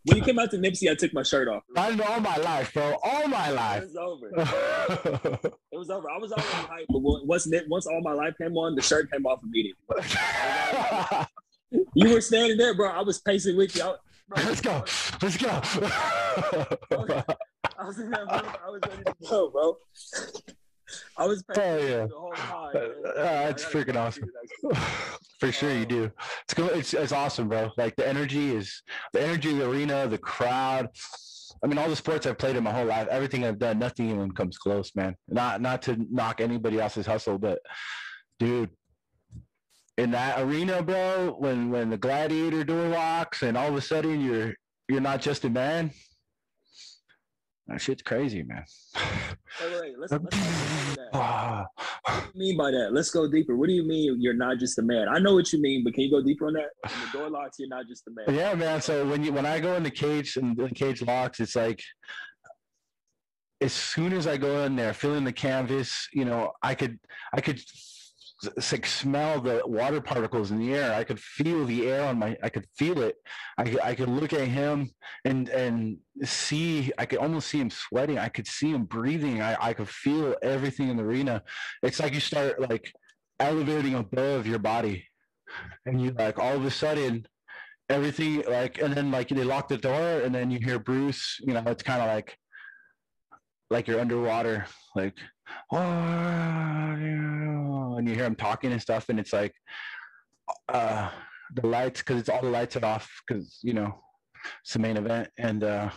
When 0.05 0.17
you 0.17 0.23
came 0.23 0.37
out 0.37 0.51
to 0.51 0.57
Nipsey, 0.57 0.91
I 0.91 0.95
took 0.95 1.13
my 1.13 1.23
shirt 1.23 1.47
off. 1.47 1.63
I 1.77 1.95
know 1.95 2.03
all 2.03 2.19
my 2.19 2.35
life, 2.37 2.73
bro. 2.73 2.97
All 3.03 3.27
my 3.27 3.49
life. 3.51 3.83
It 3.83 3.89
was 3.93 3.95
over. 3.95 4.29
it 5.71 5.77
was 5.77 5.89
over. 5.89 6.09
I 6.09 6.17
was 6.17 6.31
already 6.33 6.49
hyped, 6.49 6.87
but 6.89 6.99
once 6.99 7.47
once 7.67 7.87
all 7.87 8.01
my 8.01 8.11
life 8.13 8.33
came 8.37 8.57
on, 8.57 8.75
the 8.75 8.81
shirt 8.81 9.09
came 9.11 9.25
off 9.25 9.39
immediately. 9.43 9.85
you 11.95 12.13
were 12.13 12.21
standing 12.21 12.57
there, 12.57 12.73
bro. 12.75 12.89
I 12.89 13.01
was 13.01 13.19
pacing 13.19 13.55
with 13.55 13.75
you. 13.75 13.83
I, 13.83 13.95
bro, 14.27 14.43
Let's 14.43 14.61
go. 14.61 14.83
Let's 15.21 15.37
go. 15.37 15.61
I 17.77 17.85
was 17.85 17.99
in 17.99 18.09
that 18.11 18.27
I 18.29 18.69
was 18.69 18.81
ready 18.87 19.03
to 19.03 19.15
go, 19.29 19.49
bro. 19.49 19.77
I 21.17 21.25
was 21.25 21.43
oh, 21.55 21.77
yeah. 21.77 22.05
the 22.05 22.09
whole 22.15 22.33
time. 22.33 22.75
Uh, 22.75 23.13
that's 23.13 23.65
freaking 23.65 23.95
awesome. 23.95 24.29
For 25.39 25.51
sure, 25.51 25.73
you 25.73 25.85
do. 25.85 26.11
It's 26.43 26.53
cool. 26.53 26.69
It's 26.69 26.93
it's 26.93 27.11
awesome, 27.11 27.49
bro. 27.49 27.71
Like 27.77 27.95
the 27.95 28.07
energy 28.07 28.55
is 28.55 28.81
the 29.11 29.21
energy 29.21 29.51
of 29.51 29.57
the 29.57 29.69
arena, 29.69 30.07
the 30.07 30.17
crowd. 30.17 30.89
I 31.63 31.67
mean, 31.67 31.77
all 31.77 31.89
the 31.89 31.95
sports 31.95 32.25
I've 32.25 32.37
played 32.37 32.55
in 32.55 32.63
my 32.63 32.71
whole 32.71 32.85
life, 32.85 33.07
everything 33.09 33.45
I've 33.45 33.59
done, 33.59 33.79
nothing 33.79 34.09
even 34.09 34.31
comes 34.31 34.57
close, 34.57 34.91
man. 34.95 35.15
Not 35.27 35.61
not 35.61 35.81
to 35.83 35.97
knock 36.09 36.41
anybody 36.41 36.79
else's 36.79 37.05
hustle, 37.05 37.37
but 37.37 37.59
dude, 38.39 38.69
in 39.97 40.11
that 40.11 40.39
arena, 40.39 40.81
bro, 40.81 41.35
when 41.37 41.69
when 41.69 41.89
the 41.89 41.97
gladiator 41.97 42.63
door 42.63 42.89
locks 42.89 43.43
and 43.43 43.57
all 43.57 43.67
of 43.67 43.75
a 43.75 43.81
sudden 43.81 44.21
you're 44.21 44.53
you're 44.89 45.01
not 45.01 45.21
just 45.21 45.45
a 45.45 45.49
man, 45.49 45.91
that 47.67 47.81
shit's 47.81 48.01
crazy, 48.01 48.43
man. 48.43 48.65
Wait, 49.61 49.81
wait, 49.81 49.93
let's, 49.99 50.11
let's 50.11 50.23
what 50.23 50.31
do 50.31 50.37
you 52.33 52.39
mean 52.39 52.57
by 52.57 52.71
that? 52.71 52.89
Let's 52.91 53.09
go 53.09 53.29
deeper. 53.29 53.55
What 53.55 53.67
do 53.67 53.73
you 53.73 53.87
mean 53.87 54.19
you're 54.19 54.33
not 54.33 54.57
just 54.57 54.77
a 54.79 54.81
man? 54.81 55.07
I 55.07 55.19
know 55.19 55.35
what 55.35 55.53
you 55.53 55.61
mean, 55.61 55.83
but 55.83 55.93
can 55.93 56.03
you 56.03 56.11
go 56.11 56.21
deeper 56.21 56.47
on 56.47 56.53
that? 56.53 56.69
When 56.81 57.05
the 57.05 57.17
door 57.17 57.29
locks, 57.29 57.57
you're 57.59 57.69
not 57.69 57.87
just 57.87 58.03
a 58.07 58.11
man. 58.11 58.35
Yeah, 58.35 58.53
man. 58.55 58.81
So 58.81 59.07
when 59.07 59.23
you 59.23 59.31
when 59.31 59.45
I 59.45 59.59
go 59.59 59.75
in 59.75 59.83
the 59.83 59.91
cage 59.91 60.35
and 60.37 60.57
the 60.57 60.69
cage 60.69 61.01
locks, 61.01 61.39
it's 61.39 61.55
like 61.55 61.81
as 63.61 63.71
soon 63.71 64.11
as 64.11 64.27
I 64.27 64.35
go 64.37 64.63
in 64.63 64.75
there, 64.75 64.93
feeling 64.93 65.23
the 65.23 65.31
canvas, 65.31 66.09
you 66.11 66.25
know, 66.25 66.51
I 66.61 66.75
could 66.75 66.99
I 67.33 67.39
could 67.39 67.61
like 68.71 68.85
smell 68.85 69.41
the 69.41 69.61
water 69.65 70.01
particles 70.01 70.51
in 70.51 70.59
the 70.59 70.73
air. 70.73 70.93
I 70.93 71.03
could 71.03 71.19
feel 71.19 71.65
the 71.65 71.87
air 71.89 72.05
on 72.05 72.19
my. 72.19 72.37
I 72.43 72.49
could 72.49 72.65
feel 72.77 73.01
it. 73.01 73.15
I 73.57 73.63
could, 73.63 73.81
I 73.81 73.95
could 73.95 74.09
look 74.09 74.33
at 74.33 74.47
him 74.47 74.91
and 75.25 75.49
and 75.49 75.97
see. 76.23 76.91
I 76.97 77.05
could 77.05 77.19
almost 77.19 77.47
see 77.49 77.59
him 77.59 77.69
sweating. 77.69 78.17
I 78.17 78.29
could 78.29 78.47
see 78.47 78.71
him 78.71 78.85
breathing. 78.85 79.41
I 79.41 79.57
I 79.59 79.73
could 79.73 79.89
feel 79.89 80.35
everything 80.41 80.89
in 80.89 80.97
the 80.97 81.03
arena. 81.03 81.43
It's 81.81 81.99
like 81.99 82.13
you 82.13 82.19
start 82.19 82.59
like 82.59 82.93
elevating 83.39 83.95
above 83.95 84.47
your 84.47 84.59
body, 84.59 85.05
and 85.85 86.01
you 86.01 86.11
like 86.11 86.39
all 86.39 86.55
of 86.55 86.65
a 86.65 86.71
sudden 86.71 87.25
everything 87.89 88.43
like 88.47 88.81
and 88.81 88.93
then 88.93 89.11
like 89.11 89.27
they 89.29 89.43
lock 89.43 89.67
the 89.67 89.77
door 89.77 90.21
and 90.21 90.33
then 90.33 90.51
you 90.51 90.59
hear 90.59 90.79
Bruce. 90.79 91.39
You 91.41 91.53
know, 91.53 91.63
it's 91.67 91.83
kind 91.83 92.01
of 92.01 92.07
like 92.07 92.37
like 93.69 93.87
you're 93.87 93.99
underwater, 93.99 94.65
like 94.95 95.17
and 97.97 98.07
you 98.07 98.15
hear 98.15 98.25
him 98.25 98.35
talking 98.35 98.71
and 98.71 98.81
stuff, 98.81 99.09
and 99.09 99.19
it's 99.19 99.33
like 99.33 99.53
uh, 100.69 101.09
the 101.55 101.67
lights 101.67 102.01
because 102.01 102.19
it's 102.19 102.29
all 102.29 102.41
the 102.41 102.49
lights 102.49 102.75
are 102.75 102.85
off 102.85 103.09
because 103.25 103.59
you 103.61 103.73
know 103.73 103.95
it's 104.61 104.73
the 104.73 104.79
main 104.79 104.97
event, 104.97 105.29
and 105.37 105.63
uh, 105.63 105.89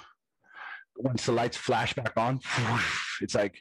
once 0.96 1.26
the 1.26 1.32
lights 1.32 1.56
flash 1.56 1.94
back 1.94 2.12
on, 2.16 2.40
it's 3.20 3.34
like 3.34 3.58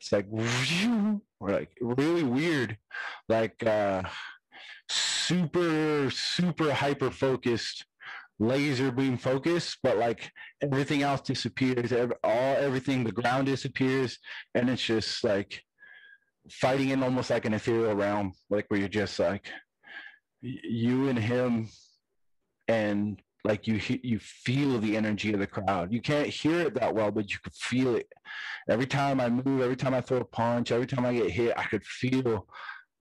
it's 0.00 0.12
like 0.12 0.26
or 1.40 1.50
like 1.50 1.70
really 1.80 2.22
weird, 2.22 2.76
like 3.28 3.64
uh, 3.64 4.02
super 4.88 6.10
super 6.10 6.72
hyper 6.72 7.10
focused 7.10 7.84
laser 8.38 8.90
beam 8.90 9.16
focus, 9.16 9.76
but 9.82 9.96
like 9.96 10.30
everything 10.62 11.02
else 11.02 11.20
disappears. 11.22 11.92
All 11.92 12.56
everything, 12.56 13.04
the 13.04 13.12
ground 13.12 13.46
disappears, 13.46 14.18
and 14.54 14.68
it's 14.68 14.82
just 14.82 15.24
like 15.24 15.62
fighting 16.50 16.90
in 16.90 17.02
almost 17.02 17.30
like 17.30 17.44
an 17.44 17.54
ethereal 17.54 17.94
realm, 17.94 18.32
like 18.50 18.66
where 18.68 18.80
you're 18.80 18.88
just 18.88 19.18
like 19.18 19.50
you 20.40 21.08
and 21.08 21.18
him, 21.18 21.68
and 22.68 23.20
like 23.44 23.66
you 23.66 23.80
you 24.02 24.18
feel 24.18 24.78
the 24.78 24.96
energy 24.96 25.32
of 25.32 25.40
the 25.40 25.46
crowd. 25.46 25.92
You 25.92 26.00
can't 26.00 26.28
hear 26.28 26.60
it 26.60 26.74
that 26.74 26.94
well, 26.94 27.10
but 27.10 27.30
you 27.30 27.38
can 27.42 27.52
feel 27.52 27.96
it. 27.96 28.08
Every 28.68 28.86
time 28.86 29.20
I 29.20 29.28
move, 29.28 29.62
every 29.62 29.76
time 29.76 29.94
I 29.94 30.00
throw 30.00 30.18
a 30.18 30.24
punch, 30.24 30.72
every 30.72 30.86
time 30.86 31.06
I 31.06 31.14
get 31.14 31.30
hit, 31.30 31.54
I 31.56 31.64
could 31.64 31.84
feel 31.84 32.46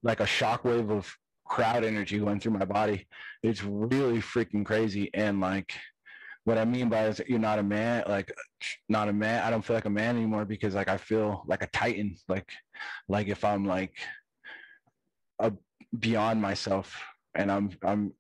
like 0.04 0.20
a 0.20 0.26
shockwave 0.26 0.92
of 0.92 1.14
crowd 1.46 1.84
energy 1.84 2.20
going 2.20 2.40
through 2.40 2.54
my 2.54 2.66
body. 2.66 3.08
It's 3.44 3.64
really 3.64 4.20
freaking 4.20 4.66
crazy. 4.66 5.10
And 5.14 5.40
like, 5.40 5.74
what 6.44 6.58
I 6.58 6.66
mean 6.66 6.90
by 6.90 7.08
is 7.08 7.22
you're 7.28 7.40
not 7.40 7.60
a 7.60 7.64
man, 7.64 8.04
like 8.08 8.32
not 8.90 9.10
a 9.10 9.14
man. 9.14 9.44
I 9.44 9.50
don't 9.50 9.64
feel 9.64 9.76
like 9.76 9.86
a 9.86 9.90
man 9.90 10.16
anymore 10.16 10.46
because 10.46 10.76
like 10.76 10.90
I 10.90 10.98
feel 10.98 11.44
like 11.48 11.64
a 11.64 11.68
titan. 11.68 12.16
Like, 12.28 12.52
like 13.08 13.28
if 13.28 13.44
I'm 13.44 13.66
like 13.66 13.98
a 15.40 15.52
beyond 15.98 16.42
myself, 16.42 17.02
and 17.36 17.52
I'm 17.52 17.72
I'm 17.84 18.14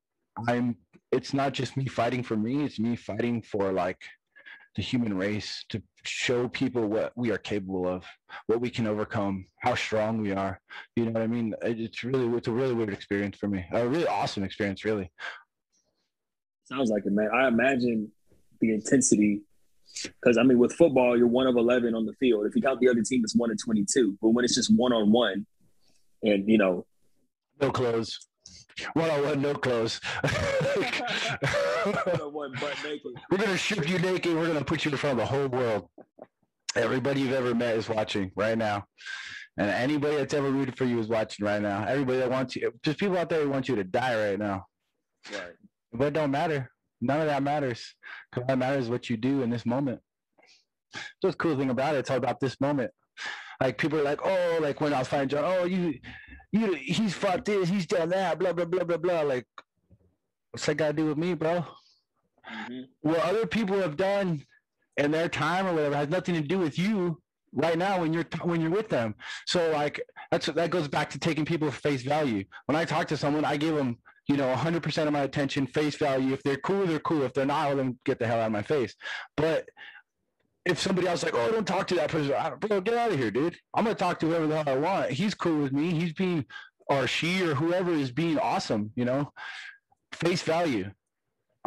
I'm. 0.47 0.77
It's 1.11 1.33
not 1.33 1.53
just 1.53 1.77
me 1.77 1.85
fighting 1.85 2.23
for 2.23 2.35
me. 2.35 2.63
It's 2.63 2.79
me 2.79 2.95
fighting 2.95 3.41
for 3.41 3.71
like 3.71 4.01
the 4.75 4.81
human 4.81 5.15
race 5.17 5.63
to 5.69 5.81
show 6.03 6.47
people 6.49 6.87
what 6.87 7.13
we 7.15 7.31
are 7.31 7.37
capable 7.37 7.87
of, 7.87 8.05
what 8.47 8.59
we 8.59 8.69
can 8.69 8.87
overcome, 8.87 9.45
how 9.59 9.73
strong 9.73 10.19
we 10.19 10.33
are. 10.33 10.59
You 10.95 11.05
know 11.05 11.11
what 11.11 11.21
I 11.21 11.27
mean? 11.27 11.55
It's 11.61 12.03
really 12.03 12.27
it's 12.37 12.47
a 12.47 12.51
really 12.51 12.73
weird 12.73 12.93
experience 12.93 13.37
for 13.37 13.47
me. 13.47 13.65
A 13.71 13.87
really 13.87 14.07
awesome 14.07 14.43
experience, 14.43 14.83
really. 14.83 15.11
Sounds 16.65 16.89
like 16.89 17.05
it, 17.05 17.13
man. 17.13 17.29
I 17.33 17.47
imagine 17.47 18.11
the 18.59 18.73
intensity 18.73 19.41
because 20.03 20.37
I 20.37 20.43
mean, 20.43 20.59
with 20.59 20.73
football, 20.73 21.17
you're 21.17 21.27
one 21.27 21.47
of 21.47 21.55
eleven 21.55 21.95
on 21.95 22.05
the 22.05 22.13
field. 22.13 22.45
If 22.45 22.55
you 22.55 22.61
count 22.61 22.79
the 22.79 22.89
other 22.89 23.01
team, 23.01 23.21
it's 23.23 23.35
one 23.35 23.51
of 23.51 23.57
twenty-two. 23.63 24.17
But 24.21 24.29
when 24.29 24.43
it's 24.43 24.55
just 24.55 24.75
one 24.75 24.91
on 24.91 25.11
one, 25.11 25.45
and 26.23 26.49
you 26.49 26.57
know, 26.57 26.85
no 27.61 27.71
clothes. 27.71 28.27
One 28.93 29.09
on 29.09 29.23
one, 29.23 29.41
no 29.41 29.53
clothes. 29.53 30.01
one 32.31 32.51
butt 32.53 32.75
naked. 32.83 33.11
We're 33.29 33.37
gonna 33.37 33.57
strip 33.57 33.87
you 33.89 33.99
naked. 33.99 34.35
We're 34.35 34.47
gonna 34.47 34.65
put 34.65 34.83
you 34.85 34.91
in 34.91 34.97
front 34.97 35.19
of 35.19 35.27
the 35.27 35.33
whole 35.33 35.47
world. 35.47 35.89
Everybody 36.75 37.21
you've 37.21 37.33
ever 37.33 37.55
met 37.55 37.77
is 37.77 37.87
watching 37.87 38.31
right 38.35 38.57
now, 38.57 38.85
and 39.57 39.69
anybody 39.69 40.17
that's 40.17 40.33
ever 40.33 40.51
rooted 40.51 40.77
for 40.77 40.83
you 40.85 40.99
is 40.99 41.07
watching 41.07 41.45
right 41.45 41.61
now. 41.61 41.85
Everybody 41.85 42.19
that 42.19 42.29
wants 42.29 42.55
you, 42.55 42.73
just 42.83 42.99
people 42.99 43.17
out 43.17 43.29
there 43.29 43.43
who 43.43 43.49
want 43.49 43.69
you 43.69 43.75
to 43.75 43.83
die 43.83 44.29
right 44.29 44.39
now. 44.39 44.65
Right. 45.31 45.53
But 45.93 46.07
it 46.07 46.13
don't 46.13 46.31
matter. 46.31 46.69
None 47.01 47.21
of 47.21 47.27
that 47.27 47.43
matters. 47.43 47.95
Because 48.31 48.47
what 48.47 48.57
matters 48.57 48.85
is 48.85 48.89
what 48.89 49.09
you 49.09 49.15
do 49.15 49.41
in 49.41 49.49
this 49.49 49.65
moment. 49.65 50.01
So 51.21 51.29
the 51.29 51.33
cool 51.33 51.57
thing 51.57 51.69
about 51.69 51.95
it, 51.95 51.99
it's 51.99 52.09
all 52.09 52.17
about 52.17 52.39
this 52.39 52.59
moment. 52.59 52.91
Like 53.61 53.77
people 53.77 53.99
are 53.99 54.03
like, 54.03 54.19
oh, 54.23 54.59
like 54.61 54.81
when 54.81 54.93
I 54.93 54.99
was 54.99 55.07
fighting 55.07 55.29
Jon, 55.29 55.43
oh, 55.45 55.65
you 55.65 55.99
you 56.55 56.73
he's 56.73 57.13
fought 57.13 57.45
this, 57.45 57.69
he's 57.69 57.85
done 57.85 58.09
that, 58.09 58.39
blah 58.39 58.53
blah 58.53 58.65
blah 58.65 58.83
blah 58.83 58.97
blah. 58.97 59.21
Like, 59.21 59.47
what's 60.51 60.65
that 60.65 60.75
got 60.75 60.87
to 60.87 60.93
do 60.93 61.05
with 61.07 61.17
me, 61.17 61.33
bro? 61.33 61.65
Mm-hmm. 62.51 62.81
What 63.01 63.19
other 63.19 63.45
people 63.45 63.77
have 63.79 63.97
done 63.97 64.45
in 64.97 65.11
their 65.11 65.29
time 65.29 65.67
or 65.67 65.73
whatever 65.73 65.95
has 65.95 66.09
nothing 66.09 66.35
to 66.35 66.41
do 66.41 66.59
with 66.59 66.77
you. 66.79 67.21
right 67.53 67.77
now 67.77 68.01
when 68.01 68.13
you're 68.13 68.25
when 68.43 68.61
you're 68.61 68.69
with 68.69 68.89
them. 68.89 69.15
So 69.45 69.71
like 69.71 70.01
that's 70.31 70.45
that 70.47 70.69
goes 70.69 70.87
back 70.87 71.09
to 71.11 71.19
taking 71.19 71.45
people 71.45 71.71
face 71.71 72.03
value. 72.03 72.43
When 72.65 72.75
I 72.75 72.85
talk 72.85 73.07
to 73.07 73.17
someone, 73.17 73.45
I 73.45 73.57
give 73.57 73.75
them 73.75 73.97
you 74.27 74.37
know 74.37 74.53
100% 74.53 75.07
of 75.07 75.13
my 75.13 75.21
attention, 75.21 75.67
face 75.67 75.95
value. 75.95 76.33
If 76.33 76.43
they're 76.43 76.57
cool, 76.57 76.85
they're 76.85 76.99
cool. 76.99 77.23
If 77.23 77.33
they're 77.33 77.45
not, 77.45 77.67
well, 77.67 77.77
then 77.77 77.97
get 78.05 78.19
the 78.19 78.27
hell 78.27 78.39
out 78.39 78.47
of 78.47 78.51
my 78.51 78.61
face. 78.61 78.93
But 79.37 79.69
if 80.65 80.79
somebody 80.79 81.07
else 81.07 81.23
like, 81.23 81.35
oh, 81.35 81.51
don't 81.51 81.67
talk 81.67 81.87
to 81.87 81.95
that 81.95 82.09
person, 82.09 82.33
bro, 82.59 82.81
get 82.81 82.95
out 82.95 83.11
of 83.11 83.19
here, 83.19 83.31
dude. 83.31 83.57
I'm 83.73 83.83
gonna 83.83 83.95
talk 83.95 84.19
to 84.19 84.27
whoever 84.27 84.47
the 84.47 84.63
hell 84.63 84.75
I 84.75 84.77
want. 84.77 85.11
He's 85.11 85.35
cool 85.35 85.61
with 85.61 85.71
me. 85.71 85.91
He's 85.91 86.13
being, 86.13 86.45
or 86.87 87.07
she, 87.07 87.43
or 87.43 87.53
whoever 87.53 87.91
is 87.91 88.11
being 88.11 88.39
awesome. 88.39 88.91
You 88.95 89.05
know, 89.05 89.31
face 90.11 90.41
value. 90.41 90.91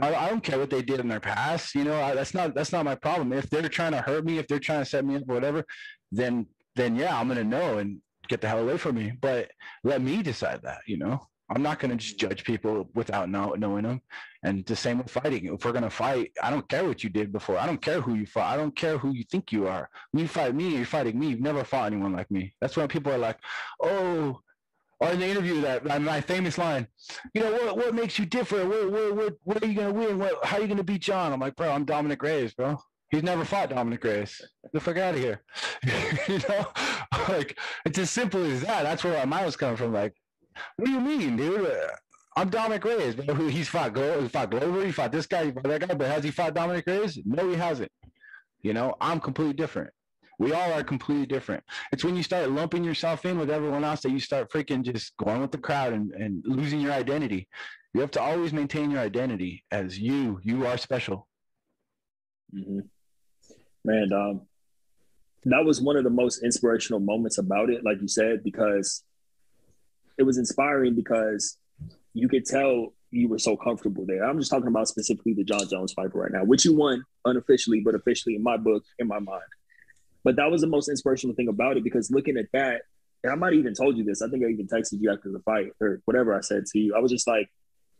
I, 0.00 0.14
I 0.14 0.28
don't 0.28 0.42
care 0.42 0.58
what 0.58 0.70
they 0.70 0.82
did 0.82 1.00
in 1.00 1.08
their 1.08 1.20
past. 1.20 1.74
You 1.74 1.84
know, 1.84 2.00
I, 2.00 2.14
that's 2.14 2.34
not 2.34 2.54
that's 2.54 2.72
not 2.72 2.84
my 2.84 2.96
problem. 2.96 3.32
If 3.32 3.48
they're 3.48 3.68
trying 3.68 3.92
to 3.92 4.00
hurt 4.00 4.24
me, 4.24 4.38
if 4.38 4.48
they're 4.48 4.58
trying 4.58 4.80
to 4.80 4.90
set 4.90 5.04
me 5.04 5.16
up, 5.16 5.22
or 5.28 5.34
whatever, 5.34 5.64
then 6.10 6.46
then 6.74 6.96
yeah, 6.96 7.18
I'm 7.18 7.28
gonna 7.28 7.44
know 7.44 7.78
and 7.78 8.00
get 8.28 8.40
the 8.40 8.48
hell 8.48 8.60
away 8.60 8.78
from 8.78 8.96
me. 8.96 9.12
But 9.20 9.50
let 9.84 10.02
me 10.02 10.22
decide 10.22 10.62
that. 10.62 10.80
You 10.86 10.98
know, 10.98 11.20
I'm 11.50 11.62
not 11.62 11.78
gonna 11.78 11.96
just 11.96 12.18
judge 12.18 12.44
people 12.44 12.90
without 12.94 13.30
know, 13.30 13.54
knowing 13.58 13.84
them. 13.84 14.02
And 14.42 14.64
the 14.66 14.76
same 14.76 14.98
with 14.98 15.10
fighting. 15.10 15.46
If 15.46 15.64
we're 15.64 15.72
gonna 15.72 15.90
fight, 15.90 16.32
I 16.42 16.50
don't 16.50 16.68
care 16.68 16.84
what 16.84 17.02
you 17.02 17.10
did 17.10 17.32
before. 17.32 17.58
I 17.58 17.66
don't 17.66 17.80
care 17.80 18.00
who 18.00 18.14
you 18.14 18.26
fought. 18.26 18.52
I 18.52 18.56
don't 18.56 18.76
care 18.76 18.98
who 18.98 19.12
you 19.12 19.24
think 19.24 19.50
you 19.52 19.66
are. 19.66 19.88
When 20.12 20.22
you 20.22 20.28
fight 20.28 20.54
me, 20.54 20.76
you're 20.76 20.84
fighting 20.84 21.18
me. 21.18 21.28
You've 21.28 21.40
never 21.40 21.64
fought 21.64 21.86
anyone 21.92 22.12
like 22.12 22.30
me. 22.30 22.54
That's 22.60 22.76
when 22.76 22.88
people 22.88 23.12
are 23.12 23.18
like, 23.18 23.38
oh, 23.82 24.40
or 25.00 25.10
in 25.10 25.20
the 25.20 25.26
interview 25.26 25.60
that 25.60 25.84
my 26.02 26.20
famous 26.20 26.58
line, 26.58 26.86
you 27.32 27.40
know, 27.40 27.52
what 27.52 27.76
what 27.76 27.94
makes 27.94 28.18
you 28.18 28.26
different? 28.26 28.68
What 28.68 29.14
what 29.14 29.34
what, 29.44 29.62
are 29.62 29.66
you 29.66 29.74
gonna 29.74 29.92
win? 29.92 30.18
What 30.18 30.44
how 30.44 30.58
are 30.58 30.60
you 30.60 30.66
gonna 30.66 30.82
beat 30.82 31.02
Jon? 31.02 31.32
I'm 31.32 31.40
like, 31.40 31.56
bro, 31.56 31.70
I'm 31.70 31.84
Dominick 31.84 32.22
Reyes, 32.22 32.54
bro. 32.54 32.78
He's 33.10 33.22
never 33.22 33.44
fought 33.44 33.70
Dominick 33.70 34.04
Reyes. 34.04 34.42
Get 34.62 34.72
the 34.72 34.80
fuck 34.80 34.98
out 34.98 35.14
of 35.14 35.20
here. 35.20 35.42
you 36.28 36.40
know, 36.48 36.66
like 37.28 37.58
it's 37.84 37.98
as 37.98 38.10
simple 38.10 38.42
as 38.44 38.62
that. 38.62 38.82
That's 38.82 39.04
where 39.04 39.18
my 39.18 39.24
mind 39.24 39.46
was 39.46 39.56
coming 39.56 39.76
from. 39.76 39.92
Like, 39.92 40.14
what 40.76 40.86
do 40.86 40.90
you 40.90 41.00
mean, 41.00 41.36
dude? 41.36 41.70
I'm 42.36 42.50
Dominick 42.50 42.84
Reyes, 42.84 43.14
but 43.14 43.36
he's 43.50 43.68
fought 43.68 43.94
Glover, 43.94 44.22
he 44.22 44.28
fought 44.28 44.50
Glover, 44.50 44.84
he 44.84 44.92
fought 44.92 45.12
this 45.12 45.26
guy, 45.26 45.46
he 45.46 45.50
fought 45.50 45.64
that 45.64 45.88
guy, 45.88 45.94
but 45.94 46.08
has 46.08 46.22
he 46.22 46.30
fought 46.30 46.54
Dominick 46.54 46.86
Reyes? 46.86 47.18
No, 47.24 47.48
he 47.48 47.56
hasn't. 47.56 47.90
You 48.62 48.74
know, 48.74 48.94
I'm 49.00 49.20
completely 49.20 49.54
different. 49.54 49.90
We 50.38 50.52
all 50.52 50.72
are 50.72 50.84
completely 50.84 51.26
different. 51.26 51.64
It's 51.90 52.04
when 52.04 52.14
you 52.14 52.22
start 52.22 52.48
lumping 52.50 52.84
yourself 52.84 53.24
in 53.24 53.38
with 53.38 53.50
everyone 53.50 53.82
else 53.82 54.02
that 54.02 54.12
you 54.12 54.20
start 54.20 54.52
freaking 54.52 54.84
just 54.84 55.16
going 55.16 55.40
with 55.40 55.50
the 55.50 55.58
crowd 55.58 55.92
and, 55.92 56.12
and 56.12 56.44
losing 56.46 56.80
your 56.80 56.92
identity. 56.92 57.48
You 57.92 58.00
have 58.02 58.12
to 58.12 58.22
always 58.22 58.52
maintain 58.52 58.90
your 58.92 59.00
identity 59.00 59.64
as 59.72 59.98
you. 59.98 60.38
You 60.44 60.64
are 60.66 60.78
special. 60.78 61.26
Mm-hmm. 62.54 62.80
Man, 63.84 64.12
um, 64.12 64.42
that 65.44 65.64
was 65.64 65.80
one 65.80 65.96
of 65.96 66.04
the 66.04 66.10
most 66.10 66.44
inspirational 66.44 67.00
moments 67.00 67.38
about 67.38 67.70
it, 67.70 67.84
like 67.84 68.00
you 68.00 68.08
said, 68.08 68.44
because 68.44 69.02
it 70.18 70.24
was 70.24 70.38
inspiring 70.38 70.94
because 70.94 71.56
you 72.12 72.28
could 72.28 72.44
tell 72.44 72.92
you 73.10 73.28
were 73.28 73.38
so 73.38 73.56
comfortable 73.56 74.04
there. 74.06 74.24
I'm 74.24 74.38
just 74.38 74.50
talking 74.50 74.66
about 74.66 74.88
specifically 74.88 75.32
the 75.32 75.44
Jon 75.44 75.66
Jones 75.68 75.92
fight 75.92 76.14
right 76.14 76.30
now, 76.30 76.44
which 76.44 76.64
you 76.64 76.74
won 76.74 77.04
unofficially, 77.24 77.80
but 77.80 77.94
officially 77.94 78.34
in 78.34 78.42
my 78.42 78.56
book, 78.56 78.84
in 78.98 79.06
my 79.06 79.18
mind. 79.18 79.42
But 80.24 80.36
that 80.36 80.50
was 80.50 80.60
the 80.60 80.66
most 80.66 80.88
inspirational 80.88 81.34
thing 81.34 81.48
about 81.48 81.76
it 81.76 81.84
because 81.84 82.10
looking 82.10 82.36
at 82.36 82.46
that, 82.52 82.82
and 83.24 83.32
I 83.32 83.36
might 83.36 83.52
have 83.52 83.60
even 83.60 83.74
told 83.74 83.96
you 83.96 84.04
this. 84.04 84.20
I 84.20 84.28
think 84.28 84.44
I 84.44 84.48
even 84.48 84.66
texted 84.66 85.00
you 85.00 85.10
after 85.10 85.30
the 85.30 85.40
fight 85.40 85.72
or 85.80 86.00
whatever 86.04 86.36
I 86.36 86.40
said 86.40 86.66
to 86.66 86.78
you. 86.78 86.94
I 86.94 87.00
was 87.00 87.10
just 87.10 87.26
like, 87.26 87.48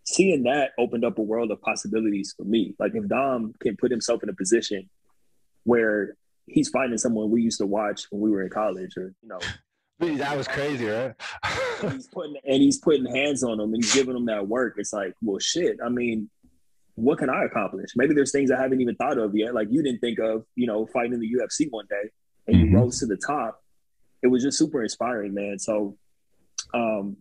seeing 0.04 0.44
that 0.44 0.70
opened 0.78 1.04
up 1.04 1.18
a 1.18 1.22
world 1.22 1.50
of 1.50 1.60
possibilities 1.60 2.32
for 2.36 2.44
me. 2.44 2.74
Like 2.78 2.92
if 2.94 3.06
Dom 3.08 3.54
can 3.60 3.76
put 3.76 3.90
himself 3.90 4.22
in 4.22 4.30
a 4.30 4.34
position 4.34 4.88
where 5.64 6.16
he's 6.46 6.70
fighting 6.70 6.96
someone 6.96 7.30
we 7.30 7.42
used 7.42 7.58
to 7.58 7.66
watch 7.66 8.06
when 8.10 8.22
we 8.22 8.30
were 8.30 8.42
in 8.42 8.48
college, 8.48 8.96
or 8.96 9.12
you 9.22 9.28
know, 9.28 9.38
that 9.99 10.36
was 10.36 10.46
crazy, 10.46 10.86
right? 10.86 11.14
and 11.82 11.92
he's 11.92 12.07
putting 12.07 12.36
and 12.44 12.62
he's 12.62 12.78
putting 12.78 13.07
hands 13.07 13.42
on 13.42 13.59
them 13.59 13.74
and 13.74 13.82
he's 13.82 13.94
giving 13.94 14.14
them 14.14 14.26
that 14.26 14.46
work. 14.46 14.74
It's 14.78 14.92
like, 14.92 15.14
well, 15.22 15.38
shit. 15.38 15.78
I 15.84 15.88
mean, 15.88 16.30
what 16.94 17.18
can 17.18 17.30
I 17.30 17.44
accomplish? 17.44 17.90
Maybe 17.96 18.14
there's 18.14 18.32
things 18.32 18.51
I 18.51 18.61
haven't 18.61 18.80
even 18.80 18.94
thought 18.96 19.18
of 19.18 19.34
yet. 19.36 19.55
Like 19.55 19.68
you 19.70 19.82
didn't 19.82 20.01
think 20.01 20.18
of, 20.18 20.44
you 20.55 20.66
know, 20.66 20.86
fighting 20.86 21.14
in 21.14 21.20
the 21.20 21.28
UFC 21.28 21.66
one 21.70 21.86
day 21.90 22.11
and 22.46 22.57
mm-hmm. 22.57 22.74
you 22.74 22.78
rose 22.78 23.01
to 23.01 23.07
the 23.07 23.16
top. 23.16 23.62
It 24.22 24.28
was 24.28 24.42
just 24.42 24.59
super 24.59 24.82
inspiring, 24.82 25.34
man. 25.34 25.59
So, 25.59 25.96
um, 26.74 27.16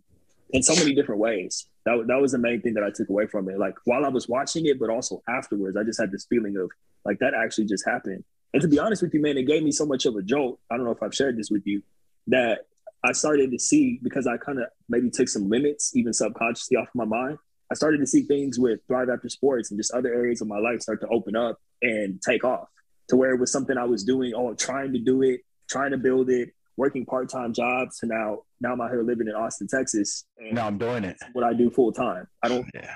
in 0.51 0.63
so 0.63 0.73
many 0.75 0.95
different 0.95 1.19
ways, 1.19 1.67
that 1.85 2.05
that 2.07 2.21
was 2.21 2.31
the 2.31 2.37
main 2.37 2.61
thing 2.61 2.73
that 2.75 2.83
I 2.83 2.89
took 2.89 3.09
away 3.09 3.27
from 3.27 3.49
it. 3.49 3.59
Like 3.59 3.75
while 3.85 4.05
I 4.05 4.09
was 4.09 4.27
watching 4.27 4.65
it, 4.65 4.79
but 4.79 4.89
also 4.89 5.21
afterwards, 5.27 5.77
I 5.77 5.83
just 5.83 5.99
had 5.99 6.11
this 6.11 6.25
feeling 6.25 6.57
of 6.57 6.71
like 7.05 7.19
that 7.19 7.33
actually 7.33 7.65
just 7.65 7.85
happened. 7.85 8.23
And 8.53 8.61
to 8.61 8.67
be 8.67 8.79
honest 8.79 9.01
with 9.01 9.13
you, 9.13 9.21
man, 9.21 9.37
it 9.37 9.43
gave 9.43 9.61
me 9.61 9.71
so 9.71 9.85
much 9.85 10.05
of 10.05 10.15
a 10.15 10.21
jolt. 10.21 10.59
I 10.71 10.77
don't 10.77 10.85
know 10.85 10.91
if 10.91 11.03
I've 11.03 11.13
shared 11.13 11.37
this 11.37 11.51
with 11.51 11.67
you 11.67 11.83
that 12.27 12.65
I 13.03 13.11
started 13.11 13.51
to 13.51 13.59
see 13.59 13.99
because 14.03 14.27
I 14.27 14.37
kind 14.37 14.59
of 14.59 14.65
maybe 14.89 15.09
took 15.09 15.29
some 15.29 15.49
limits, 15.49 15.95
even 15.95 16.13
subconsciously, 16.13 16.77
off 16.77 16.89
of 16.89 16.95
my 16.95 17.05
mind. 17.05 17.37
I 17.71 17.75
started 17.75 17.99
to 17.99 18.07
see 18.07 18.23
things 18.23 18.57
with 18.57 18.79
Thrive 18.87 19.09
After 19.09 19.29
Sports 19.29 19.71
and 19.71 19.79
just 19.79 19.93
other 19.93 20.13
areas 20.13 20.41
of 20.41 20.47
my 20.47 20.59
life 20.59 20.81
start 20.81 21.01
to 21.01 21.07
open 21.07 21.35
up 21.35 21.59
and 21.81 22.21
take 22.21 22.43
off 22.43 22.69
to 23.09 23.15
where 23.15 23.31
it 23.31 23.39
was 23.39 23.51
something 23.51 23.77
I 23.77 23.83
was 23.85 24.03
doing, 24.03 24.33
oh, 24.35 24.53
trying 24.53 24.93
to 24.93 24.99
do 24.99 25.21
it, 25.21 25.41
trying 25.69 25.91
to 25.91 25.97
build 25.97 26.29
it, 26.29 26.53
working 26.77 27.05
part 27.05 27.29
time 27.29 27.53
jobs 27.53 27.99
to 27.99 28.05
now 28.05 28.39
now 28.61 28.73
I'm 28.73 28.81
out 28.81 28.89
here 28.89 29.03
living 29.03 29.27
in 29.27 29.35
Austin, 29.35 29.67
Texas. 29.67 30.25
And 30.37 30.53
now 30.53 30.67
I'm 30.67 30.77
doing 30.77 31.03
it. 31.03 31.17
What 31.33 31.43
I 31.43 31.53
do 31.53 31.69
full 31.69 31.91
time. 31.91 32.27
I 32.41 32.47
don't. 32.47 32.65
Yeah, 32.73 32.95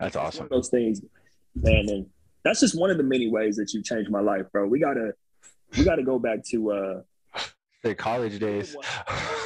that's 0.00 0.16
awesome. 0.16 0.48
those 0.50 0.68
things, 0.68 1.00
man, 1.54 1.88
and 1.88 2.06
that's 2.44 2.60
just 2.60 2.78
one 2.78 2.90
of 2.90 2.96
the 2.96 3.02
many 3.02 3.28
ways 3.28 3.56
that 3.56 3.72
you 3.72 3.82
changed 3.82 4.10
my 4.10 4.20
life, 4.20 4.46
bro. 4.52 4.66
We 4.66 4.80
gotta 4.80 5.12
we 5.76 5.84
gotta 5.84 6.02
go 6.02 6.18
back 6.18 6.44
to 6.50 6.72
uh 6.72 7.02
the 7.82 7.94
college 7.94 8.38
days. 8.38 8.76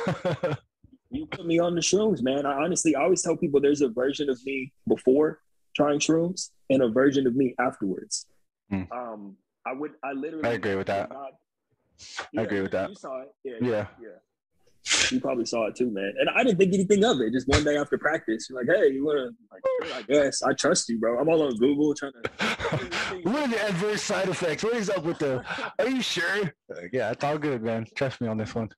you 1.11 1.26
put 1.26 1.47
me 1.47 1.59
on 1.59 1.74
the 1.74 1.81
shrooms, 1.81 2.22
man. 2.22 2.47
I 2.47 2.62
honestly 2.62 2.95
I 2.95 3.03
always 3.03 3.22
tell 3.22 3.37
people 3.37 3.61
there's 3.61 3.83
a 3.83 3.89
version 3.89 4.31
of 4.31 4.39
me 4.45 4.72
before 4.89 5.41
trying 5.74 5.99
shrooms 5.99 6.51
and 6.68 6.83
a 6.83 6.89
version 6.89 7.26
of 7.26 7.35
me 7.35 7.55
afterwards. 7.59 8.26
Mm. 8.72 8.91
Um, 8.93 9.37
I 9.66 9.72
would, 9.72 9.93
I 10.03 10.12
literally. 10.12 10.49
I 10.49 10.53
agree 10.53 10.76
with 10.76 10.87
that. 10.87 11.11
Not, 11.11 11.33
yeah, 12.33 12.41
I 12.41 12.45
agree 12.45 12.62
with 12.62 12.72
that. 12.72 12.89
You 12.89 12.95
saw 12.95 13.22
it, 13.22 13.28
yeah, 13.45 13.55
yeah, 13.61 13.87
yeah. 14.01 14.09
You 15.11 15.20
probably 15.20 15.45
saw 15.45 15.66
it 15.66 15.76
too, 15.76 15.91
man. 15.91 16.12
And 16.18 16.31
I 16.31 16.43
didn't 16.43 16.59
think 16.59 16.72
anything 16.72 17.05
of 17.05 17.20
it. 17.20 17.33
Just 17.33 17.49
one 17.49 17.64
day 17.64 17.76
after 17.76 17.99
practice, 17.99 18.49
you're 18.49 18.64
like, 18.64 18.74
"Hey, 18.74 18.93
you 18.93 19.05
wanna?" 19.05 19.31
Like, 19.51 19.95
I 19.95 20.03
guess 20.03 20.43
I 20.43 20.53
trust 20.55 20.89
you, 20.89 20.99
bro. 20.99 21.18
I'm 21.18 21.28
all 21.28 21.43
on 21.43 21.57
Google 21.57 21.95
trying 21.95 22.12
to. 22.12 22.31
what 23.22 23.43
are 23.43 23.49
the 23.49 23.62
adverse 23.62 24.03
side 24.03 24.28
effects? 24.28 24.64
What 24.64 24.74
is 24.74 24.89
up 24.89 25.05
with 25.05 25.18
the? 25.18 25.45
Are 25.78 25.89
you 25.89 26.01
sure? 26.01 26.53
yeah, 26.93 27.11
it's 27.11 27.22
all 27.22 27.39
good, 27.39 27.62
man. 27.62 27.87
Trust 27.95 28.20
me 28.20 28.28
on 28.28 28.39
this 28.39 28.55
one. 28.55 28.70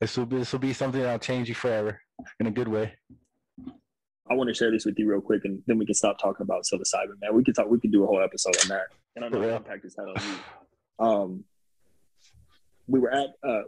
This 0.00 0.16
will 0.16 0.26
be 0.26 0.36
this 0.38 0.52
will 0.52 0.58
be 0.58 0.72
something 0.72 1.00
that'll 1.00 1.18
change 1.18 1.48
you 1.48 1.54
forever 1.54 2.00
in 2.40 2.46
a 2.46 2.50
good 2.50 2.68
way. 2.68 2.94
I 4.30 4.34
want 4.34 4.48
to 4.48 4.54
share 4.54 4.70
this 4.70 4.84
with 4.84 4.98
you 4.98 5.08
real 5.08 5.22
quick, 5.22 5.44
and 5.44 5.62
then 5.66 5.78
we 5.78 5.86
can 5.86 5.94
stop 5.94 6.18
talking 6.18 6.42
about 6.42 6.64
psilocybin, 6.64 7.20
man. 7.20 7.34
We 7.34 7.42
can 7.42 7.54
talk. 7.54 7.68
We 7.68 7.80
can 7.80 7.90
do 7.90 8.04
a 8.04 8.06
whole 8.06 8.22
episode 8.22 8.56
on 8.62 8.68
that, 8.68 8.86
and 9.16 9.24
I 9.24 9.28
know 9.28 9.40
the 9.40 9.56
impact 9.56 9.84
it's 9.84 9.96
had 9.96 10.08
on 10.08 10.16
you. 10.16 11.06
Um, 11.06 11.44
we 12.86 13.00
were 13.00 13.10
at. 13.10 13.28
Uh, 13.42 13.62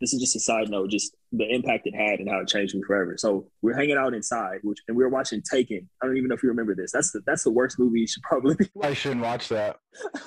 this 0.00 0.12
is 0.12 0.20
just 0.20 0.36
a 0.36 0.40
side 0.40 0.68
note, 0.68 0.90
just 0.90 1.16
the 1.32 1.46
impact 1.52 1.86
it 1.86 1.94
had 1.94 2.20
and 2.20 2.28
how 2.30 2.40
it 2.40 2.48
changed 2.48 2.74
me 2.74 2.82
forever. 2.86 3.16
So 3.16 3.46
we're 3.62 3.76
hanging 3.76 3.96
out 3.96 4.14
inside, 4.14 4.60
which 4.62 4.78
and 4.88 4.96
we 4.96 5.02
were 5.02 5.10
watching 5.10 5.42
Taken. 5.42 5.88
I 6.02 6.06
don't 6.06 6.16
even 6.16 6.28
know 6.28 6.34
if 6.34 6.42
you 6.42 6.48
remember 6.48 6.74
this. 6.74 6.92
That's 6.92 7.12
the 7.12 7.20
that's 7.26 7.44
the 7.44 7.50
worst 7.50 7.78
movie 7.78 8.00
you 8.00 8.06
should 8.06 8.22
probably. 8.28 8.56
I 8.82 8.94
shouldn't 8.94 9.22
watch 9.22 9.48
that. 9.48 9.78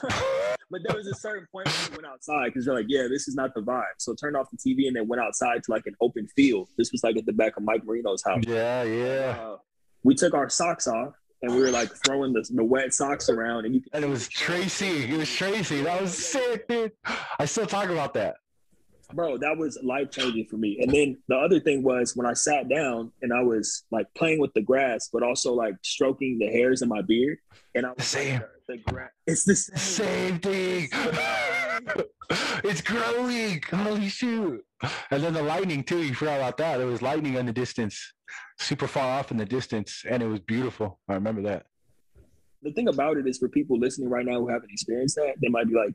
but 0.71 0.81
there 0.85 0.95
was 0.95 1.07
a 1.07 1.15
certain 1.15 1.47
point 1.51 1.67
when 1.67 1.91
we 1.91 1.97
went 1.97 2.13
outside 2.13 2.47
because 2.47 2.65
they're 2.65 2.75
like, 2.75 2.87
yeah, 2.87 3.07
this 3.09 3.27
is 3.27 3.35
not 3.35 3.53
the 3.53 3.61
vibe. 3.61 3.83
So 3.97 4.13
turned 4.13 4.35
off 4.35 4.47
the 4.51 4.57
TV 4.57 4.87
and 4.87 4.95
then 4.95 5.07
went 5.07 5.21
outside 5.21 5.63
to 5.63 5.71
like 5.71 5.85
an 5.85 5.95
open 6.01 6.27
field. 6.35 6.69
This 6.77 6.91
was 6.91 7.03
like 7.03 7.17
at 7.17 7.25
the 7.25 7.33
back 7.33 7.57
of 7.57 7.63
Mike 7.63 7.83
Marino's 7.85 8.23
house. 8.25 8.43
Yeah, 8.47 8.83
yeah. 8.83 9.37
Uh, 9.39 9.57
we 10.03 10.15
took 10.15 10.33
our 10.33 10.49
socks 10.49 10.87
off 10.87 11.13
and 11.41 11.53
we 11.53 11.61
were 11.61 11.71
like 11.71 11.91
throwing 12.05 12.33
the, 12.33 12.45
the 12.53 12.63
wet 12.63 12.93
socks 12.93 13.29
around 13.29 13.65
and 13.65 13.75
you 13.75 13.81
and 13.93 14.03
it 14.03 14.09
was 14.09 14.27
Tracy. 14.27 15.05
It 15.05 15.17
was 15.17 15.29
Tracy. 15.29 15.81
That 15.81 16.01
was 16.01 16.17
sick, 16.17 16.67
dude. 16.67 16.91
I 17.39 17.45
still 17.45 17.65
talk 17.65 17.89
about 17.89 18.13
that. 18.15 18.35
Bro, 19.13 19.39
that 19.39 19.57
was 19.57 19.77
life 19.83 20.11
changing 20.11 20.45
for 20.45 20.57
me. 20.57 20.79
And 20.81 20.91
then 20.91 21.17
the 21.27 21.35
other 21.35 21.59
thing 21.59 21.83
was 21.83 22.15
when 22.15 22.25
I 22.25 22.33
sat 22.33 22.69
down 22.69 23.11
and 23.21 23.33
I 23.33 23.41
was 23.41 23.83
like 23.91 24.07
playing 24.15 24.39
with 24.39 24.53
the 24.53 24.61
grass, 24.61 25.09
but 25.11 25.23
also 25.23 25.53
like 25.53 25.75
stroking 25.83 26.39
the 26.39 26.47
hairs 26.47 26.81
in 26.81 26.89
my 26.89 27.01
beard. 27.01 27.37
And 27.75 27.85
I 27.85 27.91
was 27.91 28.05
same. 28.05 28.41
The, 28.67 28.75
the 28.75 28.91
grass. 28.91 29.11
It's 29.27 29.43
the 29.43 29.55
same, 29.55 29.77
same 29.77 30.39
thing. 30.39 30.89
it's 32.63 32.81
growing. 32.81 33.61
Holy 33.69 34.09
shoot. 34.09 34.63
And 35.11 35.23
then 35.23 35.33
the 35.33 35.43
lightning 35.43 35.83
too. 35.83 36.03
You 36.03 36.13
forgot 36.13 36.37
about 36.37 36.57
that. 36.57 36.77
There 36.77 36.87
was 36.87 37.01
lightning 37.01 37.35
in 37.35 37.45
the 37.45 37.53
distance 37.53 38.13
super 38.59 38.87
far 38.87 39.19
off 39.19 39.31
in 39.31 39.37
the 39.37 39.45
distance, 39.45 40.03
and 40.07 40.21
it 40.23 40.27
was 40.27 40.39
beautiful. 40.39 40.99
I 41.09 41.13
remember 41.13 41.41
that. 41.43 41.65
The 42.61 42.71
thing 42.71 42.87
about 42.87 43.17
it 43.17 43.27
is, 43.27 43.39
for 43.39 43.49
people 43.49 43.79
listening 43.79 44.09
right 44.09 44.25
now 44.25 44.39
who 44.39 44.47
haven't 44.47 44.71
experienced 44.71 45.15
that, 45.15 45.35
they 45.41 45.49
might 45.49 45.67
be 45.67 45.73
like, 45.73 45.93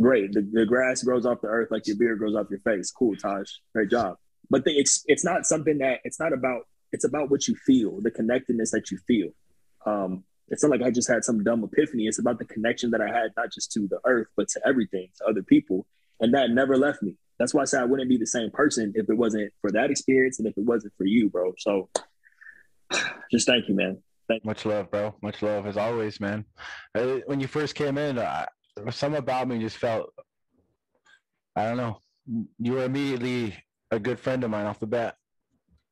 "Great, 0.00 0.32
the, 0.32 0.42
the 0.52 0.66
grass 0.66 1.02
grows 1.02 1.26
off 1.26 1.40
the 1.40 1.48
earth 1.48 1.70
like 1.70 1.86
your 1.86 1.96
beard 1.96 2.18
grows 2.18 2.34
off 2.34 2.46
your 2.50 2.60
face. 2.60 2.90
Cool, 2.90 3.16
Taj, 3.16 3.48
great 3.74 3.90
job." 3.90 4.16
But 4.50 4.64
the, 4.64 4.72
it's 4.72 5.04
it's 5.06 5.24
not 5.24 5.46
something 5.46 5.78
that 5.78 6.00
it's 6.04 6.20
not 6.20 6.32
about. 6.32 6.66
It's 6.92 7.04
about 7.04 7.30
what 7.30 7.48
you 7.48 7.56
feel, 7.56 8.00
the 8.00 8.10
connectedness 8.10 8.70
that 8.70 8.90
you 8.90 8.98
feel. 8.98 9.30
Um, 9.84 10.24
it's 10.48 10.62
not 10.62 10.70
like 10.70 10.82
I 10.82 10.90
just 10.90 11.08
had 11.08 11.24
some 11.24 11.42
dumb 11.42 11.64
epiphany. 11.64 12.06
It's 12.06 12.18
about 12.18 12.38
the 12.38 12.44
connection 12.44 12.90
that 12.90 13.00
I 13.00 13.08
had, 13.08 13.32
not 13.36 13.52
just 13.52 13.72
to 13.72 13.88
the 13.88 13.98
earth, 14.04 14.28
but 14.36 14.48
to 14.48 14.60
everything, 14.66 15.08
to 15.18 15.26
other 15.26 15.42
people. 15.42 15.86
And 16.20 16.34
that 16.34 16.50
never 16.50 16.76
left 16.76 17.02
me. 17.02 17.16
that's 17.38 17.52
why 17.52 17.62
I 17.62 17.64
said 17.64 17.82
I 17.82 17.86
wouldn't 17.86 18.08
be 18.08 18.16
the 18.16 18.26
same 18.26 18.50
person 18.50 18.92
if 18.94 19.08
it 19.08 19.14
wasn't 19.14 19.52
for 19.60 19.72
that 19.72 19.90
experience 19.90 20.38
and 20.38 20.46
if 20.46 20.56
it 20.56 20.64
wasn't 20.64 20.92
for 20.96 21.04
you, 21.04 21.28
bro. 21.28 21.54
So 21.58 21.88
just 23.30 23.46
thank 23.46 23.68
you, 23.68 23.74
man. 23.74 24.02
Thank 24.28 24.44
you. 24.44 24.48
Much 24.48 24.64
love, 24.64 24.90
bro. 24.90 25.14
Much 25.22 25.42
love 25.42 25.66
as 25.66 25.76
always, 25.76 26.20
man. 26.20 26.44
Uh, 26.94 27.18
when 27.26 27.40
you 27.40 27.46
first 27.46 27.74
came 27.74 27.98
in, 27.98 28.18
uh, 28.18 28.46
something 28.90 29.18
about 29.18 29.48
me 29.48 29.58
just 29.58 29.76
felt, 29.76 30.10
I 31.56 31.64
don't 31.64 31.76
know, 31.76 31.98
you 32.58 32.72
were 32.72 32.84
immediately 32.84 33.56
a 33.90 33.98
good 33.98 34.18
friend 34.18 34.42
of 34.44 34.50
mine 34.50 34.66
off 34.66 34.80
the 34.80 34.86
bat. 34.86 35.16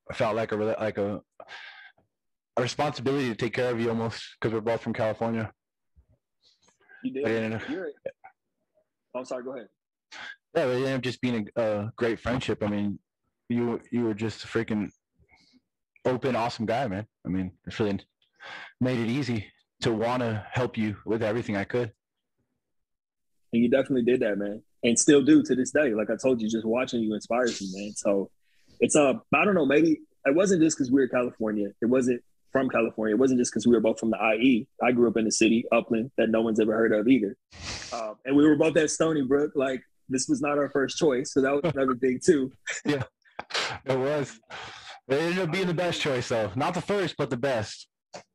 I 0.09 0.13
felt 0.13 0.35
like 0.35 0.51
a 0.51 0.55
like 0.55 0.97
a 0.97 1.21
a 2.57 2.61
responsibility 2.61 3.29
to 3.29 3.35
take 3.35 3.53
care 3.53 3.71
of 3.71 3.79
you 3.79 3.89
almost 3.89 4.21
because 4.39 4.53
we're 4.53 4.61
both 4.61 4.81
from 4.81 4.93
California. 4.93 5.51
You 7.03 7.13
did. 7.13 7.61
You're, 7.69 7.89
I'm 9.15 9.25
sorry. 9.25 9.43
Go 9.43 9.55
ahead. 9.55 9.67
Yeah, 10.55 10.65
it 10.65 10.75
ended 10.75 10.93
up 10.93 11.01
just 11.01 11.21
being 11.21 11.47
a, 11.55 11.61
a, 11.61 11.91
great 11.95 12.19
friendship. 12.19 12.63
I 12.63 12.67
mean, 12.67 12.99
you 13.49 13.81
you 13.91 14.05
were 14.05 14.13
just 14.13 14.43
a 14.43 14.47
freaking 14.47 14.89
open, 16.05 16.35
awesome 16.35 16.65
guy, 16.65 16.87
man. 16.87 17.05
I 17.25 17.29
mean, 17.29 17.51
it 17.65 17.79
really 17.79 17.99
made 18.79 18.99
it 18.99 19.07
easy 19.07 19.47
to 19.81 19.91
want 19.91 20.21
to 20.21 20.45
help 20.51 20.77
you 20.77 20.97
with 21.05 21.23
everything 21.23 21.57
I 21.57 21.63
could. 21.63 21.91
And 23.53 23.61
you 23.61 23.69
definitely 23.69 24.03
did 24.03 24.19
that, 24.21 24.37
man, 24.37 24.63
and 24.83 24.97
still 24.97 25.21
do 25.21 25.43
to 25.43 25.55
this 25.55 25.71
day. 25.71 25.93
Like 25.93 26.09
I 26.09 26.15
told 26.15 26.41
you, 26.41 26.49
just 26.49 26.65
watching 26.65 27.01
you 27.01 27.13
inspires 27.13 27.61
me, 27.61 27.69
man. 27.73 27.93
So 27.95 28.29
it's 28.79 28.95
uh, 28.95 29.13
I 29.33 29.45
don't 29.45 29.55
know, 29.55 29.65
maybe 29.65 29.99
it 30.25 30.35
wasn't 30.35 30.61
just 30.61 30.77
because 30.77 30.91
we 30.91 31.01
were 31.01 31.07
California. 31.07 31.69
It 31.81 31.85
wasn't 31.85 32.21
from 32.51 32.69
California. 32.69 33.15
It 33.15 33.19
wasn't 33.19 33.39
just 33.39 33.51
because 33.51 33.67
we 33.67 33.73
were 33.73 33.79
both 33.79 33.99
from 33.99 34.11
the 34.11 34.17
IE. 34.17 34.67
I 34.81 34.91
grew 34.91 35.07
up 35.07 35.17
in 35.17 35.25
the 35.25 35.31
city, 35.31 35.65
Upland, 35.71 36.11
that 36.17 36.29
no 36.29 36.41
one's 36.41 36.59
ever 36.59 36.73
heard 36.73 36.93
of 36.93 37.07
either. 37.07 37.37
Um, 37.91 38.15
and 38.25 38.35
we 38.35 38.45
were 38.45 38.55
both 38.55 38.75
at 38.77 38.89
Stony 38.89 39.21
Brook. 39.21 39.51
Like 39.55 39.83
this 40.09 40.27
was 40.27 40.41
not 40.41 40.57
our 40.57 40.69
first 40.69 40.97
choice, 40.97 41.33
so 41.33 41.41
that 41.41 41.53
was 41.53 41.73
another 41.75 41.95
thing 41.95 42.19
too. 42.23 42.51
yeah, 42.85 43.03
it 43.85 43.97
was. 43.97 44.39
It 45.07 45.15
ended 45.15 45.39
up 45.39 45.51
being 45.51 45.67
the 45.67 45.73
best 45.73 46.01
choice, 46.01 46.29
though. 46.29 46.51
Not 46.55 46.73
the 46.73 46.81
first, 46.81 47.15
but 47.17 47.29
the 47.29 47.37
best. 47.37 47.87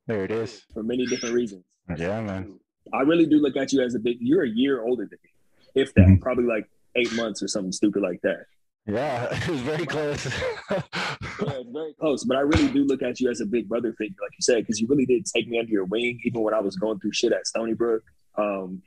There 0.06 0.24
it 0.24 0.30
is. 0.30 0.62
For 0.74 0.82
many 0.82 1.06
different 1.06 1.34
reasons. 1.34 1.64
Yeah, 1.96 2.20
man. 2.20 2.58
I 2.92 3.02
really 3.02 3.26
do 3.26 3.38
look 3.38 3.56
at 3.56 3.72
you 3.72 3.82
as 3.82 3.94
a 3.94 3.98
big. 3.98 4.18
You're 4.20 4.44
a 4.44 4.48
year 4.48 4.82
older 4.82 5.06
than 5.06 5.18
me, 5.22 5.30
if 5.74 5.94
that. 5.94 6.02
Mm-hmm. 6.02 6.22
Probably 6.22 6.44
like 6.44 6.68
eight 6.96 7.12
months 7.14 7.42
or 7.42 7.48
something 7.48 7.72
stupid 7.72 8.02
like 8.02 8.20
that. 8.22 8.46
Yeah, 8.86 9.28
it 9.30 9.48
was 9.48 9.60
very 9.60 9.86
close. 9.86 10.26
yeah, 10.70 11.62
very 11.72 11.94
close. 12.00 12.24
But 12.24 12.38
I 12.38 12.40
really 12.40 12.68
do 12.72 12.84
look 12.84 13.02
at 13.02 13.20
you 13.20 13.30
as 13.30 13.40
a 13.40 13.46
big 13.46 13.68
brother 13.68 13.92
figure, 13.92 14.16
like 14.20 14.32
you 14.32 14.42
said, 14.42 14.58
because 14.58 14.80
you 14.80 14.86
really 14.86 15.06
did 15.06 15.26
take 15.26 15.46
me 15.48 15.58
under 15.58 15.70
your 15.70 15.84
wing, 15.84 16.20
even 16.24 16.40
when 16.40 16.54
I 16.54 16.60
was 16.60 16.76
going 16.76 16.98
through 16.98 17.12
shit 17.12 17.32
at 17.32 17.46
Stony 17.46 17.74
Brook. 17.74 18.02
Um, 18.36 18.82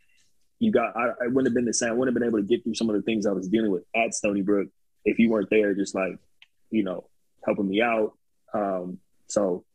you 0.59 0.71
got, 0.71 0.95
I, 0.95 1.09
I, 1.23 1.27
wouldn't 1.27 1.47
have 1.47 1.53
been 1.53 1.65
the 1.65 1.73
same. 1.73 1.89
I 1.89 1.93
wouldn't 1.93 2.15
have 2.15 2.19
been 2.19 2.27
able 2.27 2.39
to 2.39 2.47
get 2.47 2.63
through 2.63 2.75
some 2.75 2.89
of 2.89 2.95
the 2.95 3.01
things 3.01 3.25
I 3.25 3.31
was 3.31 3.47
dealing 3.47 3.71
with 3.71 3.83
at 3.95 4.13
Stony 4.13 4.41
Brook 4.41 4.67
if 5.03 5.17
you 5.17 5.29
weren't 5.29 5.49
there, 5.49 5.73
just 5.73 5.95
like, 5.95 6.17
you 6.69 6.83
know, 6.83 7.07
helping 7.43 7.67
me 7.67 7.81
out. 7.81 8.13
Um, 8.53 8.99
so 9.27 9.65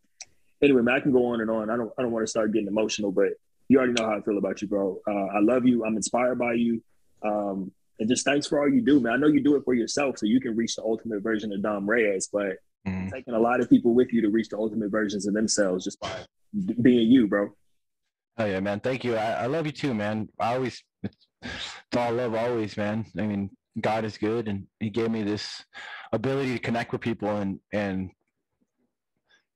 anyway, 0.62 0.83
man, 0.83 0.95
I 0.95 1.01
can 1.01 1.12
go 1.12 1.27
on 1.27 1.41
and 1.41 1.51
on. 1.51 1.70
I 1.70 1.77
don't, 1.77 1.93
I 1.99 2.03
don't 2.03 2.12
want 2.12 2.22
to 2.22 2.31
start 2.31 2.53
getting 2.53 2.68
emotional, 2.68 3.11
but 3.11 3.31
you 3.69 3.79
already 3.79 3.93
know 3.93 4.07
how 4.07 4.17
I 4.17 4.21
feel 4.21 4.39
about 4.39 4.62
you, 4.62 4.69
bro. 4.69 5.01
Uh, 5.09 5.27
I 5.37 5.41
love 5.41 5.67
you. 5.67 5.85
I'm 5.85 5.97
inspired 5.97 6.39
by 6.39 6.55
you. 6.55 6.83
Um, 7.25 7.73
and 7.99 8.09
just 8.09 8.25
thanks 8.25 8.47
for 8.47 8.61
all 8.61 8.69
you 8.69 8.83
do, 8.83 9.01
man. 9.01 9.14
I 9.14 9.17
know 9.17 9.27
you 9.27 9.43
do 9.43 9.57
it 9.57 9.64
for 9.64 9.75
yourself 9.75 10.19
so 10.19 10.27
you 10.27 10.41
can 10.41 10.55
reach 10.55 10.77
the 10.77 10.83
ultimate 10.83 11.23
version 11.23 11.53
of 11.53 11.62
Dom 11.62 11.89
Reyes, 11.89 12.29
but 12.33 12.57
mm. 12.87 13.11
taking 13.11 13.35
a 13.35 13.39
lot 13.39 13.61
of 13.61 13.71
people 13.71 13.95
with 13.95 14.12
you 14.12 14.21
to 14.23 14.29
reach 14.29 14.51
the 14.51 14.59
ultimate 14.59 14.91
versions 14.91 15.27
of 15.27 15.35
themselves 15.35 15.85
just 15.85 15.99
by 16.01 16.12
being 16.83 17.11
you, 17.11 17.27
bro. 17.27 17.49
Oh 18.39 18.45
yeah, 18.45 18.61
man. 18.61 18.81
Thank 18.81 19.03
you. 19.03 19.17
I, 19.17 19.45
I 19.45 19.47
love 19.47 19.64
you 19.67 19.73
too, 19.73 19.95
man. 19.95 20.29
I 20.39 20.55
always 20.55 20.83
it's, 21.03 21.27
it's 21.43 21.97
all 21.97 22.12
love 22.12 22.35
always, 22.35 22.77
man. 22.77 23.07
I 23.19 23.23
mean, 23.23 23.51
God 23.81 24.05
is 24.05 24.19
good 24.19 24.49
and 24.49 24.67
he 24.79 24.91
gave 24.91 25.11
me 25.11 25.23
this 25.23 25.64
ability 26.12 26.53
to 26.53 26.59
connect 26.59 26.93
with 26.93 27.01
people 27.01 27.37
and 27.37 27.61
and 27.73 28.11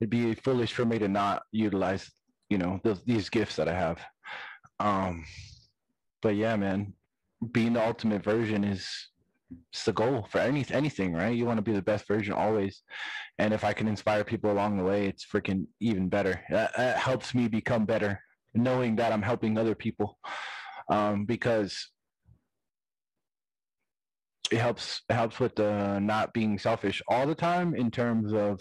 it'd 0.00 0.10
be 0.10 0.34
foolish 0.34 0.72
for 0.72 0.86
me 0.86 0.98
to 0.98 1.08
not 1.08 1.42
utilize, 1.52 2.10
you 2.50 2.58
know, 2.58 2.80
those, 2.84 3.02
these 3.04 3.30
gifts 3.30 3.56
that 3.56 3.68
I 3.68 3.74
have. 3.74 3.98
Um 4.78 5.24
but 6.22 6.36
yeah, 6.36 6.56
man, 6.56 6.92
being 7.52 7.72
the 7.72 7.86
ultimate 7.86 8.22
version 8.22 8.64
is 8.64 8.86
it's 9.72 9.84
the 9.84 9.92
goal 9.92 10.26
for 10.30 10.38
any 10.38 10.64
anything, 10.70 11.12
right? 11.14 11.34
You 11.36 11.46
want 11.46 11.58
to 11.58 11.62
be 11.62 11.72
the 11.72 11.82
best 11.82 12.06
version 12.06 12.32
always, 12.34 12.82
and 13.38 13.52
if 13.52 13.64
I 13.64 13.72
can 13.72 13.88
inspire 13.88 14.24
people 14.24 14.52
along 14.52 14.76
the 14.76 14.84
way, 14.84 15.06
it's 15.06 15.26
freaking 15.26 15.66
even 15.80 16.08
better. 16.08 16.40
That, 16.50 16.76
that 16.76 16.98
helps 16.98 17.34
me 17.34 17.48
become 17.48 17.84
better, 17.84 18.20
knowing 18.54 18.96
that 18.96 19.12
I'm 19.12 19.22
helping 19.22 19.58
other 19.58 19.74
people, 19.74 20.18
um, 20.88 21.24
because 21.24 21.88
it 24.50 24.58
helps 24.58 25.02
it 25.08 25.14
helps 25.14 25.40
with 25.40 25.56
the 25.56 25.98
not 25.98 26.32
being 26.32 26.58
selfish 26.58 27.02
all 27.08 27.26
the 27.26 27.34
time 27.34 27.74
in 27.74 27.90
terms 27.90 28.32
of 28.32 28.60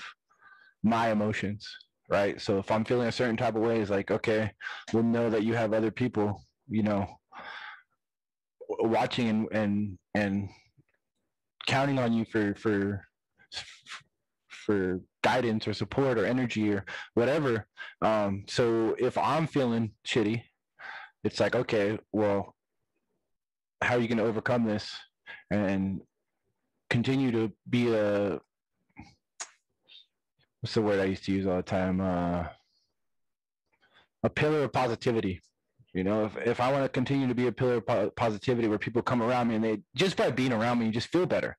my 0.84 1.12
emotions, 1.12 1.68
right? 2.10 2.42
So 2.42 2.58
if 2.58 2.72
I'm 2.72 2.86
feeling 2.86 3.08
a 3.08 3.12
certain 3.12 3.38
type 3.38 3.56
of 3.56 3.62
way, 3.62 3.80
it's 3.80 3.92
like 3.92 4.12
okay, 4.12 4.52
we'll 4.94 5.04
know 5.04 5.30
that 5.30 5.44
you 5.44 5.54
have 5.54 5.74
other 5.74 5.92
people, 5.92 6.44
you 6.68 6.84
know, 6.84 7.08
watching 8.80 9.30
and 9.30 9.48
and 9.52 9.98
and 10.16 10.50
counting 11.68 12.00
on 12.00 12.14
you 12.14 12.26
for 12.26 12.56
for 12.56 13.06
for 14.48 15.00
guidance 15.24 15.68
or 15.68 15.74
support 15.74 16.18
or 16.18 16.26
energy 16.26 16.72
or 16.72 16.86
whatever. 17.14 17.68
Um, 18.02 18.46
so 18.48 18.96
if 19.00 19.18
I'm 19.18 19.48
feeling 19.48 19.92
shitty, 20.08 20.44
it's 21.24 21.40
like, 21.40 21.56
okay, 21.56 21.98
well, 22.12 22.56
how 23.82 23.96
are 23.96 24.00
you 24.00 24.08
going 24.08 24.18
to 24.18 24.26
overcome 24.26 24.66
this 24.66 24.96
and 25.52 26.02
continue 26.90 27.32
to 27.32 27.52
be 27.70 27.94
a 27.94 28.40
what's 30.62 30.74
the 30.74 30.82
word 30.82 31.00
I 31.00 31.06
used 31.06 31.26
to 31.26 31.32
use 31.32 31.48
all 31.48 31.58
the 31.58 31.64
time? 31.64 32.02
Uh, 32.02 32.46
a 34.24 34.30
pillar 34.30 34.64
of 34.64 34.74
positivity 34.74 35.42
you 35.94 36.04
know, 36.04 36.26
if, 36.26 36.38
if 36.38 36.60
I 36.60 36.72
want 36.72 36.84
to 36.84 36.90
continue 36.90 37.28
to 37.28 37.36
be 37.36 37.48
a 37.48 37.52
pillar 37.52 37.82
of 37.88 38.16
positivity 38.16 38.68
where 38.68 38.78
people 38.78 39.02
come 39.02 39.24
around 39.24 39.48
me 39.48 39.56
and 39.56 39.64
they 39.64 39.80
just 39.96 40.18
by 40.18 40.30
being 40.30 40.54
around 40.54 40.80
me, 40.80 40.86
you 40.86 40.92
just 40.92 41.08
feel 41.08 41.26
better. 41.26 41.58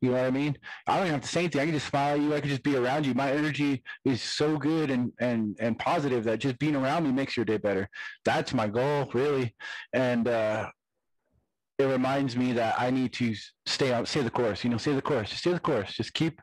You 0.00 0.10
know 0.10 0.18
what 0.18 0.26
I 0.26 0.30
mean? 0.30 0.56
I 0.86 0.96
don't 0.96 1.06
even 1.06 1.14
have 1.14 1.22
to 1.22 1.28
say 1.28 1.40
anything. 1.40 1.60
I 1.60 1.64
can 1.64 1.74
just 1.74 1.86
smile 1.86 2.14
at 2.14 2.20
you. 2.20 2.34
I 2.34 2.40
can 2.40 2.50
just 2.50 2.62
be 2.62 2.76
around 2.76 3.06
you. 3.06 3.14
My 3.14 3.32
energy 3.32 3.82
is 4.04 4.20
so 4.22 4.58
good 4.58 4.90
and 4.90 5.12
and 5.18 5.56
and 5.60 5.78
positive 5.78 6.24
that 6.24 6.40
just 6.40 6.58
being 6.58 6.76
around 6.76 7.04
me 7.04 7.12
makes 7.12 7.36
your 7.36 7.46
day 7.46 7.56
better. 7.56 7.88
That's 8.24 8.52
my 8.52 8.68
goal, 8.68 9.10
really. 9.14 9.54
And 9.94 10.28
uh, 10.28 10.68
it 11.78 11.84
reminds 11.84 12.36
me 12.36 12.52
that 12.52 12.74
I 12.78 12.90
need 12.90 13.14
to 13.14 13.34
stay 13.64 13.92
out, 13.92 14.06
stay 14.06 14.20
the 14.20 14.30
course. 14.30 14.62
You 14.62 14.70
know, 14.70 14.76
stay 14.76 14.92
the 14.92 15.02
course. 15.02 15.30
Just 15.30 15.40
stay 15.40 15.52
the 15.52 15.60
course. 15.60 15.94
Just 15.94 16.12
keep 16.12 16.38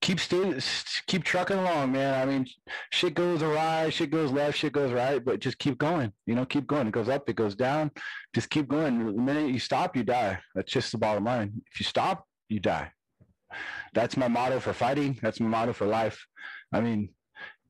keep 0.00 0.20
stay, 0.20 0.58
keep 1.06 1.24
trucking 1.24 1.58
along, 1.58 1.92
man. 1.92 2.20
I 2.20 2.30
mean, 2.30 2.46
shit 2.90 3.14
goes 3.14 3.42
awry, 3.42 3.90
shit 3.90 4.10
goes 4.10 4.30
left, 4.30 4.58
shit 4.58 4.72
goes 4.72 4.92
right, 4.92 5.24
but 5.24 5.40
just 5.40 5.58
keep 5.58 5.78
going. 5.78 6.12
You 6.26 6.34
know, 6.34 6.44
keep 6.44 6.66
going. 6.66 6.86
It 6.86 6.92
goes 6.92 7.08
up, 7.08 7.28
it 7.28 7.36
goes 7.36 7.54
down. 7.54 7.90
Just 8.34 8.50
keep 8.50 8.68
going. 8.68 9.06
The 9.06 9.12
minute 9.20 9.52
you 9.52 9.58
stop, 9.58 9.96
you 9.96 10.04
die. 10.04 10.38
That's 10.54 10.72
just 10.72 10.92
the 10.92 10.98
bottom 10.98 11.24
line. 11.24 11.62
If 11.72 11.80
you 11.80 11.84
stop, 11.84 12.26
you 12.48 12.60
die. 12.60 12.90
That's 13.94 14.16
my 14.16 14.28
motto 14.28 14.60
for 14.60 14.72
fighting. 14.72 15.18
That's 15.22 15.40
my 15.40 15.48
motto 15.48 15.72
for 15.72 15.86
life. 15.86 16.26
I 16.72 16.80
mean, 16.80 17.10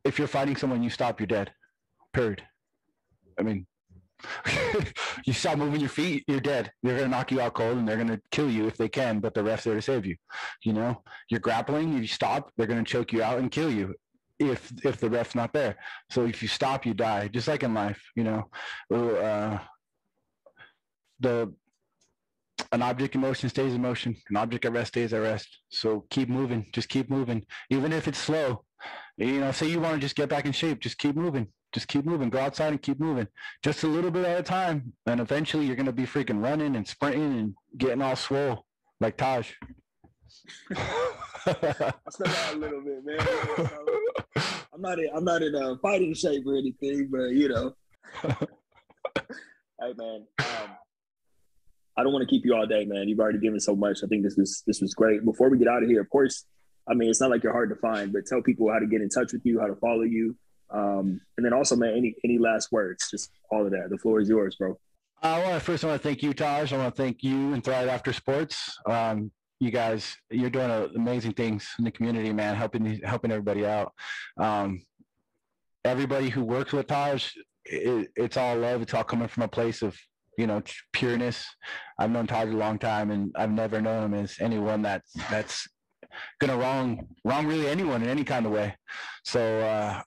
if 0.05 0.19
you're 0.19 0.29
fighting 0.29 0.57
someone, 0.57 0.83
you 0.83 0.91
stop, 0.91 1.21
you're 1.21 1.27
dead. 1.27 1.53
Period. 2.13 2.43
I 3.39 3.43
mean, 3.43 3.67
you 5.25 5.33
stop 5.33 5.59
moving 5.59 5.81
your 5.81 5.89
feet, 5.89 6.25
you're 6.27 6.41
dead. 6.41 6.73
They're 6.83 6.97
gonna 6.97 7.09
knock 7.09 7.31
you 7.31 7.41
out 7.41 7.55
cold 7.55 7.79
and 7.79 7.87
they're 7.87 7.97
gonna 7.97 8.21
kill 8.31 8.51
you 8.51 8.67
if 8.67 8.77
they 8.77 8.89
can, 8.89 9.21
but 9.21 9.35
the 9.35 9.45
ref's 9.45 9.65
there 9.65 9.75
to 9.75 9.83
save 9.83 10.07
you. 10.07 10.17
You 10.65 10.73
know, 10.73 11.03
you're 11.31 11.41
grappling, 11.41 11.97
you 11.97 12.07
stop, 12.07 12.51
they're 12.57 12.67
gonna 12.67 12.85
choke 12.85 13.13
you 13.13 13.23
out 13.23 13.39
and 13.39 13.51
kill 13.51 13.71
you 13.71 13.95
if 14.39 14.73
if 14.85 14.99
the 14.99 15.11
ref's 15.11 15.35
not 15.35 15.53
there. 15.53 15.77
So 16.11 16.27
if 16.27 16.43
you 16.43 16.49
stop, 16.49 16.87
you 16.87 16.95
die. 16.95 17.29
Just 17.29 17.49
like 17.49 17.63
in 17.63 17.75
life, 17.75 18.03
you 18.15 18.25
know. 18.25 18.51
Uh, 18.93 19.59
the 21.21 21.53
an 22.73 22.83
object 22.83 23.15
in 23.15 23.21
motion 23.21 23.49
stays 23.49 23.75
in 23.75 23.83
motion. 23.83 24.17
An 24.31 24.37
object 24.37 24.65
at 24.65 24.73
rest 24.73 24.89
stays 24.89 25.13
at 25.13 25.23
rest. 25.23 25.61
So 25.71 26.05
keep 26.11 26.29
moving. 26.29 26.67
Just 26.73 26.89
keep 26.89 27.11
moving, 27.11 27.45
even 27.71 27.93
if 27.93 28.09
it's 28.09 28.19
slow. 28.19 28.65
You 29.17 29.41
know, 29.41 29.53
say 29.53 29.69
you 29.69 29.81
want 29.81 29.95
to 29.95 30.01
just 30.01 30.17
get 30.17 30.29
back 30.29 30.45
in 30.45 30.53
shape, 30.53 30.81
just 30.81 30.99
keep 30.99 31.17
moving 31.17 31.49
just 31.77 31.89
keep 31.89 32.07
moving. 32.07 32.31
Go 32.31 32.39
outside 32.39 32.69
and 32.69 32.81
keep 32.81 32.99
moving, 32.99 33.29
just 33.63 33.83
a 33.83 33.87
little 33.87 34.11
bit 34.11 34.25
at 34.25 34.41
a 34.41 34.43
time, 34.43 34.95
and 35.05 35.21
eventually 35.21 35.67
you're 35.67 35.77
gonna 35.77 35.93
be 35.93 36.05
freaking 36.05 36.43
running 36.43 36.75
and 36.75 36.89
sprinting 36.89 37.39
and 37.39 37.55
getting 37.77 38.01
all 38.01 38.17
swole 38.17 38.65
like 38.99 39.19
Taj. 39.19 39.51
I 40.75 41.93
still 42.09 42.27
got 42.27 42.55
a 42.55 42.57
little 42.57 42.81
bit, 42.81 43.05
man. 43.05 43.71
I'm 44.73 44.81
not 44.81 44.99
in, 44.99 45.11
I'm 45.15 45.25
not 45.25 45.43
in 45.43 45.55
a 45.55 45.77
fighting 45.79 46.15
shape 46.15 46.47
or 46.47 46.57
anything, 46.57 47.09
but 47.11 47.29
you 47.33 47.49
know. 47.49 47.75
hey 48.23 49.93
man, 49.99 50.27
um, 50.39 50.71
I 51.95 52.03
don't 52.03 52.13
want 52.15 52.23
to 52.23 52.31
keep 52.31 52.47
you 52.47 52.55
all 52.55 52.67
day, 52.67 52.87
man. 52.87 53.07
You've 53.07 53.21
already 53.21 53.39
given 53.39 53.61
so 53.61 53.77
much. 53.77 53.99
I 54.03 54.07
think 54.07 54.23
this 54.23 54.37
was 54.39 54.63
this 54.67 54.81
was 54.81 54.95
great. 54.95 55.27
Before 55.27 55.51
we 55.51 55.59
get 55.59 55.69
out 55.69 55.83
of 55.83 55.91
here, 55.91 56.01
of 56.01 56.09
course, 56.09 56.47
I 56.89 56.95
mean 56.95 57.11
it's 57.11 57.21
not 57.21 57.31
like 57.31 57.43
you're 57.43 57.53
hard 57.53 57.71
to 57.71 57.77
find, 57.77 58.13
but 58.13 58.27
tell 58.27 58.43
people 58.43 58.71
how 58.73 58.79
to 58.79 58.87
get 58.87 59.01
in 59.01 59.09
touch 59.09 59.33
with 59.33 59.45
you, 59.45 59.61
how 59.61 59.67
to 59.67 59.77
follow 59.77 60.03
you, 60.03 60.37
um, 60.71 61.21
and 61.37 61.45
then 61.45 61.53
also, 61.53 61.77
man, 61.77 61.97
any 61.97 62.15
any 62.25 62.39
last 62.39 62.73
words? 62.73 63.09
Just 63.11 63.31
all 63.51 63.65
of 63.65 63.73
that. 63.73 63.89
The 63.91 63.99
floor 63.99 64.21
is 64.21 64.29
yours, 64.29 64.57
bro. 64.57 64.79
I 65.23 65.39
want 65.43 65.55
to 65.55 65.61
first 65.61 65.85
I 65.85 65.89
want 65.89 66.03
to 66.03 66.09
thank 66.09 66.23
you, 66.23 66.35
Taj. 66.35 66.73
I 66.73 66.79
want 66.79 66.95
to 66.95 67.03
thank 67.03 67.23
you 67.23 67.53
and 67.53 67.63
Thrive 67.63 67.89
After 67.89 68.13
Sports. 68.13 68.79
Um, 68.87 69.31
you 69.61 69.71
guys, 69.71 70.17
you're 70.31 70.51
doing 70.51 70.71
amazing 70.95 71.33
things 71.33 71.69
in 71.79 71.85
the 71.85 71.91
community, 71.91 72.33
man, 72.33 72.55
helping 72.57 73.01
helping 73.03 73.31
everybody 73.31 73.65
out. 73.65 73.93
Um, 74.39 74.83
everybody 75.85 76.29
who 76.29 76.45
works 76.45 76.73
with 76.73 76.89
Taj, 76.89 77.31
it, 77.65 78.11
it's 78.17 78.37
all 78.37 78.57
love. 78.57 78.83
It's 78.83 78.93
all 78.93 79.05
coming 79.05 79.29
from 79.29 79.45
a 79.45 79.49
place 79.49 79.83
of 79.83 79.97
you 80.37 80.47
know 80.47 80.63
pureness. 80.93 81.47
I've 81.99 82.11
known 82.11 82.27
Taj 82.27 82.49
a 82.49 82.57
long 82.57 82.79
time, 82.79 83.11
and 83.11 83.33
I've 83.37 83.53
never 83.53 83.81
known 83.81 84.13
him 84.13 84.15
as 84.15 84.37
anyone 84.41 84.83
that's 84.83 85.13
that's 85.31 85.67
gonna 86.41 86.57
wrong 86.57 87.09
wrong 87.25 87.47
really 87.47 87.67
anyone 87.67 88.03
in 88.03 88.09
any 88.09 88.25
kind 88.25 88.47
of 88.47 88.53
way. 88.53 88.77
So 89.25 89.61
uh, 89.61 90.03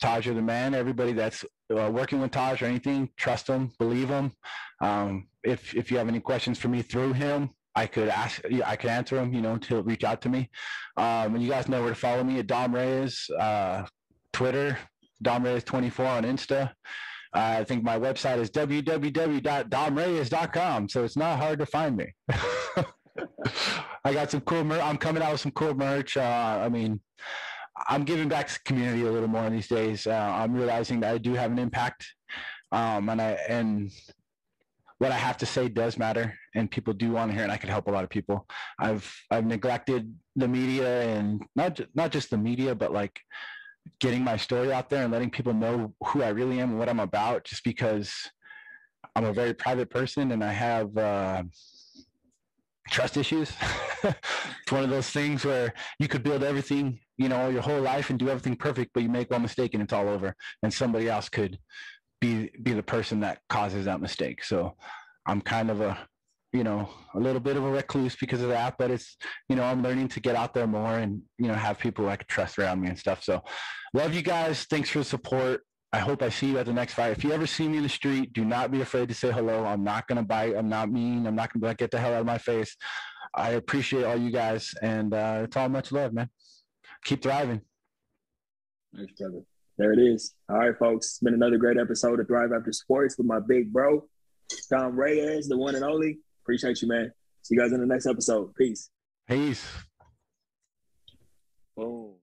Taj, 0.00 0.26
you're 0.26 0.34
the 0.34 0.42
man. 0.42 0.74
Everybody 0.74 1.12
that's 1.12 1.44
uh, 1.76 1.90
working 1.92 2.20
with 2.20 2.30
Taj 2.30 2.62
or 2.62 2.66
anything, 2.66 3.10
trust 3.16 3.46
him, 3.46 3.72
believe 3.78 4.08
him. 4.08 4.32
Um, 4.80 5.28
if 5.42 5.74
if 5.74 5.90
you 5.90 5.98
have 5.98 6.08
any 6.08 6.20
questions 6.20 6.58
for 6.58 6.68
me 6.68 6.82
through 6.82 7.12
him, 7.12 7.50
I 7.74 7.86
could 7.86 8.08
ask, 8.08 8.40
I 8.64 8.76
could 8.76 8.90
answer 8.90 9.16
them, 9.16 9.32
you 9.32 9.40
know, 9.40 9.56
to 9.58 9.82
reach 9.82 10.04
out 10.04 10.20
to 10.22 10.28
me. 10.28 10.50
Um, 10.96 11.34
and 11.34 11.42
you 11.42 11.50
guys 11.50 11.68
know 11.68 11.82
where 11.82 11.90
to 11.90 11.96
follow 11.96 12.24
me 12.24 12.38
at 12.38 12.46
Dom 12.46 12.74
Reyes, 12.74 13.28
uh, 13.38 13.84
Twitter, 14.32 14.78
Dom 15.22 15.44
Reyes 15.44 15.64
24 15.64 16.06
on 16.06 16.24
Insta. 16.24 16.70
Uh, 17.32 17.58
I 17.60 17.64
think 17.64 17.84
my 17.84 17.96
website 17.98 18.38
is 18.38 18.50
www.domreyes.com. 18.50 20.88
So 20.88 21.04
it's 21.04 21.16
not 21.16 21.38
hard 21.38 21.60
to 21.60 21.66
find 21.66 21.96
me. 21.96 22.12
I 24.04 24.12
got 24.12 24.30
some 24.30 24.40
cool 24.42 24.64
merch. 24.64 24.82
I'm 24.82 24.96
coming 24.96 25.22
out 25.22 25.32
with 25.32 25.40
some 25.40 25.52
cool 25.52 25.74
merch. 25.74 26.16
Uh, 26.16 26.60
I 26.62 26.68
mean, 26.68 27.00
I'm 27.88 28.04
giving 28.04 28.28
back 28.28 28.48
to 28.48 28.54
the 28.54 28.60
community 28.64 29.02
a 29.02 29.10
little 29.10 29.28
more 29.28 29.48
these 29.50 29.68
days. 29.68 30.06
Uh, 30.06 30.12
I'm 30.12 30.54
realizing 30.54 31.00
that 31.00 31.14
I 31.14 31.18
do 31.18 31.34
have 31.34 31.50
an 31.50 31.58
impact. 31.58 32.06
Um, 32.72 33.08
and 33.08 33.20
I, 33.20 33.30
and 33.48 33.90
what 34.98 35.12
I 35.12 35.16
have 35.16 35.38
to 35.38 35.46
say 35.46 35.68
does 35.68 35.96
matter 35.96 36.34
and 36.54 36.70
people 36.70 36.92
do 36.92 37.12
want 37.12 37.30
to 37.30 37.34
hear 37.34 37.42
and 37.42 37.50
I 37.50 37.56
can 37.56 37.70
help 37.70 37.88
a 37.88 37.90
lot 37.90 38.04
of 38.04 38.10
people. 38.10 38.46
I've 38.78 39.10
I've 39.30 39.46
neglected 39.46 40.14
the 40.36 40.46
media 40.46 41.02
and 41.02 41.42
not 41.56 41.80
not 41.94 42.12
just 42.12 42.28
the 42.28 42.36
media 42.36 42.74
but 42.74 42.92
like 42.92 43.18
getting 43.98 44.22
my 44.22 44.36
story 44.36 44.72
out 44.72 44.90
there 44.90 45.02
and 45.02 45.10
letting 45.10 45.30
people 45.30 45.54
know 45.54 45.94
who 46.04 46.22
I 46.22 46.28
really 46.28 46.60
am 46.60 46.70
and 46.70 46.78
what 46.78 46.90
I'm 46.90 47.00
about 47.00 47.44
just 47.44 47.64
because 47.64 48.12
I'm 49.16 49.24
a 49.24 49.32
very 49.32 49.54
private 49.54 49.88
person 49.88 50.32
and 50.32 50.44
I 50.44 50.52
have 50.52 50.96
uh, 50.96 51.44
trust 52.90 53.16
issues. 53.16 53.52
it's 54.02 54.72
one 54.72 54.84
of 54.84 54.90
those 54.90 55.10
things 55.10 55.44
where 55.44 55.72
you 55.98 56.08
could 56.08 56.22
build 56.22 56.42
everything, 56.42 57.00
you 57.16 57.28
know, 57.28 57.48
your 57.48 57.62
whole 57.62 57.80
life 57.80 58.10
and 58.10 58.18
do 58.18 58.28
everything 58.28 58.56
perfect, 58.56 58.90
but 58.92 59.02
you 59.02 59.08
make 59.08 59.30
one 59.30 59.42
mistake 59.42 59.74
and 59.74 59.82
it's 59.82 59.92
all 59.92 60.08
over. 60.08 60.34
And 60.62 60.72
somebody 60.72 61.08
else 61.08 61.28
could 61.28 61.58
be 62.20 62.50
be 62.62 62.72
the 62.72 62.82
person 62.82 63.20
that 63.20 63.40
causes 63.48 63.86
that 63.86 64.00
mistake. 64.00 64.44
So 64.44 64.76
I'm 65.26 65.40
kind 65.40 65.70
of 65.70 65.80
a 65.80 65.98
you 66.52 66.64
know 66.64 66.88
a 67.14 67.18
little 67.18 67.40
bit 67.40 67.56
of 67.56 67.64
a 67.64 67.70
recluse 67.70 68.16
because 68.16 68.42
of 68.42 68.48
that 68.48 68.74
but 68.76 68.90
it's 68.90 69.16
you 69.48 69.54
know 69.54 69.62
i'm 69.62 69.82
learning 69.82 70.08
to 70.08 70.20
get 70.20 70.34
out 70.34 70.52
there 70.52 70.66
more 70.66 70.98
and 70.98 71.22
you 71.38 71.46
know 71.46 71.54
have 71.54 71.78
people 71.78 72.08
i 72.08 72.16
can 72.16 72.26
trust 72.26 72.58
around 72.58 72.80
me 72.80 72.88
and 72.88 72.98
stuff 72.98 73.22
so 73.22 73.40
love 73.94 74.12
you 74.12 74.22
guys 74.22 74.64
thanks 74.64 74.90
for 74.90 74.98
the 74.98 75.04
support 75.04 75.62
i 75.92 75.98
hope 75.98 76.22
i 76.22 76.28
see 76.28 76.50
you 76.50 76.58
at 76.58 76.66
the 76.66 76.72
next 76.72 76.94
fight 76.94 77.12
if 77.12 77.24
you 77.24 77.32
ever 77.32 77.46
see 77.46 77.68
me 77.68 77.78
in 77.78 77.82
the 77.82 77.88
street 77.88 78.32
do 78.32 78.44
not 78.44 78.70
be 78.70 78.80
afraid 78.80 79.08
to 79.08 79.14
say 79.14 79.30
hello 79.30 79.64
i'm 79.64 79.84
not 79.84 80.06
going 80.06 80.16
to 80.16 80.22
bite 80.22 80.56
i'm 80.56 80.68
not 80.68 80.90
mean 80.90 81.26
i'm 81.26 81.34
not 81.34 81.52
going 81.52 81.60
to 81.60 81.66
like, 81.66 81.78
get 81.78 81.90
the 81.90 81.98
hell 81.98 82.14
out 82.14 82.20
of 82.20 82.26
my 82.26 82.38
face 82.38 82.76
i 83.34 83.50
appreciate 83.50 84.04
all 84.04 84.16
you 84.16 84.30
guys 84.30 84.74
and 84.82 85.14
uh, 85.14 85.40
it's 85.44 85.56
all 85.56 85.68
much 85.68 85.92
love 85.92 86.12
man 86.12 86.28
keep 87.04 87.22
thriving 87.22 87.60
thanks 88.94 89.12
brother 89.12 89.42
there 89.80 89.94
it 89.94 89.98
is. 89.98 90.34
All 90.50 90.58
right, 90.58 90.76
folks. 90.78 91.06
It's 91.06 91.18
been 91.20 91.32
another 91.32 91.56
great 91.56 91.78
episode 91.78 92.20
of 92.20 92.26
Thrive 92.26 92.52
After 92.52 92.70
Sports 92.70 93.16
with 93.16 93.26
my 93.26 93.40
big 93.40 93.72
bro, 93.72 94.06
Dom 94.68 94.94
Reyes, 94.94 95.48
the 95.48 95.56
one 95.56 95.74
and 95.74 95.82
only. 95.82 96.18
Appreciate 96.44 96.82
you, 96.82 96.88
man. 96.88 97.10
See 97.40 97.54
you 97.54 97.60
guys 97.62 97.72
in 97.72 97.80
the 97.80 97.86
next 97.86 98.04
episode. 98.04 98.54
Peace. 98.54 98.90
Peace. 99.26 99.66
Boom. 101.74 102.19